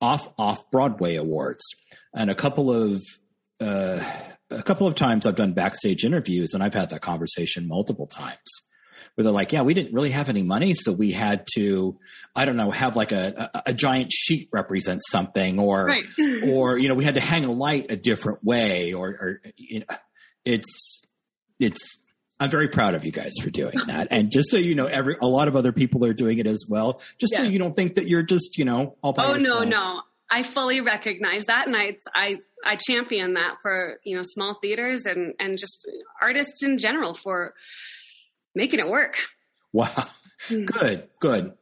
off 0.00 0.28
off 0.38 0.70
Broadway 0.70 1.16
awards, 1.16 1.64
and 2.14 2.30
a 2.30 2.34
couple 2.34 2.72
of 2.72 3.02
uh, 3.60 4.02
a 4.50 4.62
couple 4.62 4.86
of 4.86 4.94
times 4.94 5.26
I've 5.26 5.36
done 5.36 5.52
backstage 5.52 6.04
interviews, 6.04 6.54
and 6.54 6.62
I've 6.62 6.74
had 6.74 6.90
that 6.90 7.00
conversation 7.00 7.68
multiple 7.68 8.06
times 8.06 8.38
where 9.14 9.24
they're 9.24 9.32
like, 9.32 9.52
"Yeah, 9.52 9.62
we 9.62 9.74
didn't 9.74 9.94
really 9.94 10.10
have 10.10 10.28
any 10.28 10.42
money, 10.42 10.74
so 10.74 10.92
we 10.92 11.12
had 11.12 11.46
to, 11.54 11.98
I 12.34 12.44
don't 12.44 12.56
know, 12.56 12.70
have 12.70 12.96
like 12.96 13.12
a 13.12 13.50
a, 13.54 13.62
a 13.66 13.74
giant 13.74 14.12
sheet 14.12 14.48
represent 14.52 15.02
something, 15.08 15.58
or 15.58 15.86
right. 15.86 16.06
or 16.44 16.78
you 16.78 16.88
know, 16.88 16.94
we 16.94 17.04
had 17.04 17.14
to 17.14 17.20
hang 17.20 17.44
a 17.44 17.52
light 17.52 17.86
a 17.90 17.96
different 17.96 18.42
way, 18.42 18.92
or, 18.92 19.08
or 19.08 19.40
you 19.56 19.80
know, 19.80 19.96
it's 20.44 21.00
it's 21.58 21.98
I'm 22.40 22.50
very 22.50 22.68
proud 22.68 22.94
of 22.94 23.04
you 23.04 23.12
guys 23.12 23.32
for 23.42 23.50
doing 23.50 23.74
that. 23.86 24.08
And 24.10 24.32
just 24.32 24.48
so 24.50 24.56
you 24.56 24.74
know, 24.74 24.86
every 24.86 25.16
a 25.20 25.26
lot 25.26 25.46
of 25.46 25.54
other 25.56 25.72
people 25.72 26.04
are 26.06 26.14
doing 26.14 26.38
it 26.38 26.46
as 26.46 26.64
well. 26.68 27.02
Just 27.18 27.34
yeah. 27.34 27.40
so 27.40 27.44
you 27.44 27.58
don't 27.58 27.76
think 27.76 27.96
that 27.96 28.08
you're 28.08 28.22
just, 28.22 28.56
you 28.58 28.64
know, 28.64 28.96
all 29.02 29.12
by 29.12 29.26
Oh 29.26 29.34
yourself. 29.34 29.64
no, 29.64 29.68
no. 29.68 30.00
I 30.30 30.42
fully 30.42 30.80
recognize 30.80 31.44
that 31.46 31.66
and 31.66 31.76
I 31.76 31.96
I 32.14 32.38
I 32.64 32.76
champion 32.76 33.34
that 33.34 33.56
for, 33.62 33.98
you 34.04 34.16
know, 34.16 34.22
small 34.24 34.58
theaters 34.62 35.04
and 35.04 35.34
and 35.38 35.58
just 35.58 35.86
artists 36.22 36.62
in 36.62 36.78
general 36.78 37.14
for 37.14 37.52
making 38.54 38.80
it 38.80 38.88
work. 38.88 39.18
Wow. 39.72 39.88
Hmm. 40.48 40.64
Good. 40.64 41.08
Good. 41.20 41.52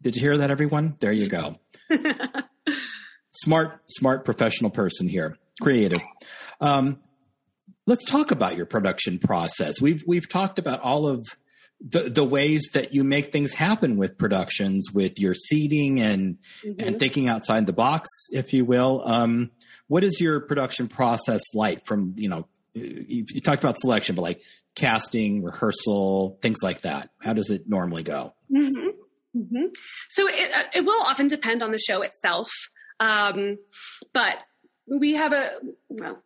Did 0.00 0.14
you 0.14 0.20
hear 0.22 0.38
that 0.38 0.50
everyone? 0.50 0.96
There 1.00 1.12
you 1.12 1.28
go. 1.28 1.56
smart 3.32 3.80
smart 3.88 4.24
professional 4.24 4.70
person 4.70 5.08
here. 5.08 5.36
Creative. 5.60 6.00
Um, 6.60 7.00
let's 7.90 8.08
talk 8.08 8.30
about 8.30 8.56
your 8.56 8.66
production 8.66 9.18
process. 9.18 9.80
We've 9.80 10.02
we've 10.06 10.28
talked 10.28 10.60
about 10.60 10.80
all 10.80 11.08
of 11.08 11.26
the 11.80 12.08
the 12.08 12.24
ways 12.24 12.70
that 12.72 12.94
you 12.94 13.02
make 13.02 13.32
things 13.32 13.52
happen 13.52 13.98
with 13.98 14.16
productions, 14.16 14.92
with 14.94 15.18
your 15.18 15.34
seating 15.34 16.00
and 16.00 16.38
mm-hmm. 16.64 16.80
and 16.80 17.00
thinking 17.00 17.26
outside 17.26 17.66
the 17.66 17.72
box, 17.72 18.08
if 18.30 18.52
you 18.52 18.64
will. 18.64 19.02
Um, 19.04 19.50
what 19.88 20.04
is 20.04 20.20
your 20.20 20.38
production 20.38 20.86
process 20.86 21.42
like? 21.52 21.84
From 21.84 22.14
you 22.16 22.28
know, 22.28 22.46
you, 22.74 23.24
you 23.28 23.40
talked 23.40 23.62
about 23.62 23.80
selection, 23.80 24.14
but 24.14 24.22
like 24.22 24.42
casting, 24.76 25.42
rehearsal, 25.42 26.38
things 26.40 26.58
like 26.62 26.82
that. 26.82 27.10
How 27.20 27.32
does 27.32 27.50
it 27.50 27.64
normally 27.66 28.04
go? 28.04 28.34
Mm-hmm. 28.52 28.88
Mm-hmm. 29.36 29.66
So 30.10 30.28
it, 30.28 30.52
uh, 30.52 30.62
it 30.74 30.84
will 30.84 31.02
often 31.02 31.26
depend 31.26 31.62
on 31.62 31.72
the 31.72 31.78
show 31.78 32.02
itself, 32.02 32.50
um, 33.00 33.58
but 34.14 34.36
we 34.86 35.14
have 35.14 35.32
a 35.32 35.50
well, 35.88 36.22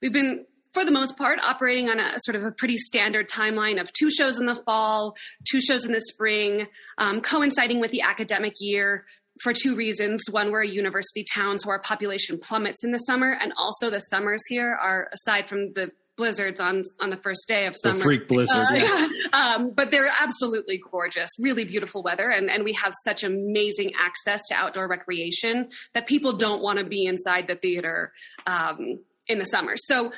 we've 0.00 0.12
been 0.12 0.46
for 0.72 0.84
the 0.84 0.90
most 0.90 1.16
part, 1.16 1.38
operating 1.42 1.88
on 1.88 1.98
a 1.98 2.18
sort 2.24 2.36
of 2.36 2.44
a 2.44 2.50
pretty 2.50 2.76
standard 2.76 3.28
timeline 3.28 3.80
of 3.80 3.92
two 3.92 4.10
shows 4.10 4.38
in 4.38 4.46
the 4.46 4.56
fall, 4.56 5.16
two 5.50 5.60
shows 5.60 5.84
in 5.84 5.92
the 5.92 6.00
spring, 6.00 6.66
um, 6.98 7.20
coinciding 7.20 7.80
with 7.80 7.90
the 7.90 8.02
academic 8.02 8.54
year 8.60 9.04
for 9.42 9.52
two 9.52 9.76
reasons. 9.76 10.22
One, 10.30 10.50
we're 10.50 10.62
a 10.62 10.68
university 10.68 11.24
town, 11.32 11.58
so 11.58 11.70
our 11.70 11.80
population 11.80 12.38
plummets 12.38 12.84
in 12.84 12.92
the 12.92 12.98
summer, 12.98 13.36
and 13.40 13.52
also 13.56 13.90
the 13.90 14.00
summers 14.00 14.40
here 14.48 14.76
are, 14.80 15.08
aside 15.12 15.48
from 15.48 15.72
the 15.74 15.90
blizzards 16.16 16.60
on 16.60 16.82
on 17.00 17.10
the 17.10 17.16
first 17.16 17.46
day 17.48 17.66
of 17.66 17.74
summer. 17.76 17.96
The 17.96 18.02
freak 18.02 18.28
blizzard. 18.28 18.66
Uh, 18.70 18.74
yeah. 18.74 19.08
um, 19.32 19.72
but 19.74 19.90
they're 19.90 20.10
absolutely 20.20 20.80
gorgeous, 20.90 21.30
really 21.38 21.64
beautiful 21.64 22.02
weather, 22.02 22.28
and 22.30 22.50
and 22.50 22.64
we 22.64 22.72
have 22.74 22.92
such 23.04 23.24
amazing 23.24 23.92
access 23.98 24.40
to 24.48 24.54
outdoor 24.54 24.88
recreation 24.88 25.70
that 25.94 26.06
people 26.06 26.36
don't 26.36 26.62
want 26.62 26.78
to 26.78 26.84
be 26.84 27.04
inside 27.04 27.46
the 27.46 27.56
theater 27.56 28.12
um, 28.46 29.00
in 29.26 29.38
the 29.38 29.44
summer. 29.44 29.74
So 29.76 30.12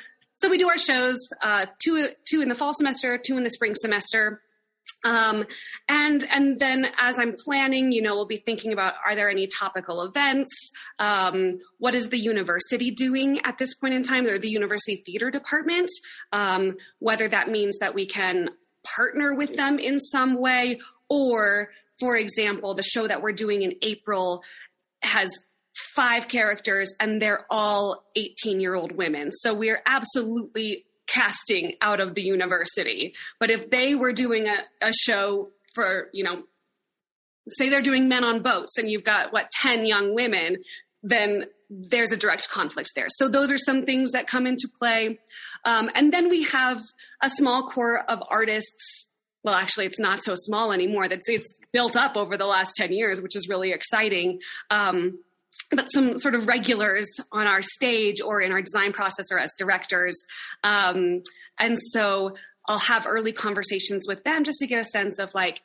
so 0.45 0.51
we 0.51 0.59
do 0.59 0.69
our 0.69 0.77
shows 0.77 1.27
uh, 1.43 1.65
two 1.83 2.11
two 2.29 2.43
in 2.43 2.51
the 2.51 2.55
fall 2.55 2.75
semester, 2.75 3.17
two 3.17 3.39
in 3.39 3.45
the 3.45 3.51
spring 3.51 3.75
semester. 3.75 4.43
Um, 5.03 5.47
and 5.89 6.23
and 6.31 6.61
then 6.61 6.87
as 6.99 7.15
I'm 7.19 7.33
planning, 7.33 7.93
you 7.93 8.03
know, 8.03 8.15
we'll 8.15 8.27
be 8.27 8.43
thinking 8.45 8.75
about 8.75 8.93
are 9.07 9.15
there 9.15 9.31
any 9.31 9.47
topical 9.47 10.03
events? 10.03 10.51
Um, 10.99 11.61
what 11.79 11.95
is 11.95 12.11
the 12.11 12.19
university 12.19 12.91
doing 12.91 13.41
at 13.41 13.57
this 13.57 13.75
point 13.75 13.95
in 13.95 14.03
time? 14.03 14.27
Or 14.27 14.39
the 14.39 14.51
university 14.51 15.03
theater 15.07 15.31
department? 15.31 15.89
Um, 16.31 16.77
whether 16.99 17.27
that 17.27 17.49
means 17.49 17.79
that 17.79 17.95
we 17.95 18.07
can 18.07 18.51
partner 18.83 19.35
with 19.35 19.57
them 19.57 19.79
in 19.79 19.99
some 19.99 20.39
way, 20.39 20.79
or 21.09 21.71
for 22.01 22.19
example, 22.19 22.75
the 22.75 22.83
show 22.83 23.09
that 23.09 23.23
we're 23.23 23.33
doing 23.33 23.63
in 23.63 23.77
April 23.81 24.43
has 25.01 25.31
five 25.75 26.29
characters 26.29 26.93
and 27.01 27.21
they're 27.21 27.47
all 27.51 28.05
18 28.17 28.61
year 28.61 28.75
old 28.75 28.93
women. 28.93 29.31
So 29.33 29.55
we're 29.55 29.83
absolutely 29.87 30.85
casting 31.07 31.75
out 31.81 32.01
of 32.01 32.15
the 32.15 32.23
university. 32.23 33.15
But 33.39 33.51
if 33.51 33.71
they 33.71 33.95
were 33.95 34.13
doing 34.13 34.47
a, 34.47 34.87
a 34.87 34.93
show 34.93 35.51
for, 35.75 36.09
you 36.13 36.25
know, 36.25 36.45
say 37.49 37.69
they're 37.69 37.83
doing 37.83 38.09
men 38.09 38.25
on 38.25 38.43
boats 38.43 38.79
and 38.79 38.89
you've 38.89 39.05
got 39.05 39.33
what 39.33 39.51
10 39.61 39.85
young 39.85 40.15
women, 40.15 40.57
then 41.03 41.45
there's 41.69 42.13
a 42.13 42.17
direct 42.17 42.49
conflict 42.49 42.91
there. 42.95 43.09
So 43.11 43.29
those 43.29 43.51
are 43.51 43.59
some 43.59 43.85
things 43.85 44.13
that 44.13 44.27
come 44.27 44.47
into 44.47 44.69
play. 44.79 45.19
Um, 45.65 45.91
and 45.95 46.13
then 46.13 46.31
we 46.31 46.45
have 46.45 46.81
a 47.23 47.31
small 47.31 47.69
core 47.69 47.99
of 48.09 48.21
artists. 48.31 49.07
Well, 49.43 49.55
actually, 49.55 49.87
it's 49.87 49.99
not 49.99 50.25
so 50.25 50.35
small 50.35 50.73
anymore. 50.73 51.09
That's 51.09 51.29
it's 51.29 51.59
built 51.73 51.97
up 51.97 52.17
over 52.17 52.37
the 52.37 52.47
last 52.47 52.75
10 52.77 52.93
years, 52.93 53.21
which 53.21 53.37
is 53.37 53.49
really 53.49 53.73
exciting. 53.73 54.41
Um, 54.71 55.19
but 55.77 55.89
some 55.93 56.19
sort 56.19 56.35
of 56.35 56.47
regulars 56.47 57.07
on 57.33 57.47
our 57.47 57.63
stage 57.63 58.21
or 58.21 58.41
in 58.41 58.53
our 58.53 58.63
design 58.63 58.93
process 58.93 59.27
or 59.31 59.39
as 59.39 59.51
directors. 59.59 60.17
Um, 60.63 61.23
and 61.59 61.79
so 61.93 62.37
I'll 62.69 62.79
have 62.79 63.07
early 63.07 63.33
conversations 63.33 64.05
with 64.09 64.25
them 64.25 64.45
just 64.45 64.59
to 64.61 64.67
get 64.67 64.81
a 64.81 64.85
sense 64.85 65.19
of 65.19 65.35
like, 65.35 65.63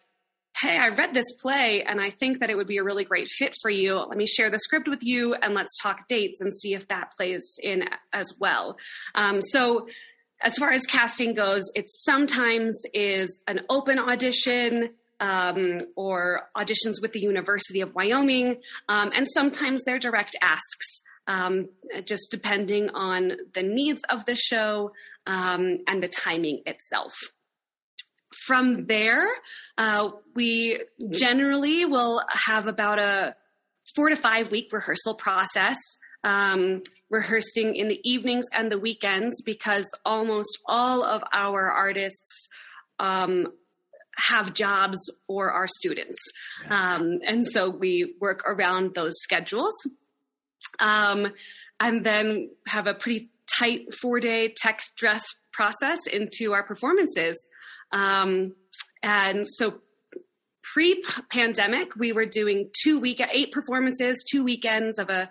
hey, 0.57 0.77
I 0.77 0.89
read 0.89 1.13
this 1.13 1.31
play 1.39 1.83
and 1.83 2.01
I 2.01 2.09
think 2.09 2.39
that 2.39 2.49
it 2.49 2.57
would 2.57 2.67
be 2.67 2.77
a 2.77 2.83
really 2.83 3.05
great 3.05 3.29
fit 3.29 3.55
for 3.61 3.71
you. 3.71 3.95
Let 3.95 4.17
me 4.17 4.27
share 4.27 4.49
the 4.49 4.59
script 4.59 4.87
with 4.87 5.03
you 5.03 5.33
and 5.35 5.53
let's 5.53 5.77
talk 5.81 6.07
dates 6.07 6.41
and 6.41 6.53
see 6.53 6.73
if 6.73 6.87
that 6.89 7.13
plays 7.15 7.43
in 7.61 7.85
as 8.11 8.33
well. 8.39 8.77
Um, 9.15 9.41
so 9.41 9.87
as 10.41 10.55
far 10.57 10.71
as 10.71 10.85
casting 10.85 11.33
goes, 11.33 11.63
it 11.75 11.89
sometimes 11.89 12.81
is 12.93 13.39
an 13.47 13.61
open 13.69 13.99
audition 13.99 14.89
um, 15.19 15.79
or 15.95 16.49
auditions 16.55 17.01
with 17.01 17.13
the 17.13 17.19
University 17.19 17.81
of 17.81 17.93
Wyoming, 17.95 18.61
um, 18.87 19.11
and 19.13 19.27
sometimes 19.27 19.83
they're 19.83 19.99
direct 19.99 20.35
asks, 20.41 21.01
um, 21.27 21.69
just 22.05 22.29
depending 22.31 22.89
on 22.89 23.33
the 23.53 23.63
needs 23.63 24.01
of 24.09 24.25
the 24.25 24.35
show 24.35 24.91
um, 25.27 25.79
and 25.87 26.01
the 26.01 26.07
timing 26.07 26.61
itself. 26.65 27.13
From 28.45 28.85
there, 28.85 29.27
uh, 29.77 30.09
we 30.35 30.81
generally 31.09 31.85
will 31.85 32.21
have 32.29 32.67
about 32.67 32.99
a 32.99 33.35
four 33.95 34.09
to 34.09 34.15
five 34.15 34.51
week 34.51 34.71
rehearsal 34.71 35.15
process. 35.15 35.77
Um, 36.21 36.83
rehearsing 37.09 37.75
in 37.75 37.87
the 37.87 37.99
evenings 38.03 38.45
and 38.53 38.71
the 38.71 38.79
weekends 38.79 39.41
because 39.41 39.85
almost 40.05 40.49
all 40.67 41.03
of 41.03 41.23
our 41.33 41.71
artists 41.71 42.49
um, 42.99 43.47
have 44.27 44.53
jobs 44.53 44.97
or 45.27 45.51
are 45.51 45.67
students. 45.67 46.17
Um, 46.69 47.19
and 47.25 47.47
so 47.47 47.69
we 47.69 48.15
work 48.19 48.43
around 48.45 48.95
those 48.95 49.13
schedules. 49.21 49.73
Um, 50.79 51.33
and 51.79 52.03
then 52.03 52.49
have 52.67 52.87
a 52.87 52.93
pretty 52.93 53.29
tight 53.57 53.93
four 54.01 54.19
day 54.19 54.53
tech 54.55 54.81
dress 54.97 55.23
process 55.53 55.99
into 56.11 56.53
our 56.53 56.63
performances. 56.63 57.47
Um, 57.91 58.55
and 59.01 59.45
so 59.47 59.79
pre 60.73 61.03
pandemic, 61.29 61.95
we 61.95 62.11
were 62.11 62.25
doing 62.25 62.69
two 62.83 62.99
week, 62.99 63.21
eight 63.31 63.51
performances, 63.51 64.23
two 64.29 64.43
weekends 64.43 64.99
of 64.99 65.09
a 65.09 65.29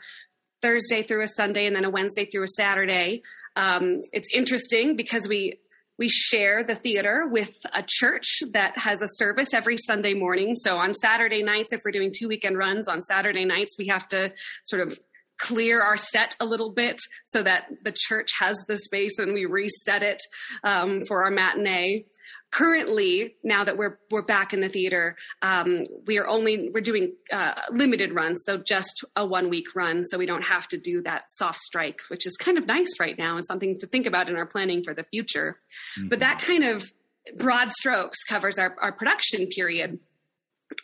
Thursday 0.62 1.02
through 1.02 1.22
a 1.22 1.28
Sunday 1.28 1.66
and 1.66 1.76
then 1.76 1.84
a 1.84 1.90
Wednesday 1.90 2.24
through 2.24 2.44
a 2.44 2.48
Saturday. 2.56 3.22
Um, 3.54 4.02
it's 4.12 4.28
interesting 4.32 4.96
because 4.96 5.28
we 5.28 5.60
we 5.98 6.08
share 6.08 6.62
the 6.62 6.74
theater 6.74 7.26
with 7.28 7.52
a 7.74 7.84
church 7.86 8.42
that 8.52 8.78
has 8.78 9.02
a 9.02 9.08
service 9.08 9.48
every 9.52 9.76
Sunday 9.76 10.14
morning. 10.14 10.54
So 10.54 10.76
on 10.76 10.94
Saturday 10.94 11.42
nights, 11.42 11.72
if 11.72 11.82
we're 11.84 11.90
doing 11.90 12.12
two 12.16 12.28
weekend 12.28 12.56
runs 12.56 12.88
on 12.88 13.02
Saturday 13.02 13.44
nights, 13.44 13.74
we 13.78 13.88
have 13.88 14.06
to 14.08 14.32
sort 14.64 14.86
of 14.86 14.98
clear 15.38 15.80
our 15.80 15.96
set 15.96 16.36
a 16.40 16.44
little 16.44 16.72
bit 16.72 17.00
so 17.26 17.42
that 17.42 17.70
the 17.84 17.94
church 17.96 18.28
has 18.38 18.56
the 18.66 18.76
space 18.76 19.18
and 19.18 19.32
we 19.32 19.44
reset 19.44 20.02
it 20.02 20.20
um, 20.64 21.02
for 21.06 21.24
our 21.24 21.30
matinee 21.30 22.04
currently 22.50 23.36
now 23.44 23.64
that 23.64 23.76
we're 23.76 23.98
we're 24.10 24.22
back 24.22 24.52
in 24.52 24.60
the 24.60 24.68
theater 24.68 25.16
um, 25.42 25.84
we 26.06 26.18
are 26.18 26.26
only 26.26 26.70
we're 26.72 26.80
doing 26.80 27.12
uh, 27.32 27.52
limited 27.70 28.14
runs 28.14 28.42
so 28.44 28.56
just 28.56 29.04
a 29.16 29.26
one 29.26 29.50
week 29.50 29.66
run 29.74 30.02
so 30.04 30.16
we 30.16 30.26
don't 30.26 30.42
have 30.42 30.66
to 30.66 30.78
do 30.78 31.02
that 31.02 31.24
soft 31.32 31.58
strike 31.58 32.00
which 32.08 32.26
is 32.26 32.36
kind 32.36 32.56
of 32.56 32.66
nice 32.66 32.98
right 32.98 33.18
now 33.18 33.36
and 33.36 33.44
something 33.46 33.76
to 33.76 33.86
think 33.86 34.06
about 34.06 34.28
in 34.28 34.36
our 34.36 34.46
planning 34.46 34.82
for 34.82 34.94
the 34.94 35.04
future 35.04 35.58
mm-hmm. 35.98 36.08
but 36.08 36.20
that 36.20 36.40
kind 36.40 36.64
of 36.64 36.90
broad 37.36 37.70
strokes 37.72 38.24
covers 38.24 38.58
our, 38.58 38.74
our 38.80 38.92
production 38.92 39.46
period 39.48 39.98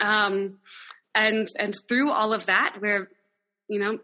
um, 0.00 0.58
and 1.14 1.48
and 1.58 1.74
through 1.88 2.10
all 2.10 2.34
of 2.34 2.46
that 2.46 2.76
we're 2.80 3.08
you 3.68 3.78
know 3.78 3.98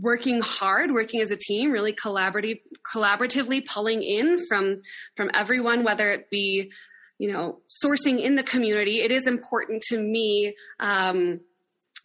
working 0.00 0.40
hard, 0.40 0.92
working 0.92 1.20
as 1.20 1.30
a 1.30 1.36
team, 1.36 1.70
really 1.70 1.92
collaborative, 1.92 2.60
collaboratively 2.92 3.66
pulling 3.66 4.02
in 4.02 4.46
from 4.46 4.80
from 5.16 5.30
everyone, 5.34 5.84
whether 5.84 6.10
it 6.12 6.30
be 6.30 6.70
you 7.18 7.32
know, 7.32 7.58
sourcing 7.84 8.22
in 8.22 8.36
the 8.36 8.42
community, 8.42 9.00
it 9.00 9.10
is 9.10 9.26
important 9.26 9.82
to 9.82 9.98
me 9.98 10.54
um, 10.78 11.40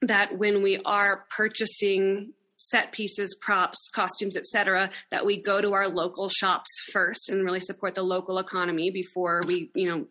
that 0.02 0.38
when 0.38 0.64
we 0.64 0.82
are 0.84 1.26
purchasing 1.30 2.34
set 2.58 2.91
pieces, 2.91 3.36
props, 3.39 3.89
costumes, 3.94 4.36
etc., 4.36 4.89
that 5.12 5.26
we 5.26 5.39
go 5.39 5.62
to 5.62 5.74
our 5.74 5.88
local 5.88 6.30
shops 6.30 6.70
first 6.91 7.30
and 7.30 7.46
really 7.46 7.60
support 7.60 7.94
the 7.94 8.02
local 8.02 8.39
economy 8.39 8.89
before 8.89 9.44
we, 9.46 9.70
you 9.76 9.88
know, 9.88 10.06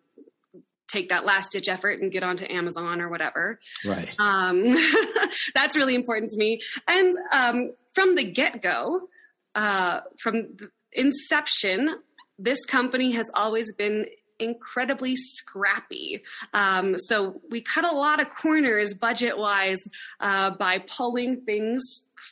take 0.92 1.08
that 1.08 1.24
last 1.24 1.52
ditch 1.52 1.68
effort 1.68 2.00
and 2.00 2.12
get 2.12 2.22
onto 2.22 2.44
Amazon 2.50 3.00
or 3.00 3.08
whatever. 3.08 3.58
Right. 3.84 4.14
Um, 4.18 4.76
that's 5.54 5.76
really 5.76 5.94
important 5.94 6.30
to 6.30 6.36
me. 6.36 6.60
And 6.86 7.14
um, 7.32 7.72
from 7.94 8.14
the 8.14 8.24
get 8.24 8.62
go, 8.62 9.08
uh, 9.54 10.00
from 10.20 10.56
inception, 10.92 11.96
this 12.38 12.64
company 12.64 13.12
has 13.12 13.26
always 13.34 13.72
been 13.72 14.06
incredibly 14.38 15.14
scrappy. 15.16 16.22
Um, 16.52 16.96
so 16.98 17.40
we 17.50 17.62
cut 17.62 17.84
a 17.84 17.94
lot 17.94 18.20
of 18.20 18.28
corners 18.30 18.92
budget 18.94 19.38
wise 19.38 19.82
uh, 20.20 20.50
by 20.50 20.78
pulling 20.78 21.42
things 21.42 21.82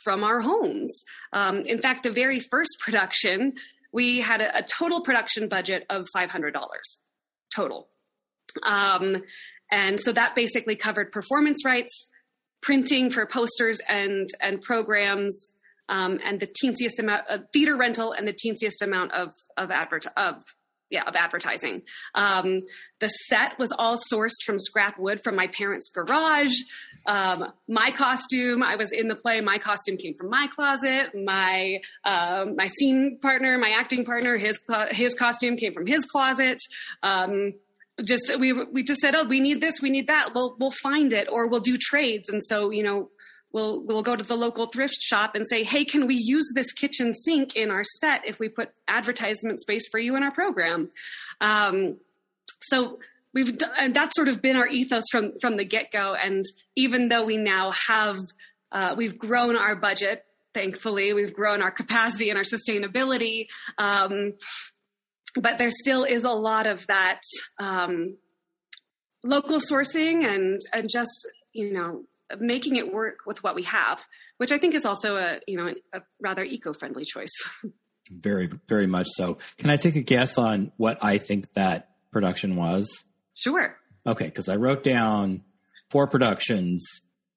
from 0.02 0.24
our 0.24 0.40
homes. 0.40 1.02
Um, 1.32 1.60
in 1.60 1.78
fact, 1.78 2.02
the 2.02 2.10
very 2.10 2.40
first 2.40 2.76
production, 2.80 3.54
we 3.92 4.20
had 4.20 4.40
a, 4.40 4.58
a 4.58 4.62
total 4.62 5.02
production 5.02 5.48
budget 5.48 5.84
of 5.90 6.06
$500 6.14 6.52
total. 7.54 7.88
Um, 8.62 9.22
and 9.70 10.00
so 10.00 10.12
that 10.12 10.34
basically 10.34 10.76
covered 10.76 11.12
performance 11.12 11.64
rights, 11.64 12.08
printing 12.60 13.10
for 13.10 13.26
posters 13.26 13.80
and, 13.88 14.28
and 14.40 14.60
programs, 14.60 15.52
um, 15.88 16.20
and 16.24 16.40
the 16.40 16.46
teensiest 16.46 16.98
amount 16.98 17.22
of 17.28 17.42
theater 17.52 17.76
rental 17.76 18.12
and 18.12 18.26
the 18.26 18.32
teensiest 18.32 18.82
amount 18.82 19.12
of, 19.12 19.32
of, 19.56 19.70
advert, 19.70 20.06
of 20.16 20.44
yeah, 20.90 21.04
of 21.06 21.14
advertising. 21.14 21.82
Um, 22.14 22.62
the 22.98 23.08
set 23.08 23.58
was 23.58 23.72
all 23.72 23.96
sourced 24.12 24.42
from 24.44 24.58
scrap 24.58 24.98
wood 24.98 25.20
from 25.22 25.36
my 25.36 25.46
parents' 25.46 25.88
garage. 25.88 26.52
Um, 27.06 27.52
my 27.68 27.90
costume, 27.92 28.62
I 28.62 28.76
was 28.76 28.90
in 28.92 29.08
the 29.08 29.14
play. 29.14 29.40
My 29.40 29.58
costume 29.58 29.96
came 29.96 30.14
from 30.14 30.30
my 30.30 30.48
closet. 30.54 31.10
My 31.14 31.78
um, 32.04 32.56
my 32.56 32.66
scene 32.66 33.18
partner, 33.22 33.56
my 33.56 33.70
acting 33.70 34.04
partner, 34.04 34.36
his 34.36 34.58
his 34.90 35.14
costume 35.14 35.56
came 35.56 35.72
from 35.72 35.86
his 35.86 36.04
closet. 36.04 36.58
Just 38.02 38.32
we 38.38 38.52
we 38.52 38.82
just 38.82 39.00
said, 39.00 39.14
oh, 39.14 39.24
we 39.24 39.40
need 39.40 39.60
this, 39.60 39.80
we 39.80 39.90
need 39.90 40.06
that. 40.08 40.30
We'll 40.34 40.56
we'll 40.58 40.74
find 40.82 41.12
it, 41.12 41.28
or 41.30 41.48
we'll 41.48 41.60
do 41.60 41.76
trades. 41.78 42.28
And 42.28 42.40
so 42.44 42.70
you 42.70 42.82
know, 42.82 43.10
we'll 43.52 43.82
we'll 43.84 44.02
go 44.02 44.16
to 44.16 44.24
the 44.24 44.36
local 44.36 44.66
thrift 44.66 45.00
shop 45.00 45.34
and 45.34 45.46
say, 45.46 45.64
"Hey, 45.64 45.84
can 45.84 46.06
we 46.06 46.16
use 46.16 46.50
this 46.54 46.72
kitchen 46.72 47.12
sink 47.12 47.56
in 47.56 47.70
our 47.70 47.84
set 47.84 48.22
if 48.26 48.38
we 48.40 48.48
put 48.48 48.70
advertisement 48.88 49.60
space 49.60 49.88
for 49.88 49.98
you 49.98 50.16
in 50.16 50.22
our 50.22 50.32
program?" 50.32 50.90
Um, 51.40 51.98
so 52.62 52.98
we've 53.32 53.58
and 53.78 53.94
that's 53.94 54.14
sort 54.14 54.28
of 54.28 54.40
been 54.42 54.56
our 54.56 54.66
ethos 54.66 55.04
from 55.10 55.32
from 55.40 55.56
the 55.56 55.64
get 55.64 55.92
go. 55.92 56.14
And 56.14 56.44
even 56.76 57.08
though 57.08 57.24
we 57.24 57.36
now 57.36 57.72
have 57.88 58.18
uh, 58.72 58.94
we've 58.96 59.18
grown 59.18 59.56
our 59.56 59.74
budget, 59.76 60.24
thankfully, 60.54 61.12
we've 61.12 61.34
grown 61.34 61.62
our 61.62 61.70
capacity 61.70 62.30
and 62.30 62.38
our 62.38 62.44
sustainability. 62.44 63.46
Um, 63.78 64.34
but 65.36 65.58
there 65.58 65.70
still 65.70 66.04
is 66.04 66.24
a 66.24 66.30
lot 66.30 66.66
of 66.66 66.86
that 66.86 67.20
um, 67.58 68.16
local 69.22 69.60
sourcing 69.60 70.24
and 70.24 70.60
and 70.72 70.88
just 70.90 71.28
you 71.52 71.72
know 71.72 72.04
making 72.38 72.76
it 72.76 72.92
work 72.92 73.18
with 73.26 73.42
what 73.42 73.54
we 73.54 73.64
have, 73.64 74.00
which 74.36 74.52
I 74.52 74.58
think 74.58 74.74
is 74.74 74.84
also 74.84 75.16
a 75.16 75.40
you 75.46 75.56
know 75.56 75.74
a 75.92 76.00
rather 76.20 76.42
eco-friendly 76.42 77.04
choice. 77.04 77.32
Very, 78.12 78.50
very 78.66 78.88
much 78.88 79.06
so. 79.08 79.38
Can 79.58 79.70
I 79.70 79.76
take 79.76 79.94
a 79.94 80.02
guess 80.02 80.36
on 80.36 80.72
what 80.78 80.98
I 81.00 81.18
think 81.18 81.52
that 81.52 81.90
production 82.10 82.56
was? 82.56 83.04
Sure. 83.34 83.76
Okay, 84.04 84.24
because 84.24 84.48
I 84.48 84.56
wrote 84.56 84.82
down 84.82 85.44
four 85.90 86.08
productions: 86.08 86.84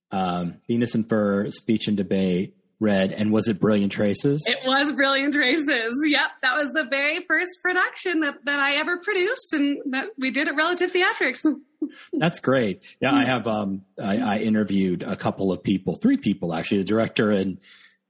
um, 0.09 0.61
Venus 0.67 0.95
in 0.95 1.03
Fur, 1.03 1.51
Speech 1.51 1.87
and 1.87 1.95
Debate, 1.95 2.57
Red, 2.83 3.13
and 3.13 3.31
was 3.31 3.47
it 3.47 3.59
Brilliant 3.59 3.93
Traces? 3.93 4.43
It 4.45 4.57
was 4.65 4.93
Brilliant 4.93 5.33
Traces. 5.33 5.93
Yep, 6.05 6.29
that 6.41 6.57
was 6.57 6.73
the 6.73 6.83
very 6.83 7.25
first 7.27 7.51
production 7.63 8.19
that, 8.19 8.43
that 8.43 8.59
I 8.59 8.75
ever 8.75 8.97
produced, 8.97 9.53
and 9.53 9.93
that 9.93 10.09
we 10.17 10.31
did 10.31 10.49
at 10.49 10.55
Relative 10.55 10.91
Theatrics. 10.91 11.39
That's 12.13 12.41
great. 12.41 12.83
Yeah, 13.01 13.13
I 13.13 13.23
have. 13.23 13.47
Um, 13.47 13.83
I, 14.01 14.17
I, 14.19 14.37
interviewed 14.39 15.03
a 15.03 15.15
couple 15.15 15.51
of 15.51 15.63
people, 15.63 15.95
three 15.95 16.17
people 16.17 16.53
actually, 16.53 16.79
the 16.79 16.83
director 16.83 17.31
and 17.31 17.59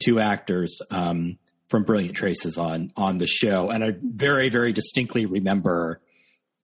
two 0.03 0.19
actors 0.19 0.80
um, 0.91 1.38
from 1.69 1.84
Brilliant 1.84 2.15
Traces 2.15 2.57
on 2.57 2.91
on 2.97 3.19
the 3.19 3.28
show, 3.28 3.69
and 3.69 3.84
I 3.84 3.93
very, 4.01 4.49
very 4.49 4.74
distinctly 4.74 5.26
remember 5.28 6.01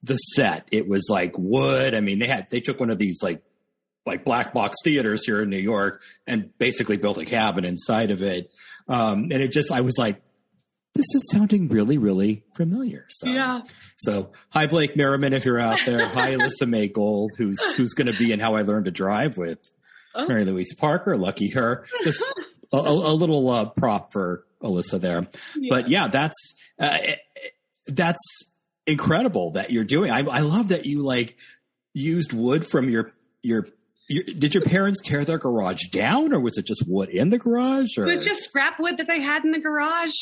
the 0.02 0.16
set. 0.16 0.68
It 0.72 0.88
was 0.88 1.08
like 1.10 1.38
wood. 1.38 1.94
I 1.94 2.02
mean, 2.02 2.20
they 2.20 2.28
had 2.28 2.48
they 2.50 2.62
took 2.62 2.80
one 2.80 2.90
of 2.90 2.98
these 2.98 3.20
like 3.22 3.44
like 4.10 4.26
black 4.26 4.54
box 4.54 4.78
theaters 4.84 5.26
here 5.26 5.42
in 5.42 5.50
New 5.50 5.58
York 5.58 6.02
and 6.28 6.50
basically 6.58 6.98
built 6.98 7.18
a 7.18 7.26
cabin 7.26 7.64
inside 7.64 8.12
of 8.12 8.22
it. 8.22 8.52
Um, 8.88 9.24
and 9.24 9.34
it 9.34 9.52
just, 9.52 9.72
I 9.72 9.82
was 9.82 9.98
like, 9.98 10.22
this 10.96 11.06
is 11.16 11.30
sounding 11.32 11.68
really, 11.70 11.98
really 11.98 12.44
familiar. 12.56 13.06
So, 13.10 13.28
yeah. 13.28 13.62
So, 13.98 14.32
hi 14.52 14.68
Blake 14.68 14.98
Merriman, 14.98 15.34
if 15.34 15.46
you're 15.46 15.60
out 15.60 15.80
there. 15.86 16.06
hi 16.06 16.32
Alyssa 16.36 16.68
May 16.68 16.88
Gold, 16.88 17.32
who's 17.38 17.62
who's 17.76 17.94
going 17.94 18.08
to 18.08 18.18
be 18.18 18.32
in 18.32 18.40
How 18.40 18.56
I 18.56 18.64
Learned 18.64 18.86
to 18.86 18.92
Drive 18.92 19.38
with 19.38 19.60
oh. 20.16 20.28
Mary 20.28 20.46
Louise 20.46 20.74
Parker. 20.76 21.16
Lucky 21.16 21.50
her. 21.52 21.86
Just 22.04 22.24
a, 22.74 22.78
a, 22.78 23.14
little 23.14 23.50
uh, 23.50 23.66
prop 23.66 24.12
for 24.12 24.46
Alyssa 24.62 25.00
there. 25.00 25.28
Yeah. 25.56 25.68
But 25.70 25.90
yeah, 25.90 26.08
that's 26.08 26.56
uh, 26.80 26.98
that's 27.88 28.44
incredible 28.86 29.52
that 29.52 29.72
you're 29.72 29.84
doing. 29.84 30.12
I, 30.12 30.20
I 30.20 30.40
love 30.40 30.70
that 30.70 30.86
you 30.86 31.04
like 31.04 31.38
used 31.94 32.34
wood 32.34 32.66
from 32.68 32.90
your 32.90 33.14
your 33.42 33.68
did 34.10 34.56
your 34.56 34.64
parents 34.64 35.00
tear 35.04 35.24
their 35.24 35.38
garage 35.38 35.84
down, 35.92 36.34
or 36.34 36.40
was 36.40 36.58
it 36.58 36.66
just 36.66 36.84
wood 36.88 37.10
in 37.10 37.30
the 37.30 37.38
garage? 37.38 37.98
Or? 37.98 38.10
It 38.10 38.18
was 38.18 38.28
just 38.28 38.44
scrap 38.44 38.80
wood 38.80 38.98
that 38.98 39.08
they 39.08 39.22
had 39.22 39.46
in 39.46 39.52
the 39.52 39.60
garage. 39.60 40.14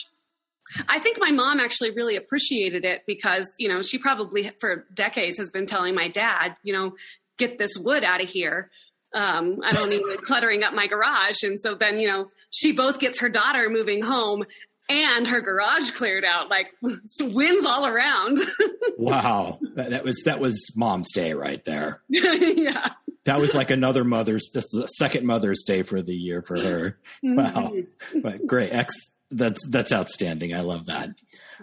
I 0.90 1.00
think 1.00 1.18
my 1.20 1.32
mom 1.32 1.62
actually 1.62 1.92
really 1.92 2.18
appreciated 2.18 2.84
it 2.84 3.04
because, 3.08 3.46
you 3.58 3.70
know, 3.70 3.82
she 3.82 3.98
probably 3.98 4.52
for 4.60 4.86
decades 4.94 5.38
has 5.38 5.50
been 5.50 5.66
telling 5.66 5.96
my 5.96 6.10
dad, 6.10 6.58
you 6.64 6.74
know, 6.74 6.96
get 7.38 7.58
this 7.58 7.78
wood 7.78 8.04
out 8.04 8.22
of 8.22 8.28
here. 8.28 8.70
Um, 9.14 9.60
I 9.64 9.72
don't 9.72 9.90
need 9.90 10.02
it 10.02 10.22
cluttering 10.24 10.64
up 10.64 10.74
my 10.74 10.88
garage. 10.88 11.38
And 11.44 11.58
so 11.58 11.76
then, 11.76 12.02
you 12.02 12.08
know, 12.10 12.30
she 12.50 12.74
both 12.74 13.00
gets 13.00 13.22
her 13.22 13.30
daughter 13.30 13.70
moving 13.70 14.04
home 14.04 14.44
and 14.90 15.26
her 15.28 15.40
garage 15.40 15.92
cleared 15.92 16.26
out, 16.26 16.50
like 16.50 16.68
wins 17.22 17.66
all 17.66 17.86
around. 17.86 18.40
wow. 18.98 19.60
That, 19.76 19.92
that 19.92 20.04
was, 20.04 20.22
that 20.26 20.42
was 20.42 20.70
mom's 20.76 21.14
day 21.14 21.32
right 21.32 21.64
there. 21.64 22.02
yeah 22.10 22.90
that 23.28 23.42
was 23.42 23.54
like 23.54 23.72
another 23.72 24.06
mother's 24.06 24.48
just 24.54 24.74
a 24.74 24.88
second 24.88 25.26
mother's 25.26 25.64
day 25.66 25.84
for 25.84 26.02
the 26.02 26.16
year 26.16 26.42
for 26.42 26.58
her. 26.58 26.98
Wow. 27.24 27.74
But 28.16 28.48
great. 28.48 28.72
X, 28.72 28.94
that's 29.32 29.68
that's 29.68 29.92
outstanding. 29.92 30.56
I 30.56 30.62
love 30.62 30.86
that. 30.86 31.10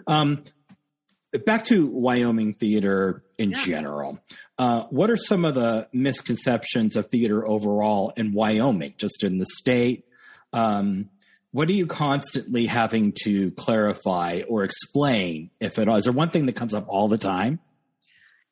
Um, 0.05 0.43
back 1.45 1.65
to 1.65 1.87
wyoming 1.87 2.53
theater 2.53 3.23
in 3.39 3.51
yeah. 3.51 3.63
general. 3.63 4.19
Uh, 4.59 4.83
what 4.91 5.09
are 5.09 5.17
some 5.17 5.43
of 5.43 5.55
the 5.55 5.89
misconceptions 5.91 6.95
of 6.95 7.07
theater 7.07 7.45
overall 7.47 8.13
in 8.15 8.31
wyoming 8.31 8.93
just 8.97 9.23
in 9.23 9.39
the 9.39 9.47
state? 9.47 10.05
Um, 10.53 11.09
what 11.51 11.67
are 11.67 11.73
you 11.73 11.87
constantly 11.87 12.67
having 12.67 13.13
to 13.23 13.49
clarify 13.51 14.41
or 14.47 14.63
explain 14.63 15.49
if 15.59 15.79
at 15.79 15.89
all? 15.89 15.95
Is 15.95 16.03
there 16.03 16.13
one 16.13 16.29
thing 16.29 16.45
that 16.45 16.55
comes 16.55 16.75
up 16.75 16.85
all 16.87 17.07
the 17.07 17.17
time? 17.17 17.59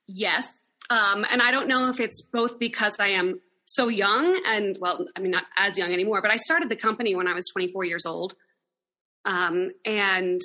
Yes 0.07 0.47
um, 0.93 1.25
and 1.29 1.41
I 1.41 1.49
don't 1.49 1.67
know 1.67 1.89
if 1.89 1.99
it's 1.99 2.21
both 2.21 2.59
because 2.59 2.95
I 2.99 3.09
am 3.09 3.41
so 3.65 3.87
young 3.87 4.39
and, 4.45 4.77
well, 4.79 5.07
I 5.15 5.21
mean, 5.21 5.31
not 5.31 5.45
as 5.57 5.75
young 5.75 5.91
anymore, 5.91 6.21
but 6.21 6.29
I 6.29 6.35
started 6.35 6.69
the 6.69 6.75
company 6.75 7.15
when 7.15 7.27
I 7.27 7.33
was 7.33 7.45
24 7.51 7.83
years 7.85 8.05
old. 8.05 8.35
Um, 9.25 9.71
and 9.85 10.39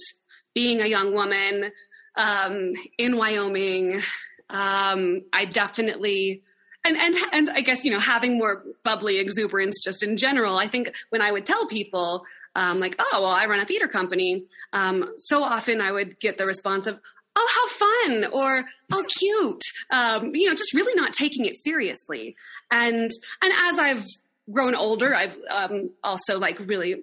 being 0.54 0.80
a 0.80 0.86
young 0.86 1.12
woman 1.12 1.70
um, 2.16 2.72
in 2.96 3.16
Wyoming, 3.16 4.00
um, 4.48 5.20
I 5.34 5.44
definitely. 5.44 6.44
And, 6.82 6.96
and 6.96 7.14
and 7.32 7.50
I 7.50 7.60
guess 7.60 7.84
you 7.84 7.90
know 7.90 7.98
having 7.98 8.38
more 8.38 8.64
bubbly 8.84 9.18
exuberance 9.18 9.74
just 9.84 10.02
in 10.02 10.16
general. 10.16 10.56
I 10.56 10.68
think 10.68 10.94
when 11.10 11.20
I 11.20 11.32
would 11.32 11.44
tell 11.44 11.66
people 11.66 12.24
um, 12.54 12.78
like, 12.78 12.94
oh 12.98 13.20
well, 13.20 13.26
I 13.26 13.46
run 13.46 13.60
a 13.60 13.66
theater 13.66 13.88
company, 13.88 14.46
um, 14.72 15.12
so 15.18 15.42
often 15.42 15.80
I 15.80 15.90
would 15.90 16.18
get 16.20 16.38
the 16.38 16.46
response 16.46 16.86
of, 16.86 17.00
oh, 17.38 17.48
how 17.54 17.68
fun, 17.68 18.24
or 18.32 18.64
oh, 18.92 19.04
cute. 19.18 19.62
Um, 19.90 20.34
you 20.34 20.48
know, 20.48 20.54
just 20.54 20.74
really 20.74 20.94
not 20.94 21.12
taking 21.12 21.46
it 21.46 21.56
seriously. 21.62 22.36
And 22.70 23.10
and 23.42 23.52
as 23.64 23.78
I've 23.78 24.04
grown 24.50 24.74
older, 24.74 25.14
I've 25.14 25.36
um, 25.50 25.90
also 26.02 26.38
like 26.38 26.58
really 26.60 26.96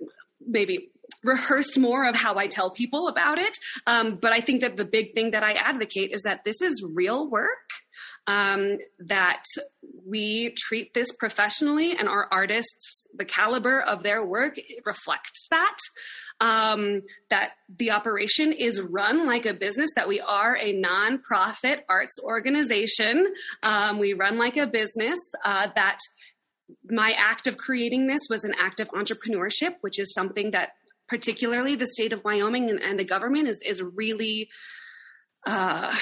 maybe 0.45 0.89
rehearsed 1.23 1.77
more 1.77 2.07
of 2.07 2.15
how 2.15 2.35
I 2.35 2.47
tell 2.47 2.71
people 2.71 3.07
about 3.07 3.39
it. 3.39 3.55
Um, 3.87 4.15
but 4.15 4.31
I 4.31 4.41
think 4.41 4.61
that 4.61 4.77
the 4.77 4.85
big 4.85 5.13
thing 5.13 5.31
that 5.31 5.43
I 5.43 5.53
advocate 5.53 6.11
is 6.11 6.23
that 6.23 6.43
this 6.43 6.61
is 6.61 6.83
real 6.87 7.29
work. 7.29 7.69
Um, 8.27 8.79
that 9.01 9.43
we 10.03 10.55
treat 10.57 10.95
this 10.95 11.11
professionally 11.11 11.95
and 11.95 12.09
our 12.09 12.27
artists, 12.31 13.05
the 13.13 13.23
caliber 13.23 13.79
of 13.79 14.01
their 14.01 14.25
work 14.25 14.57
reflects 14.83 15.45
that 15.51 15.77
um, 16.41 17.01
that 17.29 17.51
the 17.77 17.91
operation 17.91 18.51
is 18.51 18.81
run 18.81 19.25
like 19.25 19.45
a 19.45 19.53
business, 19.53 19.89
that 19.95 20.07
we 20.07 20.19
are 20.19 20.55
a 20.57 20.73
nonprofit 20.73 21.79
arts 21.87 22.15
organization. 22.21 23.33
Um, 23.63 23.99
we 23.99 24.13
run 24.13 24.37
like 24.37 24.57
a 24.57 24.67
business, 24.67 25.17
uh, 25.43 25.69
that 25.75 25.97
my 26.89 27.11
act 27.17 27.47
of 27.47 27.57
creating 27.57 28.07
this 28.07 28.21
was 28.29 28.43
an 28.43 28.53
act 28.59 28.79
of 28.79 28.89
entrepreneurship, 28.89 29.75
which 29.81 29.99
is 29.99 30.13
something 30.13 30.51
that 30.51 30.71
particularly 31.07 31.75
the 31.75 31.87
state 31.87 32.11
of 32.11 32.23
Wyoming 32.23 32.69
and, 32.69 32.81
and 32.81 32.99
the 32.99 33.05
government 33.05 33.47
is, 33.47 33.61
is 33.65 33.81
really, 33.81 34.49
uh, 35.45 35.95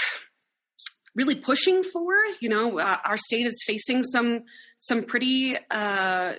really 1.15 1.35
pushing 1.35 1.83
for. 1.83 2.13
You 2.39 2.49
know, 2.49 2.79
uh, 2.79 2.97
our 3.05 3.17
state 3.17 3.45
is 3.45 3.61
facing 3.67 4.03
some 4.03 4.43
some 4.79 5.03
pretty 5.03 5.57
uh, 5.69 6.33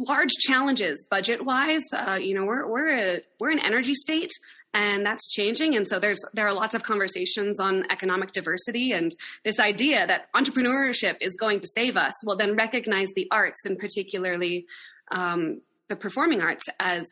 large 0.00 0.32
challenges 0.32 1.04
budget 1.08 1.44
wise. 1.44 1.84
Uh, 1.92 2.18
you 2.20 2.34
know, 2.34 2.44
we're 2.44 2.66
we're 2.68 2.88
a 2.88 3.20
we're 3.38 3.50
an 3.50 3.58
energy 3.58 3.94
state, 3.94 4.30
and 4.72 5.04
that's 5.04 5.28
changing. 5.28 5.76
And 5.76 5.86
so 5.86 5.98
there's 5.98 6.20
there 6.32 6.46
are 6.46 6.52
lots 6.52 6.74
of 6.74 6.82
conversations 6.82 7.60
on 7.60 7.84
economic 7.90 8.32
diversity 8.32 8.92
and 8.92 9.14
this 9.44 9.58
idea 9.58 10.06
that 10.06 10.32
entrepreneurship 10.34 11.16
is 11.20 11.36
going 11.36 11.60
to 11.60 11.68
save 11.74 11.96
us. 11.96 12.14
Well, 12.24 12.36
then 12.36 12.56
recognize 12.56 13.08
the 13.14 13.28
arts 13.30 13.64
and 13.64 13.78
particularly 13.78 14.66
um, 15.10 15.60
the 15.88 15.96
performing 15.96 16.40
arts 16.40 16.64
as 16.78 17.04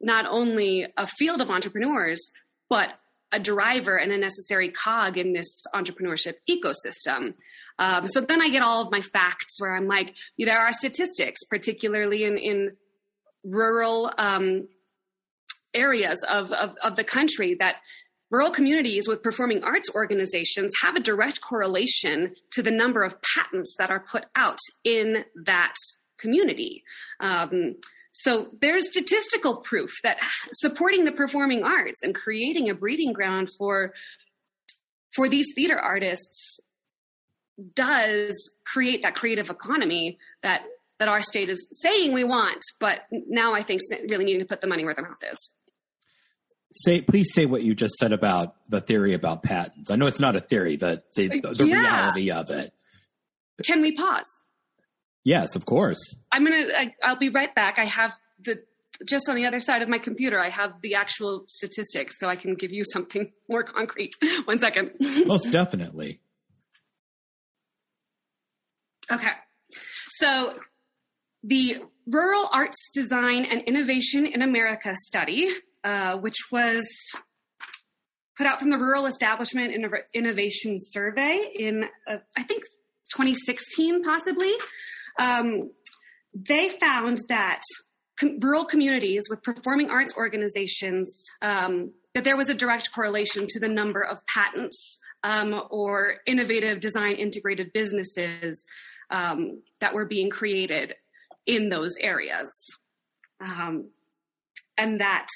not 0.00 0.26
only 0.26 0.86
a 0.96 1.06
field 1.06 1.40
of 1.40 1.50
entrepreneurs, 1.50 2.30
but 2.68 2.88
a 3.32 3.40
driver 3.40 3.96
and 3.96 4.12
a 4.12 4.18
necessary 4.18 4.70
cog 4.70 5.18
in 5.18 5.32
this 5.32 5.64
entrepreneurship 5.74 6.34
ecosystem. 6.48 7.34
Um, 7.78 8.08
so 8.08 8.20
then 8.20 8.40
I 8.40 8.48
get 8.48 8.62
all 8.62 8.82
of 8.82 8.90
my 8.90 9.02
facts 9.02 9.60
where 9.60 9.74
I'm 9.74 9.86
like, 9.86 10.14
there 10.38 10.58
are 10.58 10.72
statistics, 10.72 11.44
particularly 11.44 12.24
in, 12.24 12.38
in 12.38 12.76
rural 13.44 14.12
um, 14.16 14.68
areas 15.74 16.22
of, 16.28 16.52
of, 16.52 16.74
of 16.82 16.96
the 16.96 17.04
country, 17.04 17.56
that 17.60 17.76
rural 18.30 18.50
communities 18.50 19.06
with 19.06 19.22
performing 19.22 19.62
arts 19.62 19.88
organizations 19.94 20.72
have 20.82 20.96
a 20.96 21.00
direct 21.00 21.40
correlation 21.40 22.34
to 22.52 22.62
the 22.62 22.70
number 22.70 23.02
of 23.02 23.16
patents 23.22 23.74
that 23.78 23.90
are 23.90 24.00
put 24.00 24.24
out 24.34 24.58
in 24.84 25.24
that 25.44 25.74
community. 26.18 26.82
Um, 27.20 27.72
so 28.12 28.48
there's 28.60 28.88
statistical 28.88 29.58
proof 29.58 29.92
that 30.02 30.18
supporting 30.54 31.04
the 31.04 31.12
performing 31.12 31.62
arts 31.62 32.02
and 32.02 32.14
creating 32.14 32.70
a 32.70 32.74
breeding 32.74 33.12
ground 33.12 33.50
for 33.58 33.92
for 35.14 35.28
these 35.28 35.46
theater 35.54 35.78
artists 35.78 36.58
does 37.74 38.50
create 38.64 39.02
that 39.02 39.14
creative 39.14 39.50
economy 39.50 40.18
that 40.42 40.62
that 40.98 41.08
our 41.08 41.20
state 41.20 41.50
is 41.50 41.66
saying 41.72 42.12
we 42.14 42.24
want, 42.24 42.62
but 42.80 43.00
now 43.10 43.54
I 43.54 43.62
think 43.62 43.82
really 44.08 44.24
needing 44.24 44.40
to 44.40 44.46
put 44.46 44.62
the 44.62 44.66
money 44.66 44.82
where 44.84 44.94
their 44.94 45.04
mouth 45.04 45.18
is. 45.30 45.50
Say, 46.72 47.02
please 47.02 47.32
say 47.34 47.44
what 47.44 47.62
you 47.62 47.74
just 47.74 47.94
said 47.96 48.12
about 48.12 48.54
the 48.68 48.80
theory 48.80 49.12
about 49.12 49.42
patents. 49.42 49.90
I 49.90 49.96
know 49.96 50.06
it's 50.06 50.20
not 50.20 50.36
a 50.36 50.40
theory, 50.40 50.76
the 50.76 51.02
the, 51.14 51.28
the 51.28 51.66
yeah. 51.66 51.80
reality 51.80 52.30
of 52.30 52.50
it. 52.50 52.72
Can 53.62 53.80
we 53.80 53.92
pause? 53.92 54.26
Yes, 55.24 55.56
of 55.56 55.64
course. 55.64 56.14
I'm 56.30 56.44
gonna. 56.44 56.66
I, 56.76 56.94
I'll 57.02 57.16
be 57.16 57.30
right 57.30 57.54
back. 57.54 57.78
I 57.78 57.84
have 57.84 58.12
the 58.44 58.62
just 59.04 59.28
on 59.28 59.36
the 59.36 59.46
other 59.46 59.60
side 59.60 59.82
of 59.82 59.88
my 59.88 59.98
computer, 59.98 60.40
I 60.40 60.50
have 60.50 60.74
the 60.82 60.94
actual 60.94 61.44
statistics, 61.48 62.18
so 62.18 62.28
I 62.28 62.36
can 62.36 62.54
give 62.54 62.72
you 62.72 62.84
something 62.92 63.32
more 63.48 63.62
concrete. 63.62 64.14
One 64.44 64.58
second. 64.58 64.92
Most 65.26 65.50
definitely. 65.50 66.20
Okay. 69.10 69.30
So 70.18 70.58
the 71.42 71.76
Rural 72.06 72.48
Arts 72.52 72.90
Design 72.92 73.44
and 73.44 73.62
Innovation 73.62 74.26
in 74.26 74.42
America 74.42 74.94
study, 74.96 75.54
uh, 75.84 76.18
which 76.18 76.36
was 76.50 76.88
put 78.36 78.46
out 78.46 78.60
from 78.60 78.70
the 78.70 78.78
Rural 78.78 79.06
Establishment 79.06 79.74
Innovation 80.14 80.76
Survey 80.78 81.50
in, 81.54 81.84
uh, 82.06 82.18
I 82.36 82.42
think, 82.42 82.64
2016, 83.14 84.02
possibly. 84.02 84.52
Um, 85.18 85.70
they 86.34 86.68
found 86.68 87.22
that 87.28 87.62
com- 88.18 88.38
rural 88.40 88.64
communities 88.64 89.22
with 89.30 89.42
performing 89.42 89.90
arts 89.90 90.14
organizations, 90.16 91.24
um, 91.40 91.92
that 92.14 92.24
there 92.24 92.36
was 92.36 92.50
a 92.50 92.54
direct 92.54 92.92
correlation 92.92 93.46
to 93.48 93.60
the 93.60 93.68
number 93.68 94.02
of 94.02 94.18
patents 94.26 94.98
um, 95.22 95.62
or 95.70 96.16
innovative 96.26 96.80
design 96.80 97.14
integrated 97.16 97.72
businesses 97.72 98.64
um, 99.10 99.62
that 99.80 99.94
were 99.94 100.04
being 100.04 100.30
created 100.30 100.94
in 101.46 101.68
those 101.68 101.94
areas. 102.00 102.52
Um, 103.40 103.90
and 104.78 105.00
that 105.00 105.26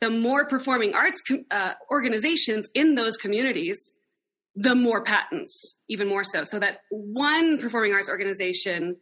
the 0.00 0.10
more 0.10 0.46
performing 0.48 0.94
arts 0.94 1.20
uh, 1.50 1.72
organizations 1.90 2.68
in 2.74 2.94
those 2.94 3.16
communities, 3.16 3.92
the 4.56 4.74
more 4.74 5.04
patents, 5.04 5.76
even 5.88 6.08
more 6.08 6.24
so. 6.24 6.42
So 6.42 6.58
that 6.58 6.80
one 6.90 7.58
performing 7.58 7.92
arts 7.92 8.08
organization 8.08 8.96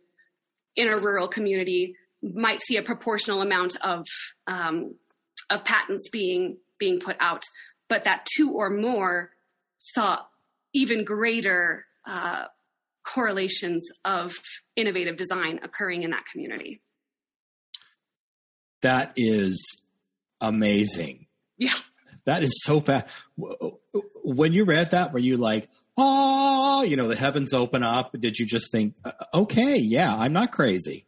in 0.76 0.88
a 0.88 0.98
rural 0.98 1.28
community 1.28 1.94
might 2.22 2.60
see 2.60 2.76
a 2.76 2.82
proportional 2.82 3.42
amount 3.42 3.76
of 3.76 4.04
um, 4.46 4.94
of 5.50 5.64
patents 5.64 6.08
being 6.10 6.58
being 6.78 7.00
put 7.00 7.16
out, 7.20 7.42
but 7.88 8.04
that 8.04 8.26
two 8.36 8.52
or 8.52 8.70
more 8.70 9.30
saw 9.78 10.20
even 10.72 11.04
greater 11.04 11.86
uh, 12.06 12.44
correlations 13.12 13.86
of 14.04 14.34
innovative 14.76 15.16
design 15.16 15.60
occurring 15.62 16.02
in 16.02 16.10
that 16.10 16.24
community. 16.26 16.80
That 18.82 19.12
is 19.16 19.82
amazing. 20.40 21.26
Yeah. 21.56 21.74
That 22.24 22.42
is 22.42 22.60
so 22.62 22.80
fast. 22.80 23.06
When 24.24 24.52
you 24.52 24.64
read 24.64 24.90
that, 24.90 25.12
were 25.12 25.18
you 25.18 25.36
like, 25.36 25.68
oh, 25.96 26.82
you 26.82 26.96
know, 26.96 27.08
the 27.08 27.16
heavens 27.16 27.52
open 27.52 27.82
up? 27.82 28.14
Did 28.18 28.38
you 28.38 28.46
just 28.46 28.70
think, 28.70 28.94
okay, 29.34 29.78
yeah, 29.78 30.14
I'm 30.14 30.32
not 30.32 30.52
crazy? 30.52 31.06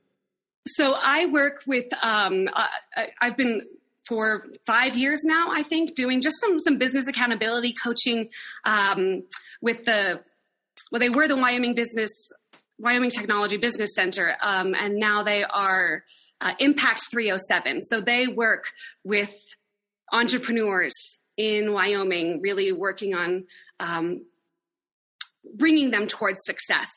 So 0.66 0.94
I 0.94 1.26
work 1.26 1.62
with, 1.66 1.86
um, 2.02 2.48
uh, 2.54 2.66
I've 3.20 3.36
been 3.36 3.62
for 4.10 4.42
five 4.66 4.96
years 4.96 5.20
now, 5.22 5.50
I 5.52 5.62
think, 5.62 5.94
doing 5.94 6.20
just 6.20 6.40
some 6.40 6.58
some 6.58 6.78
business 6.78 7.06
accountability 7.06 7.74
coaching 7.80 8.28
um, 8.64 9.22
with 9.62 9.84
the 9.84 10.20
well, 10.90 11.00
they 11.00 11.08
were 11.08 11.28
the 11.28 11.36
Wyoming 11.36 11.74
Business 11.74 12.10
Wyoming 12.78 13.10
Technology 13.10 13.58
Business 13.58 13.90
Center, 13.94 14.36
um, 14.40 14.74
and 14.74 14.96
now 14.96 15.22
they 15.22 15.44
are 15.44 16.02
uh, 16.40 16.52
Impact 16.58 17.02
307. 17.10 17.82
So 17.82 18.00
they 18.00 18.26
work 18.26 18.64
with 19.04 19.34
entrepreneurs 20.12 20.94
in 21.36 21.72
Wyoming, 21.72 22.40
really 22.40 22.72
working 22.72 23.14
on 23.14 23.44
um, 23.78 24.24
bringing 25.54 25.90
them 25.90 26.06
towards 26.06 26.40
success. 26.44 26.88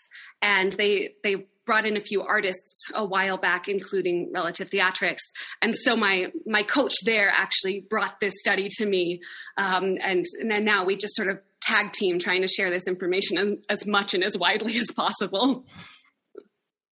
And 0.41 0.71
they 0.73 1.15
they 1.23 1.47
brought 1.65 1.85
in 1.85 1.95
a 1.95 2.01
few 2.01 2.21
artists 2.21 2.85
a 2.93 3.05
while 3.05 3.37
back, 3.37 3.67
including 3.67 4.31
Relative 4.33 4.69
Theatrics. 4.69 5.21
And 5.61 5.73
so 5.75 5.95
my 5.95 6.31
my 6.45 6.63
coach 6.63 6.93
there 7.05 7.29
actually 7.29 7.85
brought 7.89 8.19
this 8.19 8.33
study 8.39 8.67
to 8.77 8.85
me, 8.85 9.21
um, 9.57 9.97
and 10.01 10.25
and 10.39 10.51
then 10.51 10.65
now 10.65 10.85
we 10.85 10.97
just 10.97 11.15
sort 11.15 11.29
of 11.29 11.39
tag 11.61 11.93
team 11.93 12.19
trying 12.19 12.41
to 12.41 12.47
share 12.47 12.69
this 12.69 12.87
information 12.87 13.61
as 13.69 13.85
much 13.85 14.13
and 14.13 14.23
as 14.23 14.37
widely 14.37 14.77
as 14.79 14.91
possible. 14.91 15.65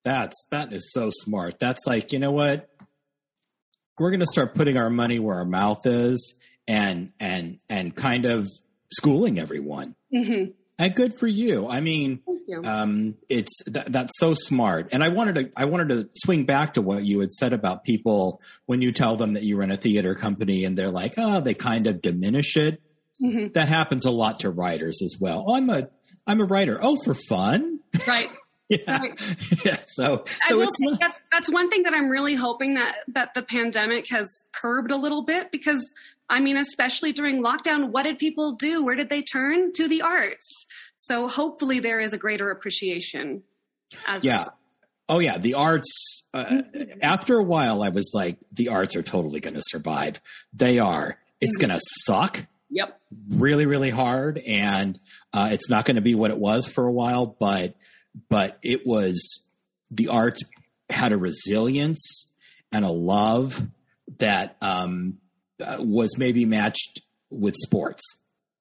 That's 0.03 0.45
that 0.51 0.73
is 0.73 0.91
so 0.91 1.09
smart. 1.11 1.59
That's 1.59 1.85
like 1.85 2.13
you 2.13 2.19
know 2.19 2.31
what 2.31 2.69
we're 3.99 4.09
going 4.11 4.21
to 4.21 4.27
start 4.27 4.55
putting 4.55 4.77
our 4.77 4.89
money 4.89 5.19
where 5.19 5.37
our 5.37 5.45
mouth 5.45 5.85
is 5.85 6.33
and 6.67 7.11
and 7.19 7.59
and 7.69 7.95
kind 7.95 8.25
of 8.25 8.47
schooling 8.91 9.37
everyone. 9.37 9.95
Mm-hmm. 10.13 10.51
And 10.81 10.95
good 10.95 11.13
for 11.13 11.27
you. 11.27 11.67
I 11.67 11.79
mean, 11.79 12.21
you. 12.47 12.61
um, 12.63 13.15
it's 13.29 13.61
that, 13.67 13.91
that's 13.91 14.13
so 14.17 14.33
smart. 14.33 14.89
And 14.91 15.03
I 15.03 15.09
wanted 15.09 15.35
to 15.35 15.51
I 15.55 15.65
wanted 15.65 15.89
to 15.89 16.09
swing 16.15 16.45
back 16.45 16.73
to 16.73 16.81
what 16.81 17.05
you 17.05 17.19
had 17.19 17.31
said 17.31 17.53
about 17.53 17.83
people 17.83 18.41
when 18.65 18.81
you 18.81 18.91
tell 18.91 19.15
them 19.15 19.33
that 19.33 19.43
you 19.43 19.57
run 19.57 19.69
a 19.69 19.77
theater 19.77 20.15
company 20.15 20.65
and 20.65 20.75
they're 20.75 20.89
like, 20.89 21.13
oh, 21.17 21.39
they 21.39 21.53
kind 21.53 21.85
of 21.85 22.01
diminish 22.01 22.57
it. 22.57 22.81
Mm-hmm. 23.21 23.51
That 23.53 23.67
happens 23.67 24.05
a 24.05 24.11
lot 24.11 24.39
to 24.39 24.49
writers 24.49 25.01
as 25.03 25.17
well. 25.19 25.45
Oh, 25.47 25.55
I'm 25.55 25.69
a 25.69 25.89
I'm 26.25 26.41
a 26.41 26.45
writer. 26.45 26.79
Oh, 26.81 26.97
for 27.05 27.13
fun, 27.13 27.79
right? 28.07 28.29
yeah. 28.69 28.79
Right. 28.87 29.35
yeah. 29.65 29.77
So, 29.89 30.23
so 30.47 30.61
it's 30.61 30.79
not- 30.79 30.99
that's, 30.99 31.27
that's 31.31 31.51
one 31.51 31.69
thing 31.69 31.83
that 31.83 31.93
I'm 31.93 32.09
really 32.09 32.33
hoping 32.33 32.73
that 32.73 32.95
that 33.09 33.35
the 33.35 33.43
pandemic 33.43 34.09
has 34.09 34.27
curbed 34.51 34.89
a 34.89 34.97
little 34.97 35.23
bit 35.23 35.51
because 35.51 35.93
I 36.31 36.39
mean, 36.39 36.57
especially 36.57 37.11
during 37.11 37.43
lockdown, 37.43 37.91
what 37.91 38.03
did 38.03 38.17
people 38.17 38.53
do? 38.53 38.83
Where 38.83 38.95
did 38.95 39.09
they 39.09 39.21
turn 39.21 39.73
to 39.73 39.87
the 39.87 40.01
arts? 40.01 40.65
So 40.97 41.27
hopefully 41.27 41.79
there 41.79 41.99
is 41.99 42.13
a 42.13 42.17
greater 42.17 42.49
appreciation. 42.49 43.43
yeah. 44.21 44.45
Oh 45.09 45.19
yeah, 45.19 45.37
the 45.37 45.55
arts. 45.55 46.23
Uh, 46.33 46.45
mm-hmm. 46.45 46.99
After 47.01 47.37
a 47.37 47.43
while, 47.43 47.83
I 47.83 47.89
was 47.89 48.13
like, 48.15 48.37
the 48.51 48.69
arts 48.69 48.95
are 48.95 49.03
totally 49.03 49.41
going 49.41 49.55
to 49.55 49.63
survive. 49.63 50.21
They 50.53 50.79
are. 50.79 51.19
It's 51.41 51.57
mm-hmm. 51.57 51.67
going 51.67 51.79
to 51.79 51.85
suck 52.05 52.47
Yep. 52.71 53.01
Really, 53.29 53.65
really 53.65 53.89
hard, 53.89 54.37
and 54.37 54.97
uh, 55.33 55.49
it's 55.51 55.69
not 55.69 55.83
going 55.83 55.97
to 55.97 56.01
be 56.01 56.15
what 56.15 56.31
it 56.31 56.37
was 56.37 56.67
for 56.67 56.85
a 56.85 56.91
while. 56.91 57.25
But 57.25 57.75
but 58.29 58.57
it 58.63 58.87
was 58.87 59.43
the 59.91 60.07
arts 60.07 60.41
had 60.89 61.11
a 61.11 61.17
resilience 61.17 62.27
and 62.71 62.85
a 62.85 62.91
love 62.91 63.61
that 64.19 64.55
um, 64.61 65.17
uh, 65.61 65.77
was 65.79 66.17
maybe 66.17 66.45
matched 66.45 67.01
with 67.29 67.55
sports. 67.55 68.01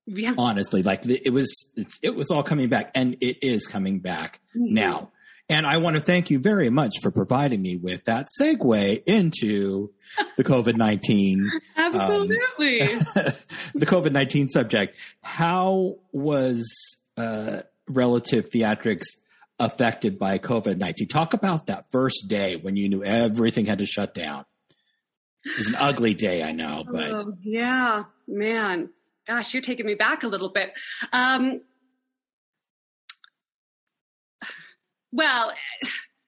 Yeah. 0.07 0.34
Honestly, 0.36 0.82
like 0.82 1.07
it 1.07 1.32
was, 1.32 1.70
it 2.03 2.14
was 2.14 2.30
all 2.30 2.42
coming 2.42 2.68
back, 2.68 2.90
and 2.94 3.16
it 3.20 3.42
is 3.42 3.66
coming 3.66 4.01
back 4.01 4.40
mm-hmm. 4.57 4.74
now. 4.74 5.11
And 5.51 5.66
I 5.66 5.78
want 5.78 5.96
to 5.96 6.03
thank 6.03 6.30
you 6.30 6.38
very 6.38 6.70
much 6.70 7.01
for 7.03 7.11
providing 7.11 7.61
me 7.61 7.76
with 7.76 8.05
that 8.05 8.28
segue 8.40 9.03
into 9.05 9.90
the 10.36 10.44
COVID 10.44 10.76
19. 10.76 11.51
Absolutely. 11.76 12.82
Um, 12.82 12.88
the 13.74 13.86
COVID 13.86 14.12
19 14.12 14.48
subject. 14.48 14.96
How 15.22 15.96
was 16.12 16.96
uh, 17.16 17.62
relative 17.88 18.51
theatrics 18.51 19.07
affected 19.59 20.20
by 20.20 20.38
COVID 20.38 20.78
19? 20.78 21.09
Talk 21.09 21.34
about 21.34 21.66
that 21.66 21.86
first 21.90 22.28
day 22.28 22.55
when 22.55 22.76
you 22.76 22.88
knew 22.88 23.03
everything 23.03 23.66
had 23.66 23.80
to 23.80 23.86
shut 23.86 24.14
down. 24.14 24.44
It 25.45 25.57
was 25.57 25.66
an 25.68 25.76
ugly 25.76 26.14
day, 26.14 26.43
I 26.43 26.53
know, 26.53 26.84
but. 26.91 27.11
Oh, 27.12 27.34
yeah, 27.43 28.05
man. 28.28 28.91
Gosh, 29.26 29.55
you're 29.55 29.62
taking 29.62 29.86
me 29.86 29.95
back 29.95 30.22
a 30.22 30.28
little 30.28 30.51
bit. 30.51 30.78
Um, 31.12 31.61
Well, 35.12 35.53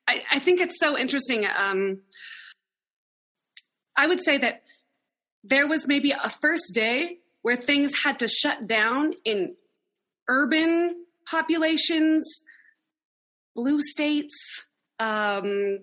I, 0.08 0.22
I 0.30 0.38
think 0.40 0.60
it's 0.60 0.78
so 0.80 0.98
interesting. 0.98 1.46
Um, 1.46 2.00
I 3.96 4.06
would 4.06 4.24
say 4.24 4.38
that 4.38 4.62
there 5.44 5.66
was 5.68 5.86
maybe 5.86 6.10
a 6.12 6.32
first 6.40 6.72
day 6.72 7.18
where 7.42 7.56
things 7.56 7.92
had 8.04 8.18
to 8.20 8.28
shut 8.28 8.66
down 8.66 9.14
in 9.24 9.54
urban 10.28 11.04
populations, 11.28 12.28
blue 13.54 13.80
states, 13.82 14.64
um, 14.98 15.80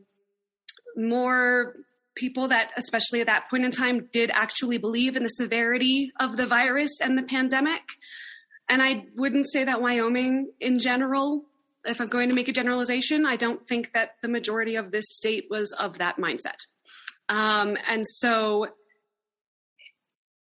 more 0.95 1.75
people 2.19 2.49
that, 2.49 2.71
especially 2.77 3.21
at 3.21 3.27
that 3.27 3.49
point 3.49 3.65
in 3.65 3.71
time, 3.71 4.09
did 4.11 4.29
actually 4.33 4.77
believe 4.77 5.15
in 5.15 5.23
the 5.23 5.29
severity 5.29 6.11
of 6.19 6.37
the 6.37 6.45
virus 6.45 6.91
and 7.01 7.17
the 7.17 7.23
pandemic. 7.23 7.81
And 8.67 8.81
I 8.81 9.05
wouldn't 9.15 9.51
say 9.51 9.63
that 9.63 9.81
Wyoming 9.81 10.51
in 10.59 10.79
general 10.79 11.45
if 11.85 12.01
I'm 12.01 12.07
going 12.07 12.29
to 12.29 12.35
make 12.35 12.47
a 12.47 12.53
generalization, 12.53 13.25
I 13.25 13.35
don't 13.35 13.65
think 13.67 13.93
that 13.93 14.11
the 14.21 14.27
majority 14.27 14.75
of 14.75 14.91
this 14.91 15.05
state 15.07 15.45
was 15.49 15.71
of 15.73 15.97
that 15.99 16.17
mindset. 16.17 16.57
Um, 17.29 17.77
and 17.87 18.03
so 18.05 18.67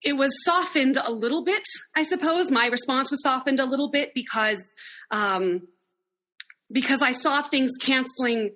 it 0.01 0.13
was 0.13 0.31
softened 0.43 0.97
a 0.97 1.11
little 1.11 1.43
bit, 1.43 1.63
I 1.95 2.03
suppose. 2.03 2.51
My 2.51 2.67
response 2.67 3.09
was 3.09 3.21
softened 3.23 3.59
a 3.59 3.65
little 3.65 3.89
bit 3.89 4.13
because 4.13 4.73
um, 5.11 5.61
because 6.71 7.01
I 7.01 7.11
saw 7.11 7.47
things 7.47 7.71
canceling 7.79 8.51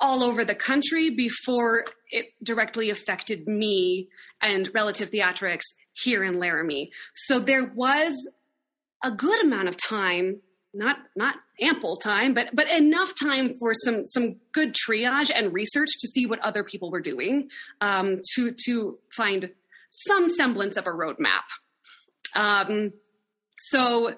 all 0.00 0.22
over 0.22 0.44
the 0.44 0.54
country 0.54 1.10
before 1.10 1.84
it 2.10 2.26
directly 2.42 2.90
affected 2.90 3.46
me 3.46 4.08
and 4.40 4.70
relative 4.74 5.10
theatrics 5.10 5.64
here 5.92 6.24
in 6.24 6.38
Laramie. 6.38 6.90
So 7.14 7.38
there 7.38 7.66
was 7.74 8.12
a 9.04 9.10
good 9.10 9.44
amount 9.44 9.68
of 9.68 9.76
time 9.76 10.40
not 10.72 10.98
not 11.16 11.34
ample 11.60 11.96
time, 11.96 12.32
but 12.34 12.54
but 12.54 12.70
enough 12.70 13.12
time 13.20 13.54
for 13.58 13.72
some 13.74 14.06
some 14.06 14.36
good 14.52 14.74
triage 14.74 15.30
and 15.34 15.52
research 15.52 15.88
to 16.00 16.08
see 16.08 16.26
what 16.26 16.38
other 16.40 16.62
people 16.62 16.90
were 16.90 17.00
doing 17.00 17.48
um, 17.80 18.20
to 18.34 18.54
to 18.66 18.98
find 19.16 19.50
some 19.90 20.28
semblance 20.28 20.76
of 20.76 20.86
a 20.86 20.90
roadmap. 20.90 21.42
Um, 22.36 22.92
so 23.58 24.14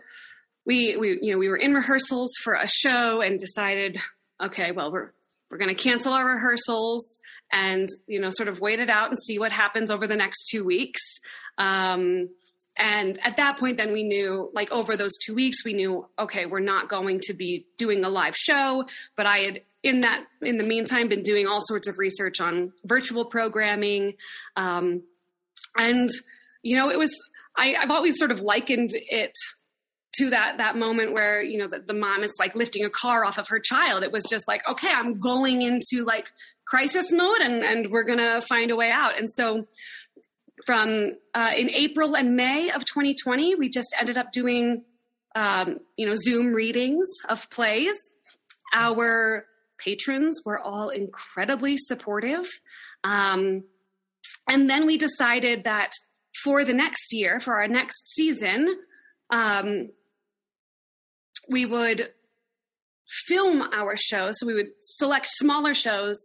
we 0.66 0.96
we 0.96 1.18
you 1.22 1.32
know 1.32 1.38
we 1.38 1.48
were 1.48 1.56
in 1.56 1.74
rehearsals 1.74 2.32
for 2.42 2.54
a 2.54 2.68
show 2.68 3.20
and 3.20 3.38
decided 3.38 3.98
okay 4.42 4.72
well 4.72 4.92
we're 4.92 5.12
we're 5.52 5.58
going 5.58 5.76
to 5.76 5.80
cancel 5.80 6.14
our 6.14 6.26
rehearsals 6.26 7.20
and 7.52 7.86
you 8.06 8.18
know 8.18 8.30
sort 8.30 8.48
of 8.48 8.58
wait 8.58 8.80
it 8.80 8.88
out 8.88 9.10
and 9.10 9.18
see 9.22 9.38
what 9.38 9.52
happens 9.52 9.90
over 9.90 10.06
the 10.06 10.16
next 10.16 10.48
two 10.50 10.64
weeks. 10.64 11.02
Um, 11.58 12.30
and 12.74 13.18
at 13.22 13.36
that 13.36 13.58
point 13.58 13.76
then 13.76 13.92
we 13.92 14.02
knew 14.02 14.50
like 14.54 14.72
over 14.72 14.96
those 14.96 15.12
two 15.22 15.34
weeks 15.34 15.62
we 15.62 15.74
knew 15.74 16.08
okay 16.18 16.46
we're 16.46 16.60
not 16.60 16.88
going 16.88 17.20
to 17.24 17.34
be 17.34 17.66
doing 17.76 18.02
a 18.02 18.08
live 18.08 18.34
show. 18.34 18.86
But 19.14 19.26
i 19.26 19.38
had 19.40 19.60
in 19.82 20.00
that 20.00 20.24
in 20.40 20.56
the 20.56 20.64
meantime 20.64 21.08
been 21.08 21.22
doing 21.22 21.46
all 21.46 21.60
sorts 21.60 21.86
of 21.86 21.98
research 21.98 22.40
on 22.40 22.72
virtual 22.84 23.26
programming. 23.26 24.14
Um, 24.56 25.02
and 25.76 26.08
you 26.62 26.76
know 26.76 26.90
it 26.90 26.98
was 26.98 27.10
I, 27.58 27.74
i've 27.74 27.90
always 27.90 28.18
sort 28.18 28.30
of 28.30 28.40
likened 28.40 28.90
it 28.94 29.32
to 30.18 30.30
that 30.30 30.58
that 30.58 30.76
moment 30.76 31.12
where 31.12 31.42
you 31.42 31.58
know 31.58 31.66
the, 31.66 31.80
the 31.86 31.94
mom 31.94 32.22
is 32.22 32.32
like 32.38 32.54
lifting 32.54 32.84
a 32.84 32.90
car 32.90 33.24
off 33.24 33.38
of 33.38 33.48
her 33.48 33.58
child. 33.58 34.02
It 34.02 34.12
was 34.12 34.24
just 34.28 34.46
like 34.46 34.62
okay 34.68 34.90
i'm 34.90 35.18
going 35.18 35.62
into 35.62 36.04
like 36.04 36.30
crisis 36.66 37.10
mode 37.10 37.40
and 37.40 37.62
and 37.62 37.90
we're 37.90 38.04
gonna 38.04 38.40
find 38.42 38.70
a 38.70 38.76
way 38.76 38.90
out. 38.90 39.18
And 39.18 39.30
so 39.30 39.66
from 40.66 41.12
uh, 41.34 41.50
in 41.56 41.70
april 41.70 42.14
and 42.14 42.36
may 42.36 42.70
of 42.70 42.84
2020 42.84 43.56
we 43.56 43.68
just 43.68 43.94
ended 43.98 44.16
up 44.16 44.30
doing 44.32 44.84
um, 45.34 45.78
you 45.96 46.06
know 46.06 46.14
zoom 46.14 46.52
readings 46.52 47.08
of 47.28 47.48
plays. 47.50 47.94
Our 48.74 49.46
patrons 49.78 50.40
were 50.44 50.60
all 50.60 50.88
incredibly 50.90 51.76
supportive. 51.76 52.48
Um, 53.04 53.64
and 54.48 54.70
then 54.70 54.86
we 54.86 54.96
decided 54.96 55.64
that 55.64 55.92
for 56.42 56.64
the 56.64 56.72
next 56.72 57.12
year 57.12 57.40
for 57.40 57.54
our 57.54 57.68
next 57.68 58.08
season 58.14 58.74
um, 59.30 59.88
we 61.48 61.66
would 61.66 62.10
film 63.26 63.62
our 63.72 63.94
shows. 63.96 64.34
So 64.38 64.46
we 64.46 64.54
would 64.54 64.72
select 64.80 65.28
smaller 65.28 65.74
shows, 65.74 66.16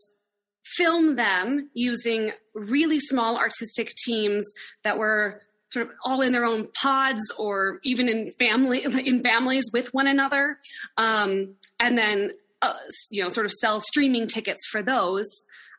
film 0.63 1.15
them 1.15 1.70
using 1.74 2.32
really 2.53 2.99
small 2.99 3.38
artistic 3.38 3.93
teams 4.05 4.45
that 4.84 4.97
were 4.97 5.41
sort 5.72 5.88
of 5.88 5.91
all 6.05 6.22
in 6.22 6.32
their 6.32 6.45
own 6.45 6.68
pods 6.82 7.22
or 7.38 7.80
even 7.84 8.07
in 8.07 8.32
family 8.39 8.84
in 9.05 9.22
families 9.22 9.65
with 9.74 9.93
one 9.93 10.07
another, 10.07 10.59
um, 10.97 11.55
and 11.80 11.97
then 11.97 12.32
uh, 12.61 12.74
you 13.09 13.24
know 13.24 13.30
sort 13.30 13.45
of 13.45 13.51
sell 13.51 13.82
streaming 13.82 14.28
tickets 14.28 14.61
for 14.72 14.82
those. 14.82 15.28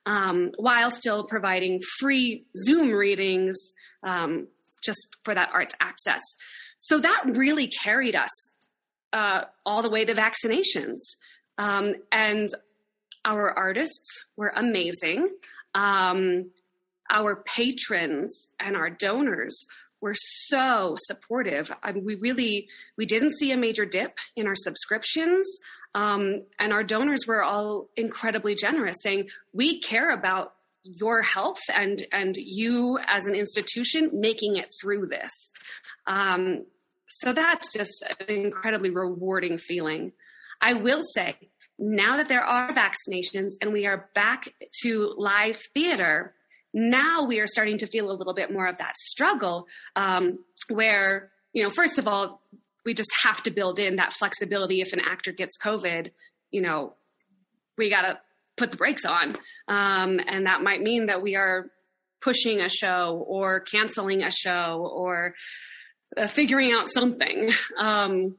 Um, 0.06 0.52
while 0.56 0.90
still 0.90 1.26
providing 1.26 1.80
free 1.98 2.46
Zoom 2.56 2.92
readings 2.92 3.58
um, 4.04 4.48
just 4.82 5.06
for 5.22 5.34
that 5.34 5.50
arts 5.52 5.74
access. 5.80 6.22
So 6.78 6.98
that 6.98 7.24
really 7.26 7.66
carried 7.66 8.14
us 8.14 8.30
uh, 9.12 9.44
all 9.64 9.82
the 9.82 9.90
way 9.90 10.04
to 10.04 10.14
vaccinations. 10.14 10.98
Um, 11.56 11.94
and 12.12 12.48
our 13.24 13.50
artists 13.50 14.24
were 14.36 14.52
amazing. 14.54 15.28
Um, 15.74 16.50
our 17.10 17.36
patrons 17.36 18.48
and 18.60 18.76
our 18.76 18.90
donors 18.90 19.58
were 20.00 20.14
so 20.16 20.96
supportive. 21.06 21.72
I 21.82 21.92
mean, 21.92 22.04
we 22.04 22.14
really 22.14 22.68
we 22.96 23.06
didn't 23.06 23.36
see 23.36 23.50
a 23.50 23.56
major 23.56 23.84
dip 23.84 24.18
in 24.36 24.46
our 24.46 24.54
subscriptions, 24.54 25.46
um, 25.94 26.42
and 26.58 26.72
our 26.72 26.84
donors 26.84 27.26
were 27.26 27.42
all 27.42 27.88
incredibly 27.96 28.54
generous, 28.54 28.96
saying 29.02 29.28
we 29.52 29.80
care 29.80 30.12
about 30.12 30.54
your 30.84 31.22
health 31.22 31.60
and 31.72 32.06
and 32.12 32.36
you 32.36 32.98
as 33.06 33.24
an 33.24 33.34
institution 33.34 34.10
making 34.12 34.56
it 34.56 34.72
through 34.80 35.06
this. 35.06 35.50
Um, 36.06 36.64
so 37.08 37.32
that's 37.32 37.72
just 37.72 38.04
an 38.20 38.34
incredibly 38.34 38.90
rewarding 38.90 39.58
feeling. 39.58 40.12
I 40.60 40.74
will 40.74 41.02
say, 41.14 41.36
now 41.78 42.16
that 42.16 42.28
there 42.28 42.44
are 42.44 42.72
vaccinations 42.72 43.52
and 43.60 43.72
we 43.72 43.86
are 43.86 44.08
back 44.14 44.52
to 44.82 45.14
live 45.16 45.60
theater, 45.74 46.34
now 46.74 47.24
we 47.24 47.40
are 47.40 47.46
starting 47.46 47.78
to 47.78 47.86
feel 47.86 48.10
a 48.10 48.12
little 48.12 48.34
bit 48.34 48.52
more 48.52 48.66
of 48.66 48.78
that 48.78 48.96
struggle 48.96 49.66
um, 49.96 50.38
where, 50.68 51.30
you 51.52 51.62
know, 51.62 51.70
first 51.70 51.98
of 51.98 52.06
all, 52.06 52.42
we 52.84 52.94
just 52.94 53.10
have 53.22 53.42
to 53.44 53.50
build 53.50 53.78
in 53.78 53.96
that 53.96 54.12
flexibility 54.14 54.80
if 54.80 54.92
an 54.92 55.00
actor 55.00 55.32
gets 55.32 55.56
COVID, 55.58 56.10
you 56.50 56.60
know, 56.60 56.94
we 57.76 57.90
got 57.90 58.02
to 58.02 58.18
put 58.56 58.70
the 58.70 58.76
brakes 58.76 59.04
on. 59.04 59.36
Um, 59.68 60.20
and 60.26 60.46
that 60.46 60.62
might 60.62 60.82
mean 60.82 61.06
that 61.06 61.22
we 61.22 61.36
are 61.36 61.70
pushing 62.20 62.60
a 62.60 62.68
show 62.68 63.24
or 63.26 63.60
canceling 63.60 64.22
a 64.22 64.32
show 64.32 64.90
or 64.92 65.34
uh, 66.18 66.26
figuring 66.26 66.72
out 66.72 66.88
something. 66.92 67.50
Um, 67.78 68.36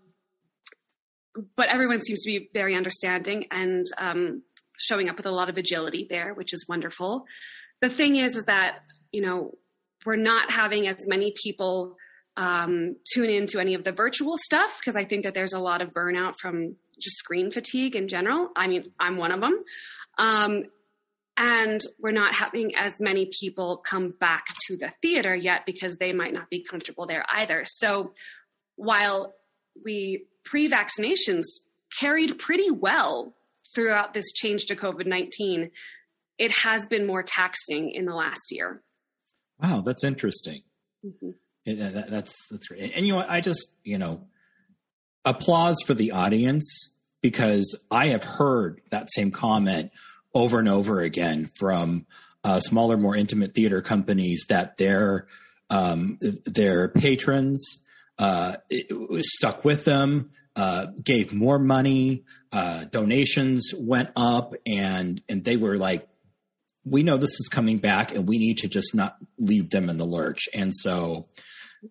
but 1.55 1.69
everyone 1.69 2.01
seems 2.01 2.23
to 2.23 2.27
be 2.27 2.49
very 2.53 2.75
understanding 2.75 3.45
and 3.51 3.85
um, 3.97 4.43
showing 4.77 5.09
up 5.09 5.17
with 5.17 5.25
a 5.25 5.31
lot 5.31 5.49
of 5.49 5.57
agility 5.57 6.07
there, 6.09 6.33
which 6.33 6.53
is 6.53 6.65
wonderful. 6.67 7.25
The 7.81 7.89
thing 7.89 8.15
is, 8.17 8.35
is 8.35 8.45
that 8.45 8.79
you 9.11 9.21
know 9.21 9.57
we're 10.05 10.15
not 10.15 10.51
having 10.51 10.87
as 10.87 11.07
many 11.07 11.33
people 11.41 11.95
um, 12.37 12.95
tune 13.13 13.29
into 13.29 13.59
any 13.59 13.73
of 13.73 13.83
the 13.83 13.91
virtual 13.91 14.37
stuff 14.37 14.79
because 14.79 14.95
I 14.95 15.05
think 15.05 15.23
that 15.25 15.33
there's 15.33 15.53
a 15.53 15.59
lot 15.59 15.81
of 15.81 15.89
burnout 15.89 16.35
from 16.39 16.75
just 16.99 17.17
screen 17.17 17.51
fatigue 17.51 17.95
in 17.95 18.07
general. 18.07 18.49
I 18.55 18.67
mean, 18.67 18.91
I'm 18.99 19.17
one 19.17 19.31
of 19.31 19.41
them. 19.41 19.59
Um, 20.17 20.63
and 21.39 21.81
we're 21.97 22.11
not 22.11 22.35
having 22.35 22.75
as 22.75 22.99
many 22.99 23.25
people 23.25 23.77
come 23.77 24.13
back 24.19 24.47
to 24.67 24.75
the 24.75 24.91
theater 25.01 25.33
yet 25.33 25.65
because 25.65 25.95
they 25.95 26.11
might 26.11 26.33
not 26.33 26.49
be 26.49 26.61
comfortable 26.61 27.07
there 27.07 27.25
either. 27.29 27.63
So 27.65 28.11
while 28.75 29.33
we 29.83 30.25
pre 30.43 30.69
vaccinations 30.69 31.45
carried 31.97 32.37
pretty 32.37 32.69
well 32.69 33.33
throughout 33.73 34.13
this 34.13 34.33
change 34.33 34.65
to 34.65 34.75
COVID 34.75 35.05
19, 35.05 35.71
it 36.37 36.51
has 36.51 36.85
been 36.85 37.07
more 37.07 37.23
taxing 37.23 37.91
in 37.91 38.05
the 38.05 38.15
last 38.15 38.51
year. 38.51 38.81
Wow, 39.63 39.81
that's 39.81 40.03
interesting. 40.03 40.63
Mm-hmm. 41.05 41.31
That, 41.79 42.09
that's 42.09 42.35
that's 42.51 42.67
great. 42.67 42.91
And 42.93 43.07
you 43.07 43.13
know, 43.13 43.23
I 43.25 43.39
just 43.39 43.69
you 43.85 43.97
know, 43.97 44.27
applause 45.23 45.77
for 45.85 45.93
the 45.93 46.11
audience 46.11 46.91
because 47.21 47.77
I 47.89 48.07
have 48.07 48.25
heard 48.25 48.81
that 48.91 49.09
same 49.13 49.31
comment 49.31 49.91
over 50.33 50.59
and 50.59 50.69
over 50.69 51.01
again 51.01 51.49
from 51.57 52.05
uh, 52.43 52.59
smaller, 52.59 52.97
more 52.97 53.15
intimate 53.15 53.53
theater 53.53 53.81
companies 53.81 54.45
that 54.49 54.77
their 54.77 55.27
um, 55.69 56.17
their 56.21 56.87
patrons 56.87 57.79
uh, 58.17 58.55
stuck 59.21 59.63
with 59.63 59.85
them, 59.85 60.31
uh, 60.55 60.87
gave 61.03 61.33
more 61.33 61.59
money, 61.59 62.23
uh, 62.51 62.85
donations 62.85 63.73
went 63.77 64.09
up, 64.15 64.53
and 64.65 65.21
and 65.29 65.43
they 65.43 65.57
were 65.57 65.77
like, 65.77 66.07
"We 66.85 67.03
know 67.03 67.17
this 67.17 67.39
is 67.39 67.49
coming 67.51 67.77
back, 67.77 68.13
and 68.13 68.27
we 68.27 68.37
need 68.37 68.57
to 68.59 68.67
just 68.67 68.95
not 68.95 69.17
leave 69.37 69.69
them 69.69 69.89
in 69.89 69.97
the 69.97 70.05
lurch." 70.05 70.49
And 70.53 70.73
so, 70.75 71.27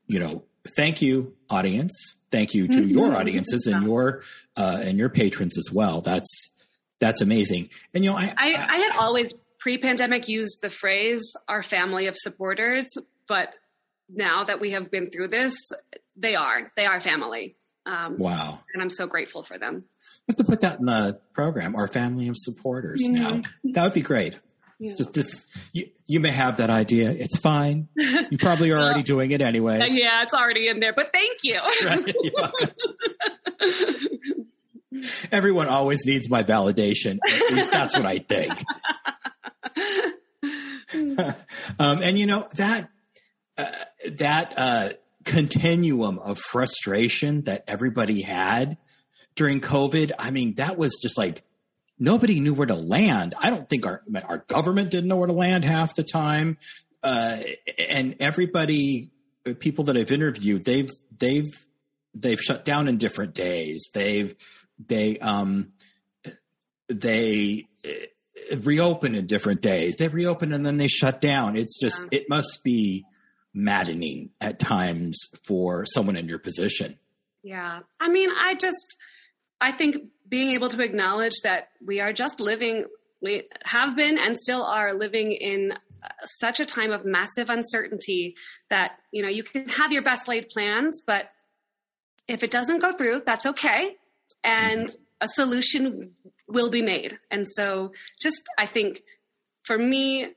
you 0.07 0.19
know, 0.19 0.45
thank 0.77 1.01
you, 1.03 1.35
audience. 1.49 1.95
Thank 2.31 2.53
you 2.53 2.69
to 2.69 2.87
your 2.87 3.15
audiences 3.17 3.67
and 3.67 3.85
your 3.85 4.23
uh, 4.57 4.79
and 4.83 4.99
your 4.99 5.09
patrons 5.09 5.57
as 5.57 5.73
well. 5.73 6.01
That's 6.01 6.51
that's 7.01 7.21
amazing. 7.21 7.71
And 7.95 8.05
you 8.05 8.11
know, 8.11 8.17
I, 8.17 8.33
I, 8.37 8.67
I 8.69 8.77
had 8.79 8.97
always 8.99 9.33
pre-pandemic 9.59 10.29
used 10.29 10.61
the 10.63 10.71
phrase 10.71 11.23
"our 11.49 11.63
family 11.63 12.07
of 12.07 12.17
supporters," 12.17 12.87
but 13.29 13.51
now 14.09 14.45
that 14.45 14.61
we 14.61 14.73
have 14.73 14.91
been 14.91 15.11
through 15.11 15.29
this, 15.29 15.55
they 16.17 16.35
are 16.35 16.73
they 16.77 16.87
are 16.87 17.01
family. 17.01 17.57
Um, 17.87 18.19
wow! 18.19 18.61
And 18.75 18.83
I'm 18.83 18.91
so 18.91 19.07
grateful 19.07 19.43
for 19.43 19.59
them. 19.59 19.85
We 20.27 20.33
have 20.33 20.37
to 20.37 20.45
put 20.45 20.61
that 20.61 20.79
in 20.79 20.87
the 20.87 21.21
program. 21.33 21.75
Our 21.75 21.89
family 21.89 22.29
of 22.29 22.37
supporters. 22.37 23.03
Mm-hmm. 23.03 23.15
Now 23.15 23.43
that 23.73 23.85
would 23.85 23.95
be 23.95 24.03
great. 24.03 24.39
Yeah. 24.81 24.95
Just, 24.95 25.13
just, 25.13 25.49
you, 25.73 25.91
you 26.07 26.21
may 26.21 26.31
have 26.31 26.59
that 26.59 26.71
idea. 26.71 27.11
It's 27.11 27.37
fine. 27.37 27.89
You 27.97 28.39
probably 28.39 28.71
are 28.71 28.77
well, 28.79 28.87
already 28.87 29.03
doing 29.03 29.33
it 29.33 29.43
anyway. 29.43 29.85
Yeah, 29.89 30.23
it's 30.23 30.33
already 30.33 30.69
in 30.69 30.79
there. 30.79 30.93
But 30.93 31.11
thank 31.13 31.39
you. 31.43 31.59
Right, 31.85 32.15
Everyone 35.31 35.69
always 35.69 36.05
needs 36.07 36.29
my 36.31 36.43
validation. 36.43 37.19
At 37.31 37.53
least 37.53 37.73
that's 37.73 37.97
what 37.97 38.07
I 38.07 38.19
think. 38.19 38.53
um, 41.79 42.03
and 42.03 42.19
you 42.19 42.27
know 42.27 42.49
that 42.55 42.91
uh, 43.57 43.67
that 44.13 44.55
uh, 44.57 44.91
continuum 45.25 46.19
of 46.19 46.39
frustration 46.39 47.43
that 47.43 47.65
everybody 47.67 48.23
had 48.23 48.79
during 49.35 49.61
COVID. 49.61 50.13
I 50.19 50.31
mean, 50.31 50.55
that 50.55 50.79
was 50.79 50.99
just 51.03 51.19
like 51.19 51.43
nobody 51.99 52.41
knew 52.41 52.55
where 52.55 52.67
to 52.67 52.75
land. 52.75 53.35
I 53.39 53.51
don't 53.51 53.69
think 53.69 53.87
our 53.87 54.03
our 54.25 54.39
government 54.39 54.91
didn't 54.91 55.09
know 55.09 55.17
where 55.17 55.27
to 55.27 55.33
land 55.33 55.65
half 55.65 55.95
the 55.95 56.05
time, 56.05 56.57
uh, 57.03 57.39
and 57.79 58.17
everybody, 58.21 59.11
people 59.59 59.85
that 59.85 59.97
I've 59.97 60.13
interviewed, 60.13 60.65
they've 60.65 60.91
they've 61.19 61.51
they've 62.15 62.41
shut 62.41 62.65
down 62.65 62.89
in 62.89 62.97
different 62.97 63.35
days. 63.35 63.91
They've 63.93 64.35
they 64.79 65.19
um 65.19 65.73
they 66.89 67.69
uh, 67.85 68.57
reopen 68.63 69.15
in 69.15 69.27
different 69.27 69.61
days. 69.61 69.97
They 69.97 70.09
reopen 70.09 70.53
and 70.53 70.65
then 70.65 70.77
they 70.79 70.89
shut 70.89 71.21
down. 71.21 71.57
It's 71.57 71.79
just 71.81 72.03
Yeah. 72.03 72.19
it 72.19 72.29
must 72.29 72.61
be 72.65 73.05
maddening 73.55 74.31
at 74.41 74.59
times 74.59 75.19
for 75.47 75.85
someone 75.87 76.17
in 76.17 76.29
your 76.29 76.39
position. 76.39 76.99
Yeah. 77.43 77.81
I 78.01 78.09
mean, 78.09 78.31
I 78.31 78.55
just, 78.55 78.97
I 79.61 79.73
think 79.73 79.97
being 80.29 80.51
able 80.51 80.69
to 80.69 80.81
acknowledge 80.83 81.35
that 81.43 81.69
we 81.85 82.01
are 82.01 82.13
just 82.13 82.41
living, 82.41 82.85
we 83.21 83.45
have 83.65 83.97
been 83.97 84.19
and 84.19 84.37
still 84.37 84.63
are 84.63 84.95
living 84.95 85.33
in 85.33 85.73
uh, 85.73 86.09
such 86.41 86.61
a 86.61 86.65
time 86.67 86.93
of 86.93 87.05
massive 87.05 87.51
uncertainty 87.51 88.35
that, 88.71 88.93
you 89.13 89.23
know, 89.23 89.29
you 89.29 89.43
can 89.43 89.69
have 89.69 89.93
your 89.93 90.03
best 90.03 90.29
laid 90.29 90.49
plans, 90.51 91.03
but 91.07 91.25
if 92.29 92.43
it 92.43 92.51
doesn't 92.51 92.81
go 92.81 92.93
through, 92.93 93.23
that's 93.27 93.47
okay. 93.47 93.97
And 94.45 94.95
a 95.21 95.29
solution 95.29 96.15
will 96.47 96.71
be 96.71 96.83
made. 96.83 97.19
And 97.31 97.47
so 97.57 97.93
just, 98.21 98.43
I 98.59 98.67
think 98.67 99.03
for 99.65 99.79
me, 99.79 100.35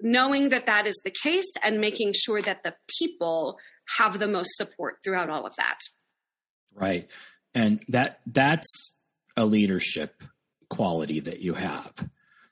knowing 0.00 0.50
that 0.50 0.66
that 0.66 0.86
is 0.86 1.00
the 1.04 1.10
case 1.10 1.50
and 1.62 1.80
making 1.80 2.14
sure 2.14 2.40
that 2.40 2.62
the 2.62 2.74
people 2.98 3.58
have 3.96 4.18
the 4.18 4.28
most 4.28 4.50
support 4.56 4.98
throughout 5.02 5.30
all 5.30 5.46
of 5.46 5.56
that. 5.56 5.78
Right. 6.74 7.10
And 7.54 7.82
that 7.88 8.20
that's 8.26 8.92
a 9.36 9.44
leadership 9.44 10.22
quality 10.68 11.20
that 11.20 11.40
you 11.40 11.54
have. 11.54 11.92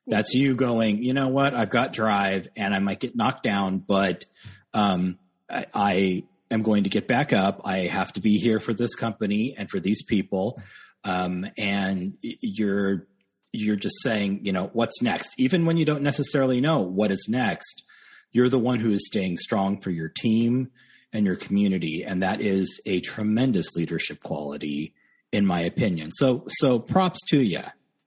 That's 0.09 0.35
you 0.35 0.55
going, 0.55 1.03
you 1.03 1.13
know 1.13 1.29
what, 1.29 1.55
I've 1.55 1.71
got 1.71 1.93
drive 1.93 2.49
and 2.57 2.75
I 2.75 2.79
might 2.79 3.01
get 3.01 3.17
knocked 3.17 3.43
down, 3.43 3.79
but 3.79 4.25
um, 4.73 5.19
I, 5.49 5.67
I 5.75 6.25
am 6.51 6.63
going 6.63 6.85
to 6.85 6.91
get 6.91 7.07
back 7.07 7.33
up. 7.33 7.61
I 7.65 7.79
have 7.79 8.13
to 8.15 8.21
be 8.21 8.39
here 8.39 8.61
for 8.61 8.75
this 8.75 8.95
company 8.95 9.55
and 9.57 9.71
for 9.71 9.81
these 9.81 10.03
people. 10.03 10.61
Um, 11.05 11.47
and 11.57 12.15
you're 12.23 13.07
you're 13.53 13.77
just 13.77 14.03
saying, 14.03 14.41
you 14.45 14.53
know, 14.53 14.71
what's 14.73 15.01
next? 15.01 15.35
Even 15.39 15.65
when 15.65 15.77
you 15.77 15.85
don't 15.85 16.03
necessarily 16.03 16.61
know 16.61 16.81
what 16.81 17.11
is 17.11 17.27
next, 17.29 17.85
you're 18.33 18.49
the 18.49 18.59
one 18.59 18.81
who 18.81 18.91
is 18.91 19.07
staying 19.07 19.39
strong 19.39 19.81
for 19.81 19.91
your 19.91 20.09
team 20.09 20.71
and 21.13 21.25
your 21.25 21.37
community, 21.37 22.05
and 22.05 22.23
that 22.23 22.41
is 22.43 22.81
a 22.85 23.01
tremendous 23.01 23.75
leadership 23.75 24.23
quality, 24.23 24.93
in 25.33 25.47
my 25.47 25.61
opinion. 25.61 26.11
So, 26.13 26.45
so 26.49 26.79
props 26.79 27.21
to 27.29 27.41
you. 27.41 27.63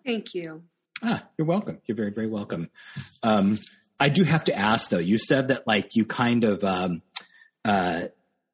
Thank 0.06 0.36
you. 0.36 0.64
Ah, 1.02 1.24
you're 1.38 1.48
welcome. 1.48 1.80
You're 1.86 1.96
very, 1.96 2.12
very 2.12 2.28
welcome. 2.28 2.70
Um, 3.24 3.58
I 4.00 4.10
do 4.10 4.24
have 4.24 4.44
to 4.46 4.56
ask 4.56 4.90
though. 4.90 5.00
You 5.00 5.18
said 5.18 5.48
that 5.48 5.66
like 5.66 5.96
you 5.96 6.06
kind 6.06 6.44
of 6.44 6.64
um, 6.64 7.02
uh, 7.66 8.08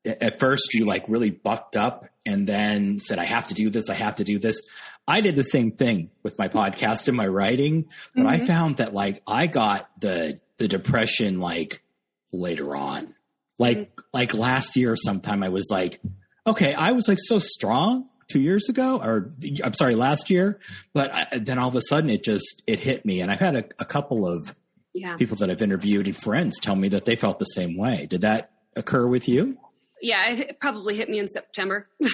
at 0.05 0.39
first 0.39 0.73
you 0.73 0.85
like 0.85 1.05
really 1.07 1.29
bucked 1.31 1.75
up 1.75 2.05
and 2.25 2.47
then 2.47 2.99
said, 2.99 3.19
"I 3.19 3.25
have 3.25 3.47
to 3.47 3.53
do 3.53 3.69
this. 3.69 3.89
I 3.89 3.93
have 3.95 4.15
to 4.17 4.23
do 4.23 4.39
this." 4.39 4.59
I 5.07 5.21
did 5.21 5.35
the 5.35 5.43
same 5.43 5.71
thing 5.71 6.09
with 6.23 6.33
my 6.39 6.47
podcast 6.47 7.07
and 7.07 7.15
my 7.15 7.27
writing, 7.27 7.85
but 8.15 8.25
I 8.25 8.39
Mhm. 8.39 8.47
found 8.47 8.77
that 8.77 8.93
like 8.93 9.21
I 9.27 9.47
got 9.47 9.89
the 10.01 10.39
the 10.57 10.67
depression 10.67 11.39
like 11.39 11.81
later 12.31 12.75
on, 12.75 13.13
like 13.59 13.91
like 14.13 14.33
last 14.33 14.75
year 14.75 14.93
or 14.93 14.95
sometime. 14.97 15.43
I 15.43 15.49
was 15.49 15.67
like, 15.71 16.01
okay, 16.47 16.73
I 16.73 16.91
was 16.91 17.07
like 17.07 17.19
so 17.21 17.39
strong 17.39 18.09
two 18.27 18.39
years 18.39 18.69
ago, 18.69 18.97
or 19.01 19.31
I'm 19.63 19.73
sorry, 19.75 19.93
last 19.95 20.29
year, 20.31 20.59
but 20.93 21.11
I, 21.13 21.27
then 21.37 21.59
all 21.59 21.69
of 21.69 21.75
a 21.75 21.81
sudden 21.81 22.09
it 22.09 22.23
just 22.23 22.63
it 22.65 22.79
hit 22.79 23.05
me, 23.05 23.21
and 23.21 23.29
I've 23.31 23.39
had 23.39 23.55
a, 23.55 23.63
a 23.79 23.85
couple 23.85 24.27
of 24.27 24.55
Yeah. 24.93 25.15
people 25.17 25.35
that 25.37 25.51
I've 25.51 25.61
interviewed 25.61 26.07
and 26.07 26.15
friends 26.15 26.57
tell 26.59 26.75
me 26.75 26.87
that 26.89 27.05
they 27.05 27.15
felt 27.15 27.37
the 27.37 27.45
same 27.45 27.77
way. 27.77 28.07
Did 28.09 28.21
that 28.21 28.49
occur 28.75 29.05
with 29.05 29.27
you? 29.29 29.57
Yeah, 30.05 30.29
it 30.29 30.59
probably 30.59 30.95
hit 30.95 31.09
me 31.09 31.17
in 31.17 31.27
September. 31.27 31.87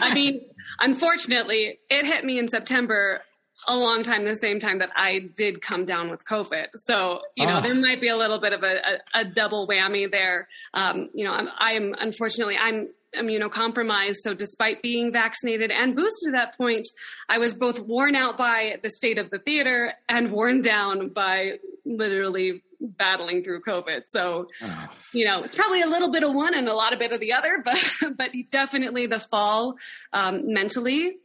I 0.00 0.14
mean, 0.14 0.40
unfortunately, 0.78 1.78
it 1.90 2.06
hit 2.06 2.24
me 2.24 2.38
in 2.38 2.48
September 2.48 3.20
a 3.68 3.76
long 3.76 4.02
time 4.02 4.24
the 4.24 4.36
same 4.36 4.58
time 4.58 4.78
that 4.78 4.88
I 4.96 5.18
did 5.36 5.60
come 5.60 5.84
down 5.84 6.10
with 6.10 6.24
COVID. 6.24 6.68
So, 6.76 7.20
you 7.36 7.46
know, 7.46 7.56
Ah. 7.56 7.60
there 7.60 7.74
might 7.74 8.00
be 8.00 8.08
a 8.08 8.16
little 8.16 8.40
bit 8.40 8.54
of 8.54 8.62
a, 8.62 8.74
a, 9.14 9.20
a 9.20 9.24
double 9.26 9.68
whammy 9.68 10.10
there. 10.10 10.48
Um, 10.72 11.10
you 11.12 11.26
know, 11.26 11.32
I'm, 11.32 11.48
I'm 11.58 11.94
unfortunately, 11.98 12.56
I'm 12.56 12.88
immunocompromised. 13.14 14.16
So 14.22 14.32
despite 14.32 14.80
being 14.80 15.12
vaccinated 15.12 15.70
and 15.70 15.94
boosted 15.94 16.28
at 16.28 16.32
that 16.52 16.56
point, 16.56 16.88
I 17.28 17.36
was 17.36 17.52
both 17.52 17.80
worn 17.80 18.16
out 18.16 18.38
by 18.38 18.76
the 18.82 18.88
state 18.88 19.18
of 19.18 19.28
the 19.28 19.38
theater 19.38 19.92
and 20.08 20.32
worn 20.32 20.62
down 20.62 21.10
by 21.10 21.58
literally 21.84 22.62
battling 22.80 23.44
through 23.44 23.60
COVID. 23.62 24.02
So, 24.06 24.46
Oh, 24.62 24.88
you 25.12 25.24
know, 25.24 25.42
it's 25.42 25.54
probably 25.54 25.82
a 25.82 25.86
little 25.86 26.10
bit 26.10 26.22
of 26.22 26.34
one 26.34 26.54
and 26.54 26.68
a 26.68 26.74
lot 26.74 26.92
of 26.92 26.98
bit 26.98 27.12
of 27.12 27.20
the 27.20 27.32
other, 27.32 27.58
but 27.64 27.78
but 28.16 28.30
definitely 28.50 29.06
the 29.06 29.20
fall 29.20 29.76
um, 30.12 30.52
mentally 30.52 31.16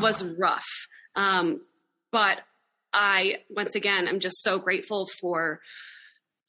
was 0.00 0.22
rough. 0.22 0.66
Um, 1.14 1.60
but 2.12 2.38
I 2.92 3.38
once 3.50 3.74
again 3.74 4.08
I'm 4.08 4.20
just 4.20 4.42
so 4.42 4.58
grateful 4.58 5.06
for 5.20 5.60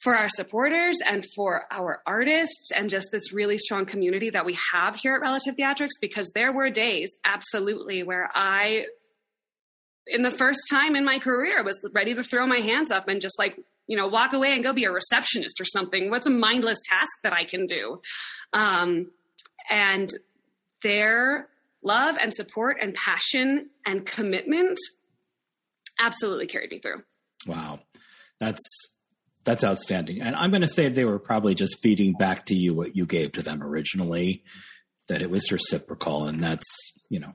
for 0.04 0.16
our 0.16 0.30
supporters 0.30 1.00
and 1.06 1.26
for 1.36 1.66
our 1.72 2.02
artists 2.06 2.70
and 2.76 2.90
just 2.90 3.08
this 3.12 3.34
really 3.34 3.58
strong 3.58 3.86
community 3.86 4.30
that 4.30 4.46
we 4.46 4.56
have 4.72 4.96
here 4.96 5.16
at 5.16 5.22
Relative 5.22 5.56
Theatrics 5.56 6.00
because 6.00 6.30
there 6.36 6.54
were 6.54 6.70
days 6.70 7.16
absolutely 7.26 8.04
where 8.04 8.30
I 8.34 8.86
in 10.06 10.22
the 10.22 10.32
first 10.32 10.60
time 10.70 10.96
in 10.96 11.04
my 11.04 11.20
career 11.20 11.64
was 11.64 11.84
ready 11.94 12.14
to 12.14 12.24
throw 12.24 12.46
my 12.48 12.60
hands 12.60 12.92
up 12.92 13.08
and 13.08 13.20
just 13.20 13.38
like 13.40 13.60
you 13.88 13.98
know 13.98 14.08
walk 14.08 14.34
away 14.34 14.54
and 14.54 14.64
go 14.64 14.74
be 14.74 14.86
a 14.86 14.92
receptionist 14.92 15.60
or 15.60 15.66
something 15.66 16.10
what's 16.10 16.28
a 16.28 16.32
mindless 16.32 16.78
task 16.88 17.12
that 17.24 17.34
i 17.34 17.44
can 17.44 17.66
do 17.66 18.00
um, 18.54 19.12
and 19.70 20.14
their 20.84 21.48
love 21.84 22.16
and 22.22 22.34
support 22.34 22.78
and 22.82 22.94
passion 22.94 23.70
and 23.86 24.06
commitment 24.06 24.78
absolutely 26.00 26.48
carried 26.48 26.72
me 26.72 26.80
through 26.80 27.02
wow, 27.48 27.80
that's 28.40 28.62
that's 29.44 29.64
outstanding. 29.64 30.22
And 30.22 30.36
I'm 30.36 30.50
going 30.50 30.62
to 30.62 30.68
say 30.68 30.90
they 30.90 31.06
were 31.06 31.20
probably 31.20 31.56
just 31.56 31.82
feeding 31.82 32.14
back 32.14 32.46
to 32.48 32.56
you 32.56 32.74
what 32.74 32.96
you 32.96 33.06
gave 33.06 33.32
to 33.34 33.42
them 33.42 33.64
originally. 33.64 34.44
That 35.08 35.22
it 35.22 35.30
was 35.30 35.52
reciprocal, 35.52 36.26
and 36.26 36.44
that's 36.44 36.66
you 37.10 37.20
know. 37.20 37.34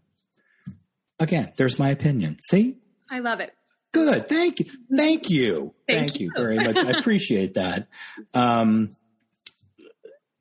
Again, 1.19 1.53
there's 1.57 1.79
my 1.79 1.91
opinion. 1.91 2.39
See, 2.49 2.79
i 3.11 3.21
love 3.21 3.41
it 3.41 3.53
Good. 3.93 4.29
Thank 4.29 4.61
you. 4.61 4.67
Thank 4.95 5.31
you. 5.31 5.75
Thank 5.87 6.01
Thank, 6.11 6.21
you. 6.21 6.27
you. 6.27 6.33
very 6.37 6.57
much. 6.57 6.77
I 6.77 6.99
appreciate 6.99 7.55
that. 7.55 7.89
Um, 8.35 8.91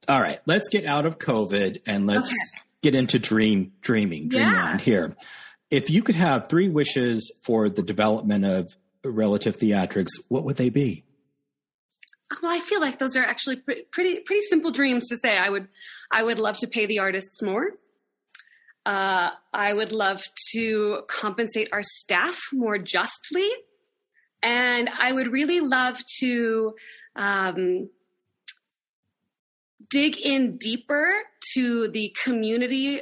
all 0.08 0.20
right. 0.22 0.40
Let's 0.46 0.70
get 0.70 0.86
out 0.86 1.06
of 1.06 1.18
COVID 1.18 1.82
and 1.86 2.08
let's 2.08 2.30
Okay. 2.30 2.62
get 2.82 2.96
into 2.96 3.20
dream 3.20 3.74
dreaming, 3.82 4.24
Yeah. 4.32 4.46
dreamland 4.52 4.82
here. 4.82 5.16
If 5.70 5.90
you 5.90 6.02
could 6.02 6.16
have 6.16 6.48
three 6.50 6.70
wishes 6.70 7.32
for 7.42 7.70
the 7.70 7.84
development 7.84 8.46
of 8.46 8.74
relative 9.04 9.56
theatrics, 9.58 10.10
what 10.28 10.44
would 10.46 10.58
they 10.58 10.70
be? 10.70 11.04
well 12.42 12.54
i 12.54 12.60
feel 12.62 12.80
like 12.80 12.98
those 12.98 13.18
are 13.18 13.24
actually 13.26 13.58
pretty 13.58 13.84
pretty 14.22 14.40
simple 14.48 14.72
dreams 14.72 15.06
to 15.10 15.18
say 15.18 15.38
i 15.38 15.50
would 15.50 15.68
i 16.14 16.24
would 16.24 16.40
love 16.40 16.58
to 16.58 16.66
pay 16.66 16.86
the 16.86 16.98
artists 17.00 17.42
more 17.42 17.72
uh, 18.86 19.30
i 19.54 19.74
would 19.74 19.92
love 19.92 20.24
to 20.52 21.02
compensate 21.08 21.70
our 21.72 21.84
staff 21.84 22.40
more 22.54 22.78
justly. 22.78 23.50
And 24.44 24.90
i 25.00 25.12
would 25.12 25.32
really 25.32 25.60
love 25.60 26.00
to 26.20 26.74
um, 27.16 27.90
dig 29.90 30.18
in 30.18 30.58
deeper 30.58 31.12
to 31.54 31.90
the 31.90 32.16
community 32.24 33.02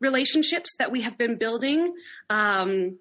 relationships 0.00 0.70
that 0.78 0.90
we 0.90 1.02
have 1.02 1.16
been 1.16 1.36
building. 1.36 1.94
Um, 2.28 2.98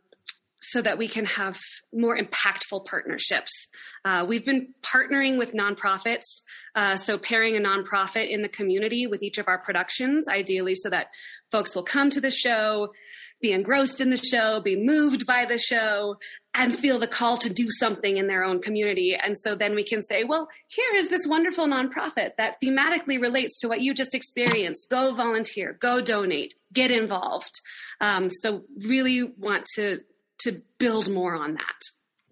so 0.61 0.81
that 0.81 0.97
we 0.97 1.07
can 1.07 1.25
have 1.25 1.57
more 1.93 2.17
impactful 2.17 2.85
partnerships. 2.85 3.67
Uh, 4.05 4.25
we've 4.27 4.45
been 4.45 4.73
partnering 4.83 5.37
with 5.37 5.53
nonprofits, 5.53 6.41
uh, 6.75 6.97
so 6.97 7.17
pairing 7.17 7.55
a 7.55 7.59
nonprofit 7.59 8.29
in 8.29 8.41
the 8.41 8.49
community 8.49 9.07
with 9.07 9.23
each 9.23 9.37
of 9.37 9.47
our 9.47 9.57
productions, 9.57 10.27
ideally, 10.27 10.75
so 10.75 10.89
that 10.89 11.07
folks 11.51 11.75
will 11.75 11.83
come 11.83 12.09
to 12.09 12.21
the 12.21 12.31
show, 12.31 12.93
be 13.41 13.51
engrossed 13.51 14.01
in 14.01 14.11
the 14.11 14.17
show, 14.17 14.61
be 14.61 14.75
moved 14.75 15.25
by 15.25 15.45
the 15.45 15.57
show, 15.57 16.17
and 16.53 16.77
feel 16.77 16.99
the 16.99 17.07
call 17.07 17.37
to 17.37 17.49
do 17.49 17.67
something 17.79 18.17
in 18.17 18.27
their 18.27 18.43
own 18.43 18.61
community. 18.61 19.17
And 19.21 19.37
so 19.37 19.55
then 19.55 19.73
we 19.73 19.83
can 19.83 20.01
say, 20.01 20.23
well, 20.23 20.47
here 20.67 20.93
is 20.95 21.07
this 21.07 21.25
wonderful 21.25 21.65
nonprofit 21.65 22.31
that 22.37 22.57
thematically 22.63 23.19
relates 23.19 23.59
to 23.59 23.67
what 23.67 23.81
you 23.81 23.93
just 23.93 24.13
experienced. 24.13 24.89
Go 24.89 25.15
volunteer, 25.15 25.77
go 25.79 26.01
donate, 26.01 26.53
get 26.71 26.91
involved. 26.91 27.61
Um, 27.99 28.29
so 28.29 28.63
really 28.85 29.23
want 29.23 29.65
to 29.75 30.01
to 30.43 30.61
build 30.77 31.09
more 31.09 31.35
on 31.35 31.53
that. 31.55 31.81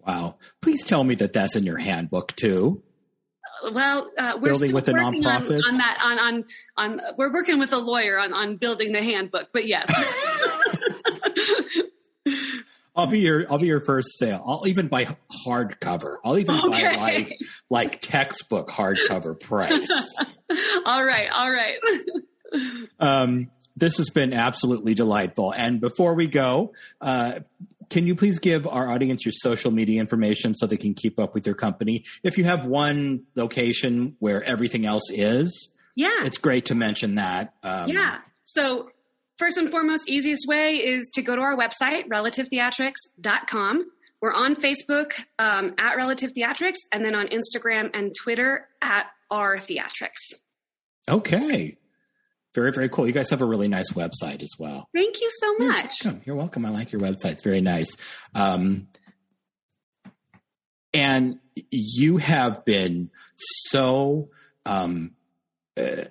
Wow. 0.06 0.38
Please 0.62 0.84
tell 0.84 1.04
me 1.04 1.14
that 1.16 1.32
that's 1.32 1.56
in 1.56 1.64
your 1.64 1.78
handbook 1.78 2.34
too. 2.36 2.82
Well, 3.72 4.10
uh, 4.16 4.38
we're 4.40 4.48
Building 4.48 4.68
still 4.68 4.74
with 4.76 4.84
the 4.86 4.92
working 4.94 5.26
on, 5.26 5.42
nonprofits? 5.42 5.60
on 5.68 5.76
that. 5.76 5.98
On, 6.02 6.18
on 6.18 6.44
on 6.76 7.00
we're 7.18 7.32
working 7.32 7.58
with 7.58 7.72
a 7.74 7.78
lawyer 7.78 8.18
on 8.18 8.32
on 8.32 8.56
building 8.56 8.92
the 8.92 9.02
handbook. 9.02 9.48
But 9.52 9.66
yes, 9.66 9.86
I'll 12.96 13.06
be 13.06 13.20
your 13.20 13.44
I'll 13.50 13.58
be 13.58 13.66
your 13.66 13.80
first 13.80 14.18
sale. 14.18 14.42
I'll 14.46 14.66
even 14.66 14.88
buy 14.88 15.14
hardcover. 15.46 16.16
I'll 16.24 16.38
even 16.38 16.56
buy 16.70 16.96
like 16.96 17.38
like 17.68 18.00
textbook 18.00 18.68
hardcover 18.70 19.38
price. 19.38 20.16
all 20.86 21.04
right, 21.04 21.28
all 21.30 21.50
right. 21.50 21.76
um, 22.98 23.50
this 23.76 23.98
has 23.98 24.10
been 24.10 24.32
absolutely 24.32 24.94
delightful. 24.94 25.52
And 25.52 25.80
before 25.80 26.14
we 26.14 26.26
go, 26.26 26.72
uh, 27.00 27.40
can 27.90 28.06
you 28.06 28.14
please 28.14 28.38
give 28.38 28.66
our 28.66 28.88
audience 28.88 29.24
your 29.24 29.32
social 29.32 29.70
media 29.70 30.00
information 30.00 30.54
so 30.54 30.66
they 30.66 30.76
can 30.76 30.94
keep 30.94 31.18
up 31.18 31.34
with 31.34 31.44
your 31.44 31.56
company? 31.56 32.04
If 32.22 32.38
you 32.38 32.44
have 32.44 32.64
one 32.64 33.24
location 33.34 34.16
where 34.20 34.42
everything 34.42 34.86
else 34.86 35.10
is, 35.10 35.68
yeah, 35.96 36.24
it's 36.24 36.38
great 36.38 36.66
to 36.66 36.74
mention 36.74 37.16
that. 37.16 37.54
Um, 37.62 37.88
yeah. 37.88 38.18
So 38.44 38.90
first 39.38 39.56
and 39.56 39.70
foremost, 39.70 40.08
easiest 40.08 40.46
way 40.46 40.76
is 40.76 41.10
to 41.14 41.22
go 41.22 41.36
to 41.36 41.42
our 41.42 41.56
website, 41.56 42.08
relativetheatrics.com. 42.08 43.90
We're 44.22 44.32
on 44.32 44.54
Facebook 44.54 45.12
um, 45.38 45.74
at 45.78 45.96
Relative 45.96 46.32
Theatrics, 46.32 46.76
and 46.92 47.04
then 47.04 47.14
on 47.14 47.28
Instagram 47.28 47.90
and 47.94 48.14
Twitter 48.14 48.68
at 48.82 49.06
our 49.30 49.56
Theatrics. 49.56 50.34
Okay. 51.08 51.76
Very, 52.54 52.72
very 52.72 52.88
cool. 52.88 53.06
You 53.06 53.12
guys 53.12 53.30
have 53.30 53.42
a 53.42 53.46
really 53.46 53.68
nice 53.68 53.90
website 53.92 54.42
as 54.42 54.50
well. 54.58 54.88
Thank 54.92 55.20
you 55.20 55.30
so 55.40 55.54
much. 55.58 55.90
You're 56.02 56.12
welcome. 56.12 56.22
You're 56.26 56.36
welcome. 56.36 56.66
I 56.66 56.70
like 56.70 56.92
your 56.92 57.00
website. 57.00 57.32
It's 57.32 57.44
very 57.44 57.60
nice. 57.60 57.96
Um, 58.34 58.88
and 60.92 61.38
you 61.70 62.16
have 62.16 62.64
been 62.64 63.10
so 63.36 64.30
um, 64.66 65.12
uh, 65.76 66.04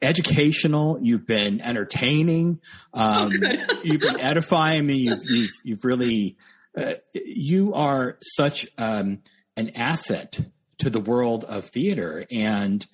educational. 0.00 0.98
You've 1.00 1.26
been 1.26 1.60
entertaining. 1.60 2.60
Um, 2.94 3.32
oh, 3.44 3.80
you've 3.82 4.00
been 4.00 4.20
edifying 4.20 4.86
me. 4.86 4.94
You've, 4.96 5.22
you've, 5.24 5.50
you've 5.64 5.84
really, 5.84 6.38
uh, 6.76 6.94
you 7.12 7.74
are 7.74 8.18
such 8.22 8.66
um, 8.78 9.20
an 9.56 9.70
asset 9.76 10.40
to 10.78 10.90
the 10.90 11.00
world 11.00 11.44
of 11.44 11.66
theater. 11.66 12.24
And 12.30 12.84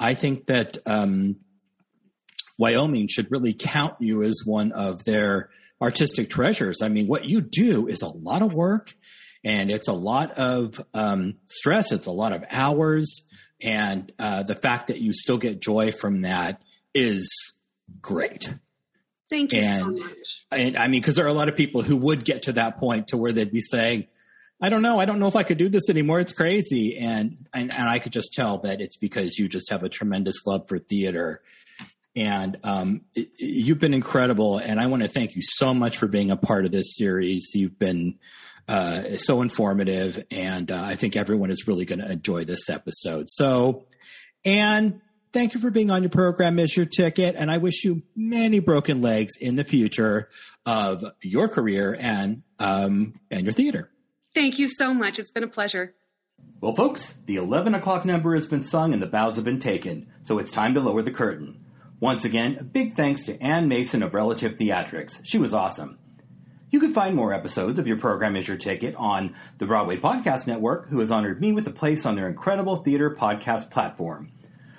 I 0.00 0.14
think 0.14 0.46
that 0.46 0.78
um, 0.86 1.36
Wyoming 2.58 3.08
should 3.08 3.30
really 3.30 3.52
count 3.52 3.94
you 4.00 4.22
as 4.22 4.42
one 4.44 4.72
of 4.72 5.04
their 5.04 5.50
artistic 5.80 6.30
treasures. 6.30 6.82
I 6.82 6.88
mean, 6.88 7.06
what 7.06 7.24
you 7.24 7.40
do 7.40 7.88
is 7.88 8.02
a 8.02 8.08
lot 8.08 8.42
of 8.42 8.52
work 8.52 8.94
and 9.44 9.70
it's 9.70 9.88
a 9.88 9.92
lot 9.92 10.32
of 10.32 10.80
um, 10.94 11.34
stress. 11.46 11.92
It's 11.92 12.06
a 12.06 12.12
lot 12.12 12.32
of 12.32 12.44
hours. 12.50 13.22
And 13.60 14.10
uh, 14.18 14.42
the 14.42 14.54
fact 14.54 14.88
that 14.88 15.00
you 15.00 15.12
still 15.12 15.38
get 15.38 15.60
joy 15.60 15.92
from 15.92 16.22
that 16.22 16.62
is 16.94 17.28
great. 18.00 18.54
Thank 19.28 19.52
you 19.52 19.60
and, 19.60 19.80
so 19.80 19.90
much. 19.90 20.12
And 20.50 20.76
I 20.76 20.88
mean, 20.88 21.00
because 21.00 21.16
there 21.16 21.24
are 21.24 21.28
a 21.28 21.34
lot 21.34 21.48
of 21.48 21.56
people 21.56 21.82
who 21.82 21.96
would 21.96 22.24
get 22.24 22.44
to 22.44 22.52
that 22.52 22.78
point 22.78 23.08
to 23.08 23.16
where 23.16 23.32
they'd 23.32 23.52
be 23.52 23.60
saying, 23.60 24.06
I 24.60 24.68
don't 24.68 24.82
know. 24.82 25.00
I 25.00 25.04
don't 25.04 25.18
know 25.18 25.26
if 25.26 25.36
I 25.36 25.42
could 25.42 25.58
do 25.58 25.68
this 25.68 25.90
anymore. 25.90 26.20
It's 26.20 26.32
crazy. 26.32 26.96
And, 26.96 27.46
and, 27.52 27.72
and 27.72 27.88
I 27.88 27.98
could 27.98 28.12
just 28.12 28.32
tell 28.32 28.58
that 28.58 28.80
it's 28.80 28.96
because 28.96 29.36
you 29.36 29.48
just 29.48 29.70
have 29.70 29.82
a 29.82 29.88
tremendous 29.88 30.36
love 30.46 30.68
for 30.68 30.78
theater 30.78 31.42
and 32.16 32.58
um, 32.62 33.02
it, 33.14 33.30
you've 33.38 33.78
been 33.78 33.94
incredible. 33.94 34.58
And 34.58 34.80
I 34.80 34.86
want 34.86 35.02
to 35.02 35.08
thank 35.08 35.36
you 35.36 35.42
so 35.42 35.74
much 35.74 35.96
for 35.96 36.06
being 36.06 36.30
a 36.30 36.36
part 36.36 36.64
of 36.64 36.72
this 36.72 36.96
series. 36.96 37.50
You've 37.54 37.78
been 37.78 38.18
uh, 38.68 39.16
so 39.16 39.42
informative, 39.42 40.24
and 40.30 40.70
uh, 40.70 40.82
I 40.82 40.94
think 40.94 41.16
everyone 41.16 41.50
is 41.50 41.66
really 41.66 41.84
going 41.84 41.98
to 41.98 42.10
enjoy 42.10 42.44
this 42.44 42.70
episode. 42.70 43.28
So, 43.28 43.86
and 44.44 45.00
thank 45.32 45.54
you 45.54 45.60
for 45.60 45.70
being 45.70 45.90
on 45.90 46.02
your 46.02 46.10
program, 46.10 46.58
Is 46.58 46.76
Your 46.76 46.86
Ticket. 46.86 47.34
And 47.36 47.50
I 47.50 47.58
wish 47.58 47.84
you 47.84 48.02
many 48.16 48.60
broken 48.60 49.02
legs 49.02 49.34
in 49.38 49.56
the 49.56 49.64
future 49.64 50.28
of 50.64 51.04
your 51.20 51.48
career 51.48 51.96
and 51.98 52.42
um, 52.58 53.14
and 53.30 53.42
your 53.42 53.52
theater. 53.52 53.90
Thank 54.34 54.58
you 54.58 54.68
so 54.68 54.94
much. 54.94 55.18
It's 55.18 55.30
been 55.30 55.44
a 55.44 55.48
pleasure. 55.48 55.94
Well, 56.60 56.74
folks, 56.74 57.14
the 57.26 57.36
11 57.36 57.74
o'clock 57.74 58.04
number 58.04 58.34
has 58.34 58.46
been 58.46 58.64
sung 58.64 58.92
and 58.92 59.02
the 59.02 59.06
bows 59.06 59.36
have 59.36 59.44
been 59.44 59.60
taken, 59.60 60.08
so 60.22 60.38
it's 60.38 60.50
time 60.50 60.74
to 60.74 60.80
lower 60.80 61.02
the 61.02 61.10
curtain. 61.10 61.63
Once 62.00 62.24
again, 62.24 62.56
a 62.58 62.64
big 62.64 62.94
thanks 62.94 63.24
to 63.24 63.40
Ann 63.40 63.68
Mason 63.68 64.02
of 64.02 64.14
Relative 64.14 64.56
Theatrics. 64.56 65.20
She 65.22 65.38
was 65.38 65.54
awesome. 65.54 65.98
You 66.70 66.80
can 66.80 66.92
find 66.92 67.14
more 67.14 67.32
episodes 67.32 67.78
of 67.78 67.86
Your 67.86 67.98
Program 67.98 68.34
is 68.34 68.48
Your 68.48 68.56
Ticket 68.56 68.96
on 68.96 69.36
the 69.58 69.66
Broadway 69.66 69.96
Podcast 69.96 70.48
Network, 70.48 70.88
who 70.88 70.98
has 70.98 71.12
honored 71.12 71.40
me 71.40 71.52
with 71.52 71.68
a 71.68 71.72
place 71.72 72.04
on 72.04 72.16
their 72.16 72.28
incredible 72.28 72.76
theater 72.76 73.14
podcast 73.14 73.70
platform. 73.70 74.32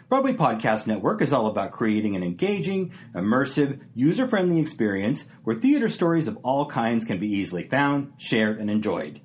Broadway 0.09 0.34
Podcast 0.34 0.88
Network 0.88 1.22
is 1.22 1.32
all 1.32 1.47
about 1.47 1.72
creating 1.72 2.18
an 2.18 2.24
engaging, 2.24 2.91
immersive, 3.13 3.80
user 3.95 4.28
friendly 4.28 4.59
experience 4.59 5.26
where 5.45 5.55
theater 5.55 5.88
stories 5.88 6.28
of 6.28 6.38
all 6.43 6.66
kinds 6.66 7.05
can 7.05 7.18
be 7.18 7.28
easily 7.28 7.63
found, 7.63 8.11
shared, 8.18 8.59
and 8.59 8.70
enjoyed. 8.70 9.22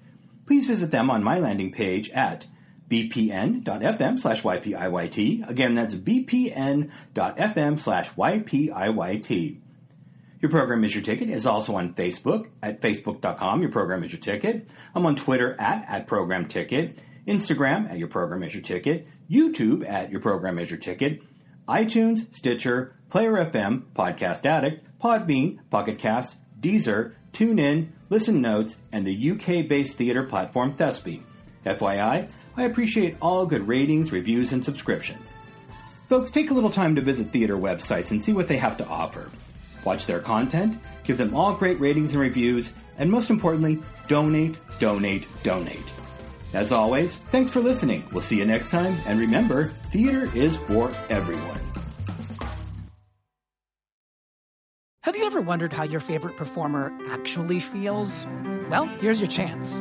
Please 0.47 0.69
visit 0.69 0.93
them 0.93 1.11
on 1.11 1.25
my 1.25 1.41
landing 1.41 1.73
page 1.73 2.09
at 2.11 2.47
bpn.fm 2.91 4.19
slash 4.19 4.43
ypiyt. 4.43 5.49
Again, 5.49 5.75
that's 5.75 5.95
bpn.fm 5.95 7.81
slash 7.81 8.11
ypiyt. 8.15 9.57
Your 10.41 10.51
program 10.51 10.85
is 10.85 10.95
your 10.95 11.05
ticket 11.05 11.29
is 11.29 11.47
also 11.47 11.77
on 11.77 11.95
Facebook 11.95 12.49
at 12.63 12.81
facebook.com. 12.81 13.61
Your 13.61 13.71
program 13.71 14.03
is 14.05 14.13
your 14.13 14.21
ticket. 14.21 14.69
I'm 14.95 15.07
on 15.07 15.15
Twitter 15.15 15.55
at, 15.61 15.85
at 15.89 16.07
program 16.07 16.49
ticket, 16.49 17.01
Instagram 17.27 17.91
at 17.91 17.99
your 17.99 18.09
program 18.09 18.43
is 18.43 18.55
your 18.55 18.63
ticket, 18.63 19.07
YouTube 19.31 19.89
at 19.89 20.11
your 20.11 20.21
program 20.21 20.59
is 20.59 20.71
your 20.71 20.79
ticket, 20.79 21.21
iTunes, 21.69 22.35
Stitcher, 22.35 22.97
Player 23.11 23.33
FM, 23.33 23.83
Podcast 23.95 24.47
Addict, 24.47 24.89
Podbean, 24.99 25.59
Pocket 25.69 25.99
Cast, 25.99 26.39
Deezer, 26.59 27.15
TuneIn, 27.33 27.91
Listen 28.09 28.41
Notes, 28.41 28.77
and 28.91 29.07
the 29.07 29.31
UK 29.31 29.69
based 29.69 29.99
theater 29.99 30.25
platform 30.25 30.75
Thespie. 30.77 31.23
FYI, 31.65 32.29
I 32.57 32.63
appreciate 32.65 33.17
all 33.21 33.47
good 33.47 33.67
ratings, 33.67 34.13
reviews, 34.13 34.53
and 34.53 34.65
subscriptions. 34.65 35.35
Folks, 36.09 36.31
take 36.31 36.51
a 36.51 36.55
little 36.55 36.71
time 36.71 36.97
to 36.97 37.01
visit 37.01 37.29
theater 37.29 37.57
websites 37.57 38.11
and 38.11 38.23
see 38.23 38.33
what 38.33 38.49
they 38.49 38.57
have 38.57 38.77
to 38.79 38.87
offer. 38.87 39.31
Watch 39.85 40.07
their 40.07 40.21
content, 40.21 40.79
give 41.05 41.19
them 41.19 41.35
all 41.35 41.55
great 41.55 41.81
ratings 41.81 42.13
and 42.13 42.21
reviews, 42.21 42.73
and 42.99 43.11
most 43.11 43.31
importantly, 43.31 43.79
donate, 44.09 44.59
donate, 44.79 45.27
donate. 45.43 45.79
As 46.53 46.73
always, 46.73 47.15
thanks 47.31 47.51
for 47.51 47.61
listening. 47.61 48.05
We'll 48.13 48.23
see 48.23 48.39
you 48.39 48.45
next 48.45 48.71
time, 48.71 48.97
and 49.07 49.21
remember, 49.21 49.69
theater 49.93 50.29
is 50.35 50.57
for 50.57 50.93
everyone. 51.09 51.61
Have 55.03 55.17
you 55.17 55.25
ever 55.25 55.41
wondered 55.41 55.73
how 55.73 55.85
your 55.85 56.01
favorite 56.01 56.37
performer 56.37 56.93
actually 57.09 57.61
feels? 57.61 58.27
Well, 58.69 58.87
here's 58.87 59.21
your 59.21 59.31
chance. 59.31 59.81